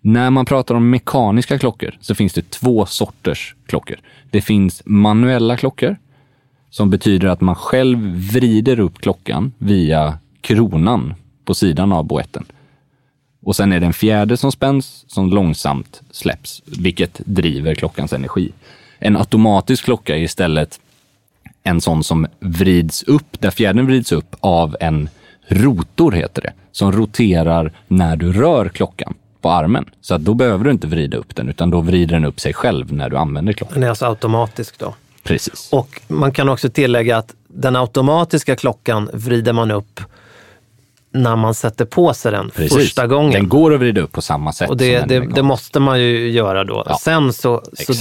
När 0.01 0.29
man 0.29 0.45
pratar 0.45 0.75
om 0.75 0.89
mekaniska 0.89 1.59
klockor 1.59 1.97
så 2.01 2.15
finns 2.15 2.33
det 2.33 2.49
två 2.49 2.85
sorters 2.85 3.55
klockor. 3.65 3.97
Det 4.29 4.41
finns 4.41 4.81
manuella 4.85 5.57
klockor 5.57 5.97
som 6.69 6.89
betyder 6.89 7.27
att 7.27 7.41
man 7.41 7.55
själv 7.55 7.99
vrider 8.33 8.79
upp 8.79 8.97
klockan 8.97 9.53
via 9.57 10.17
kronan 10.41 11.13
på 11.45 11.53
sidan 11.53 11.91
av 11.91 12.05
boetten. 12.05 12.45
Och 13.43 13.55
sen 13.55 13.73
är 13.73 13.79
det 13.79 13.85
en 13.85 13.93
fjäder 13.93 14.35
som 14.35 14.51
spänns 14.51 15.05
som 15.07 15.29
långsamt 15.29 16.01
släpps, 16.11 16.61
vilket 16.65 17.21
driver 17.25 17.75
klockans 17.75 18.13
energi. 18.13 18.51
En 18.99 19.17
automatisk 19.17 19.83
klocka 19.83 20.17
är 20.17 20.21
istället 20.21 20.79
en 21.63 21.81
sån 21.81 22.03
som 22.03 22.27
vrids 22.39 23.03
upp, 23.03 23.41
där 23.41 23.51
fjädern 23.51 23.85
vrids 23.85 24.11
upp 24.11 24.35
av 24.39 24.77
en 24.79 25.09
rotor, 25.47 26.11
heter 26.11 26.41
det, 26.41 26.53
som 26.71 26.91
roterar 26.91 27.71
när 27.87 28.15
du 28.15 28.33
rör 28.33 28.69
klockan 28.69 29.13
på 29.41 29.51
armen. 29.51 29.85
Så 30.01 30.17
då 30.17 30.33
behöver 30.33 30.65
du 30.65 30.71
inte 30.71 30.87
vrida 30.87 31.17
upp 31.17 31.35
den, 31.35 31.49
utan 31.49 31.69
då 31.69 31.81
vrider 31.81 32.13
den 32.13 32.25
upp 32.25 32.39
sig 32.39 32.53
själv 32.53 32.93
när 32.93 33.09
du 33.09 33.17
använder 33.17 33.53
klockan. 33.53 33.73
Den 33.73 33.83
är 33.83 33.89
alltså 33.89 34.05
automatisk 34.05 34.79
då. 34.79 34.93
Precis. 35.23 35.69
Och 35.71 36.01
man 36.07 36.31
kan 36.31 36.49
också 36.49 36.69
tillägga 36.69 37.17
att 37.17 37.33
den 37.47 37.75
automatiska 37.75 38.55
klockan 38.55 39.09
vrider 39.13 39.53
man 39.53 39.71
upp 39.71 39.99
när 41.13 41.35
man 41.35 41.53
sätter 41.53 41.85
på 41.85 42.13
sig 42.13 42.31
den 42.31 42.49
Precis. 42.49 42.77
första 42.77 43.07
gången. 43.07 43.31
Den 43.31 43.49
går 43.49 43.73
att 43.73 43.79
vrida 43.79 44.01
upp 44.01 44.11
på 44.11 44.21
samma 44.21 44.53
sätt 44.53 44.69
Och 44.69 44.77
det, 44.77 44.99
det, 44.99 45.19
det 45.19 45.43
måste 45.43 45.79
man 45.79 45.99
ju 45.99 46.31
göra 46.31 46.63
då. 46.63 46.83
Ja, 46.85 46.97
Sen 47.01 47.33
så, 47.33 47.63
så, 47.73 47.93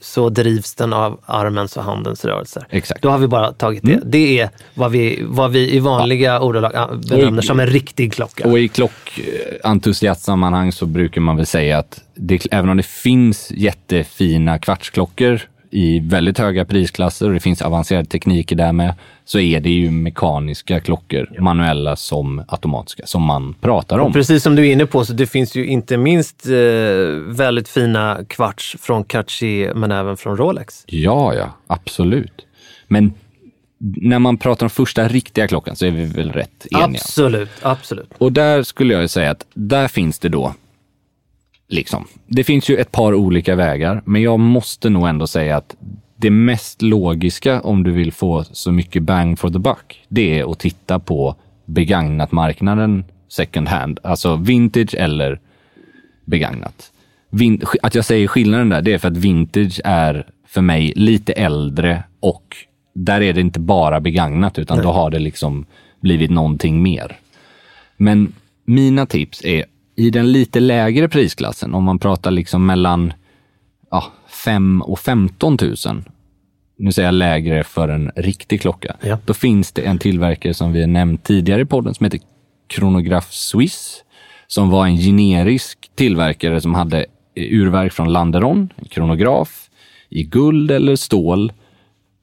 så 0.00 0.28
drivs 0.28 0.74
den 0.74 0.92
av 0.92 1.20
armens 1.26 1.76
och 1.76 1.84
handens 1.84 2.24
rörelser. 2.24 2.66
Exakt. 2.70 3.02
Då 3.02 3.10
har 3.10 3.18
vi 3.18 3.26
bara 3.26 3.52
tagit 3.52 3.82
det. 3.82 4.00
Det 4.04 4.40
är 4.40 4.50
vad 4.74 4.90
vi, 4.90 5.22
vad 5.22 5.50
vi 5.50 5.74
i 5.74 5.78
vanliga 5.78 6.40
ordalag 6.40 6.76
ah, 6.76 6.88
benämner 7.10 7.42
som 7.42 7.60
en 7.60 7.66
riktig 7.66 8.12
klocka. 8.12 8.48
Och 8.48 8.58
i 8.58 8.68
klockentusiastsammanhang 8.68 10.72
så 10.72 10.86
brukar 10.86 11.20
man 11.20 11.36
väl 11.36 11.46
säga 11.46 11.78
att 11.78 12.00
det, 12.14 12.46
även 12.50 12.70
om 12.70 12.76
det 12.76 12.86
finns 12.86 13.50
jättefina 13.50 14.58
kvartsklockor 14.58 15.40
i 15.70 16.00
väldigt 16.00 16.38
höga 16.38 16.64
prisklasser 16.64 17.26
och 17.26 17.34
det 17.34 17.40
finns 17.40 17.62
avancerad 17.62 18.08
tekniker 18.08 18.56
där 18.56 18.72
med, 18.72 18.94
så 19.24 19.38
är 19.38 19.60
det 19.60 19.70
ju 19.70 19.90
mekaniska 19.90 20.80
klockor, 20.80 21.40
manuella 21.40 21.96
som 21.96 22.44
automatiska, 22.48 23.06
som 23.06 23.22
man 23.22 23.54
pratar 23.60 23.98
om. 23.98 24.06
Och 24.06 24.12
precis 24.12 24.42
som 24.42 24.56
du 24.56 24.68
är 24.68 24.72
inne 24.72 24.86
på, 24.86 25.04
så 25.04 25.12
det 25.12 25.26
finns 25.26 25.56
ju 25.56 25.66
inte 25.66 25.96
minst 25.96 26.46
eh, 26.46 26.52
väldigt 27.26 27.68
fina 27.68 28.18
kvarts 28.28 28.76
från 28.80 29.04
Cartier, 29.04 29.74
men 29.74 29.92
även 29.92 30.16
från 30.16 30.36
Rolex. 30.36 30.84
Ja, 30.86 31.34
ja, 31.34 31.52
absolut. 31.66 32.46
Men 32.86 33.12
när 33.80 34.18
man 34.18 34.36
pratar 34.36 34.66
om 34.66 34.70
första 34.70 35.08
riktiga 35.08 35.48
klockan 35.48 35.76
så 35.76 35.86
är 35.86 35.90
vi 35.90 36.04
väl 36.04 36.32
rätt 36.32 36.66
eniga. 36.70 36.84
Absolut, 36.84 37.50
absolut. 37.62 38.10
Och 38.18 38.32
där 38.32 38.62
skulle 38.62 38.92
jag 38.92 39.02
ju 39.02 39.08
säga 39.08 39.30
att 39.30 39.46
där 39.54 39.88
finns 39.88 40.18
det 40.18 40.28
då, 40.28 40.54
liksom, 41.68 42.04
det 42.26 42.44
finns 42.44 42.70
ju 42.70 42.76
ett 42.76 42.92
par 42.92 43.14
olika 43.14 43.54
vägar, 43.54 44.02
men 44.04 44.22
jag 44.22 44.40
måste 44.40 44.90
nog 44.90 45.08
ändå 45.08 45.26
säga 45.26 45.56
att 45.56 45.76
det 46.16 46.30
mest 46.30 46.82
logiska 46.82 47.60
om 47.60 47.82
du 47.82 47.92
vill 47.92 48.12
få 48.12 48.44
så 48.44 48.72
mycket 48.72 49.02
bang 49.02 49.38
for 49.38 49.50
the 49.50 49.58
buck, 49.58 50.04
det 50.08 50.38
är 50.38 50.52
att 50.52 50.58
titta 50.58 50.98
på 50.98 51.36
begagnat-marknaden 51.64 53.04
second 53.28 53.68
hand, 53.68 53.98
alltså 54.02 54.36
vintage 54.36 54.94
eller 54.94 55.40
begagnat. 56.24 56.92
Vin- 57.30 57.62
att 57.82 57.94
jag 57.94 58.04
säger 58.04 58.28
skillnaden 58.28 58.68
där, 58.68 58.82
det 58.82 58.92
är 58.92 58.98
för 58.98 59.08
att 59.08 59.16
vintage 59.16 59.80
är 59.84 60.26
för 60.46 60.60
mig 60.60 60.92
lite 60.96 61.32
äldre 61.32 62.02
och 62.20 62.56
där 62.94 63.20
är 63.20 63.32
det 63.32 63.40
inte 63.40 63.60
bara 63.60 64.00
begagnat, 64.00 64.58
utan 64.58 64.82
då 64.82 64.92
har 64.92 65.10
det 65.10 65.18
liksom 65.18 65.66
blivit 66.00 66.30
någonting 66.30 66.82
mer. 66.82 67.16
Men 67.96 68.32
mina 68.64 69.06
tips 69.06 69.44
är 69.44 69.64
i 69.98 70.10
den 70.10 70.32
lite 70.32 70.60
lägre 70.60 71.08
prisklassen, 71.08 71.74
om 71.74 71.84
man 71.84 71.98
pratar 71.98 72.30
liksom 72.30 72.66
mellan 72.66 73.12
ja, 73.90 74.04
5 74.44 74.82
och 74.82 74.98
15 74.98 75.56
000, 75.62 75.74
nu 76.78 76.92
säger 76.92 77.08
jag 77.08 77.14
lägre 77.14 77.64
för 77.64 77.88
en 77.88 78.10
riktig 78.16 78.60
klocka, 78.60 78.96
Ja. 79.02 79.18
då 79.24 79.34
finns 79.34 79.72
det 79.72 79.82
en 79.82 79.98
tillverkare 79.98 80.54
som 80.54 80.72
vi 80.72 80.80
har 80.80 80.86
nämnt 80.86 81.24
tidigare 81.24 81.60
i 81.60 81.64
podden 81.64 81.94
som 81.94 82.04
heter 82.04 82.20
Chronograph 82.72 83.26
Swiss, 83.30 84.04
som 84.46 84.70
var 84.70 84.86
en 84.86 84.96
generisk 84.96 85.90
tillverkare 85.94 86.60
som 86.60 86.74
hade 86.74 87.06
urverk 87.36 87.92
från 87.92 88.12
Landeron, 88.12 88.72
en 88.76 88.84
kronograf, 88.88 89.68
i 90.10 90.22
guld 90.24 90.70
eller 90.70 90.96
stål. 90.96 91.52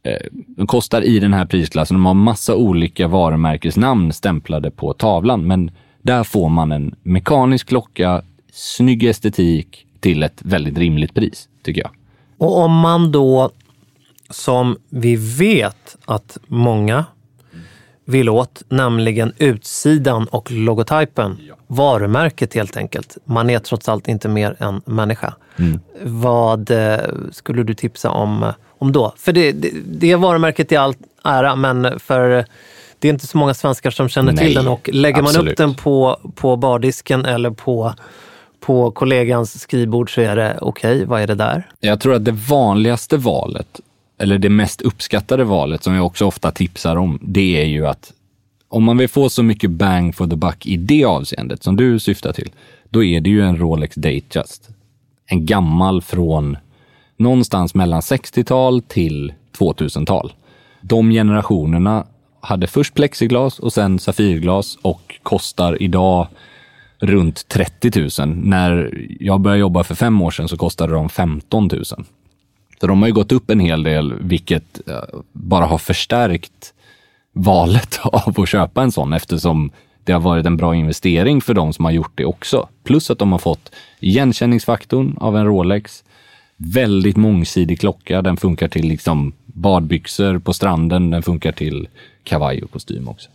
Eh, 0.04 0.28
De 0.58 0.68
kostar 0.68 1.02
i 1.02 1.20
den 1.20 1.34
här 1.34 1.46
prisklassen, 1.46 1.96
de 1.98 2.06
har 2.06 2.14
massa 2.14 2.56
olika 2.56 3.08
varumärkesnamn 3.08 4.14
stämplade 4.14 4.72
på 4.72 4.94
tavlan, 4.94 5.48
men 5.48 5.72
där 6.06 6.24
får 6.24 6.50
man 6.50 6.72
en 6.72 6.96
mekanisk 7.04 7.68
klocka, 7.68 8.22
snygg 8.54 9.04
estetik 9.04 9.86
till 10.00 10.24
ett 10.24 10.42
väldigt 10.42 10.78
rimligt 10.78 11.14
pris, 11.14 11.50
tycker 11.64 11.82
jag. 11.82 11.92
Och 12.38 12.58
om 12.58 12.80
man 12.80 13.12
då, 13.12 13.52
som 14.30 14.78
vi 14.90 15.16
vet 15.16 15.98
att 16.06 16.38
många 16.48 17.06
vill 18.06 18.30
åt, 18.30 18.64
nämligen 18.70 19.34
utsidan 19.38 20.28
och 20.28 20.52
logotypen, 20.52 21.38
varumärket 21.68 22.54
helt 22.54 22.78
enkelt. 22.78 23.18
Man 23.26 23.50
är 23.50 23.60
trots 23.60 23.90
allt 23.90 24.08
inte 24.08 24.28
mer 24.28 24.56
än 24.60 24.82
människa. 24.86 25.34
Vad 26.04 26.72
eh, 26.72 27.00
skulle 27.32 27.64
du 27.64 27.74
tipsa 27.74 28.10
om, 28.12 28.44
eh, 28.44 28.54
om 28.78 28.92
då? 28.92 29.14
För 29.18 29.34
det, 29.34 29.52
det, 29.52 29.72
det 29.86 30.16
varumärket 30.16 30.72
i 30.72 30.76
all 30.76 30.96
ära, 31.24 31.56
men 31.56 32.00
för 32.00 32.46
det 33.00 33.08
är 33.08 33.14
inte 33.14 33.28
så 33.28 33.38
många 33.38 33.54
svenskar 33.54 33.90
som 33.90 34.10
känner 34.10 34.32
Nej, 34.32 34.46
till 34.46 34.54
den 34.54 34.68
och 34.68 34.90
lägger 34.94 35.22
man 35.22 35.30
upp 35.30 35.36
absolut. 35.36 35.58
den 35.58 35.76
på, 35.76 36.20
på 36.36 36.56
bardisken 36.56 37.26
eller 37.26 37.52
på, 37.52 37.94
på 38.60 38.92
kollegans 38.92 39.62
skrivbord 39.62 40.16
så 40.16 40.22
är 40.22 40.36
det 40.36 40.58
okej, 40.62 40.96
okay, 40.96 41.06
vad 41.06 41.22
är 41.22 41.28
det 41.28 41.36
där? 41.36 41.70
Jag 41.80 42.00
tror 42.00 42.14
att 42.14 42.26
det 42.26 42.32
vanligaste 42.32 43.18
valet, 43.18 43.80
eller 44.18 44.38
det 44.38 44.50
mest 44.50 44.82
uppskattade 44.82 45.44
valet 45.44 45.84
som 45.84 45.94
jag 45.94 46.06
också 46.06 46.26
ofta 46.26 46.52
tipsar 46.52 46.96
om, 46.96 47.20
det 47.22 47.62
är 47.62 47.66
ju 47.66 47.88
att 47.88 48.14
om 48.70 48.84
man 48.84 48.98
vill 48.98 49.10
få 49.10 49.30
så 49.30 49.44
mycket 49.44 49.72
bang 49.72 50.16
for 50.16 50.28
the 50.28 50.36
buck 50.36 50.66
i 50.66 50.78
det 50.78 51.06
avseendet 51.06 51.64
som 51.64 51.76
du 51.76 52.00
syftar 52.00 52.34
till, 52.34 52.52
då 52.90 53.04
är 53.04 53.22
det 53.22 53.30
ju 53.30 53.42
en 53.42 53.58
Rolex 53.58 53.96
Datejust. 53.96 54.70
En 55.26 55.46
gammal 55.46 56.02
från 56.02 56.58
någonstans 57.18 57.76
mellan 57.76 58.02
60-tal 58.02 58.82
till 58.82 59.34
2000-tal. 59.58 60.34
De 60.82 61.10
generationerna 61.10 62.06
hade 62.46 62.68
först 62.68 62.94
plexiglas 62.94 63.60
och 63.60 63.74
sen 63.74 64.00
safirglas 64.00 64.78
och 64.82 65.20
kostar 65.24 65.84
idag 65.84 66.28
runt 67.00 67.48
30 67.48 68.10
000. 68.26 68.30
När 68.36 69.06
jag 69.20 69.42
började 69.42 69.60
jobba 69.60 69.84
för 69.84 69.96
fem 69.96 70.22
år 70.22 70.32
sedan 70.32 70.48
så 70.48 70.58
kostade 70.58 70.94
de 70.94 71.10
15 71.10 71.70
000. 71.74 71.86
Så 72.80 72.88
de 72.88 73.02
har 73.02 73.08
ju 73.08 73.14
gått 73.14 73.32
upp 73.32 73.50
en 73.50 73.60
hel 73.60 73.84
del, 73.84 74.14
vilket 74.20 74.90
eh, 74.90 75.04
bara 75.32 75.66
har 75.66 75.78
förstärkt 75.78 76.74
valet 77.34 78.00
av 78.04 78.42
att 78.42 78.50
köpa 78.50 78.84
en 78.84 78.92
sån 78.92 79.14
eftersom 79.14 79.72
det 80.04 80.14
har 80.14 80.20
varit 80.20 80.46
en 80.46 80.58
bra 80.58 80.76
investering 80.76 81.42
för 81.42 81.54
de 81.54 81.74
som 81.74 81.86
har 81.86 81.92
gjort 81.92 82.12
det 82.16 82.26
också. 82.26 82.68
Plus 82.84 83.12
att 83.12 83.20
de 83.20 83.32
har 83.32 83.40
fått 83.40 83.72
igenkänningsfaktorn 84.00 85.18
av 85.18 85.38
en 85.38 85.46
Rolex. 85.46 86.04
Väldigt 86.58 87.18
mångsidig 87.18 87.80
klocka. 87.80 88.22
Den 88.22 88.38
funkar 88.38 88.68
till 88.68 88.88
liksom 88.88 89.34
badbyxor 89.56 90.40
på 90.40 90.54
stranden. 90.54 91.10
Den 91.10 91.24
funkar 91.24 91.52
till 91.52 91.88
kavaj 92.24 92.64
och 92.64 92.72
kostym 92.72 93.08
också. 93.08 93.30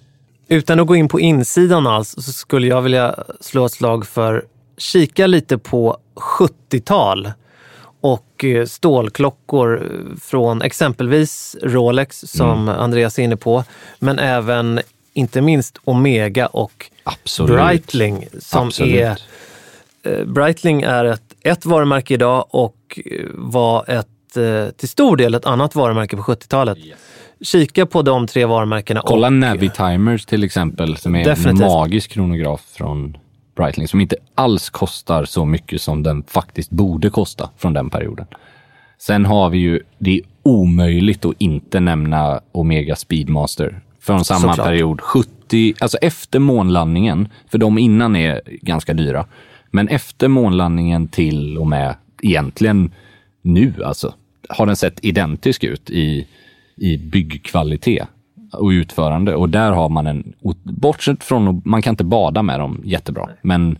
Utan 0.48 0.80
att 0.80 0.86
gå 0.86 0.96
in 0.96 1.08
på 1.08 1.20
insidan 1.20 1.86
alls 1.86 2.14
så 2.18 2.32
skulle 2.32 2.66
jag 2.66 2.82
vilja 2.82 3.14
slå 3.40 3.66
ett 3.66 3.72
slag 3.72 4.06
för 4.06 4.44
kika 4.78 5.26
lite 5.26 5.58
på 5.58 5.98
70-tal 6.14 7.30
och 8.00 8.44
eh, 8.44 8.66
stålklockor 8.66 9.88
från 10.20 10.62
exempelvis 10.62 11.56
Rolex 11.62 12.20
som 12.20 12.62
mm. 12.62 12.80
Andreas 12.80 13.18
är 13.18 13.22
inne 13.22 13.36
på, 13.36 13.64
men 13.98 14.18
även 14.18 14.80
inte 15.12 15.40
minst 15.40 15.78
Omega 15.84 16.46
och 16.46 16.90
Absolut. 17.04 17.56
Breitling 17.56 18.28
som 18.38 18.66
Absolut. 18.66 18.94
är 18.94 19.18
eh, 20.02 20.24
Breitling 20.24 20.82
är 20.82 21.04
ett, 21.04 21.34
ett 21.40 21.66
varumärke 21.66 22.14
idag 22.14 22.46
och 22.50 23.00
eh, 23.04 23.26
var 23.34 23.90
ett, 23.90 24.08
till 24.76 24.88
stor 24.88 25.16
del 25.16 25.34
ett 25.34 25.46
annat 25.46 25.74
varumärke 25.74 26.16
på 26.16 26.22
70-talet. 26.22 26.78
Yes. 26.78 26.98
Kika 27.42 27.86
på 27.86 28.02
de 28.02 28.26
tre 28.26 28.44
varumärkena. 28.44 29.02
Kolla 29.04 29.26
och, 29.26 29.32
Navitimers 29.32 30.26
till 30.26 30.44
exempel, 30.44 30.96
som 30.96 31.14
är 31.14 31.24
definitivt. 31.24 31.62
en 31.62 31.72
magisk 31.72 32.10
kronograf 32.10 32.60
från 32.72 33.16
Breitling 33.56 33.88
som 33.88 34.00
inte 34.00 34.16
alls 34.34 34.70
kostar 34.70 35.24
så 35.24 35.44
mycket 35.44 35.82
som 35.82 36.02
den 36.02 36.22
faktiskt 36.22 36.70
borde 36.70 37.10
kosta 37.10 37.50
från 37.56 37.72
den 37.72 37.90
perioden. 37.90 38.26
Sen 38.98 39.26
har 39.26 39.50
vi 39.50 39.58
ju, 39.58 39.80
det 39.98 40.18
är 40.18 40.20
omöjligt 40.42 41.24
att 41.24 41.34
inte 41.38 41.80
nämna 41.80 42.40
Omega 42.52 42.96
Speedmaster 42.96 43.80
från 44.00 44.24
samma 44.24 44.40
Såklart. 44.40 44.66
period. 44.66 45.00
70, 45.00 45.74
alltså 45.80 45.98
efter 45.98 46.38
månlandningen, 46.38 47.28
för 47.50 47.58
de 47.58 47.78
innan 47.78 48.16
är 48.16 48.40
ganska 48.46 48.94
dyra. 48.94 49.26
Men 49.70 49.88
efter 49.88 50.28
månlandningen 50.28 51.08
till 51.08 51.58
och 51.58 51.66
med 51.66 51.94
egentligen 52.22 52.92
nu 53.42 53.74
alltså, 53.84 54.14
har 54.50 54.66
den 54.66 54.76
sett 54.76 55.04
identisk 55.04 55.64
ut 55.64 55.90
i, 55.90 56.26
i 56.76 56.96
byggkvalitet 56.96 58.06
och 58.52 58.68
utförande. 58.68 59.34
Och 59.34 59.48
där 59.48 59.72
har 59.72 59.88
man 59.88 60.06
en, 60.06 60.32
bortsett 60.62 61.24
från, 61.24 61.62
man 61.64 61.82
kan 61.82 61.92
inte 61.92 62.04
bada 62.04 62.42
med 62.42 62.60
dem 62.60 62.82
jättebra, 62.84 63.28
men 63.42 63.78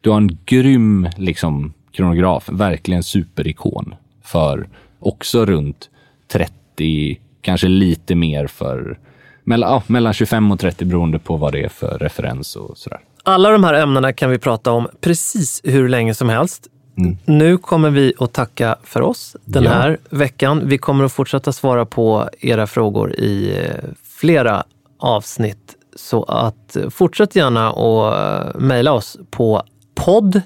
du 0.00 0.10
har 0.10 0.16
en 0.16 0.38
grym 0.44 1.08
liksom, 1.16 1.72
kronograf, 1.92 2.48
verkligen 2.52 3.02
superikon 3.02 3.94
för 4.22 4.68
också 4.98 5.44
runt 5.46 5.90
30, 6.32 7.20
kanske 7.40 7.68
lite 7.68 8.14
mer 8.14 8.46
för 8.46 8.98
mellan, 9.44 9.70
ja, 9.70 9.82
mellan 9.86 10.12
25 10.12 10.52
och 10.52 10.60
30 10.60 10.84
beroende 10.84 11.18
på 11.18 11.36
vad 11.36 11.52
det 11.52 11.64
är 11.64 11.68
för 11.68 11.98
referens 11.98 12.56
och 12.56 12.78
sådär. 12.78 13.00
Alla 13.24 13.50
de 13.50 13.64
här 13.64 13.74
ämnena 13.74 14.12
kan 14.12 14.30
vi 14.30 14.38
prata 14.38 14.72
om 14.72 14.88
precis 15.00 15.60
hur 15.64 15.88
länge 15.88 16.14
som 16.14 16.28
helst. 16.28 16.68
Mm. 16.96 17.16
Nu 17.24 17.58
kommer 17.58 17.90
vi 17.90 18.12
att 18.18 18.32
tacka 18.32 18.76
för 18.84 19.00
oss 19.00 19.36
den 19.44 19.64
ja. 19.64 19.70
här 19.70 19.98
veckan. 20.10 20.62
Vi 20.64 20.78
kommer 20.78 21.04
att 21.04 21.12
fortsätta 21.12 21.52
svara 21.52 21.86
på 21.86 22.28
era 22.40 22.66
frågor 22.66 23.14
i 23.14 23.58
eh, 23.58 23.74
flera 24.20 24.64
avsnitt. 24.98 25.76
Så 25.96 26.22
att 26.22 26.76
eh, 26.76 26.88
fortsätt 26.88 27.36
gärna 27.36 27.68
att 27.68 28.54
eh, 28.54 28.60
mejla 28.60 28.92
oss 28.92 29.18
på 29.30 29.62
podd 29.94 30.40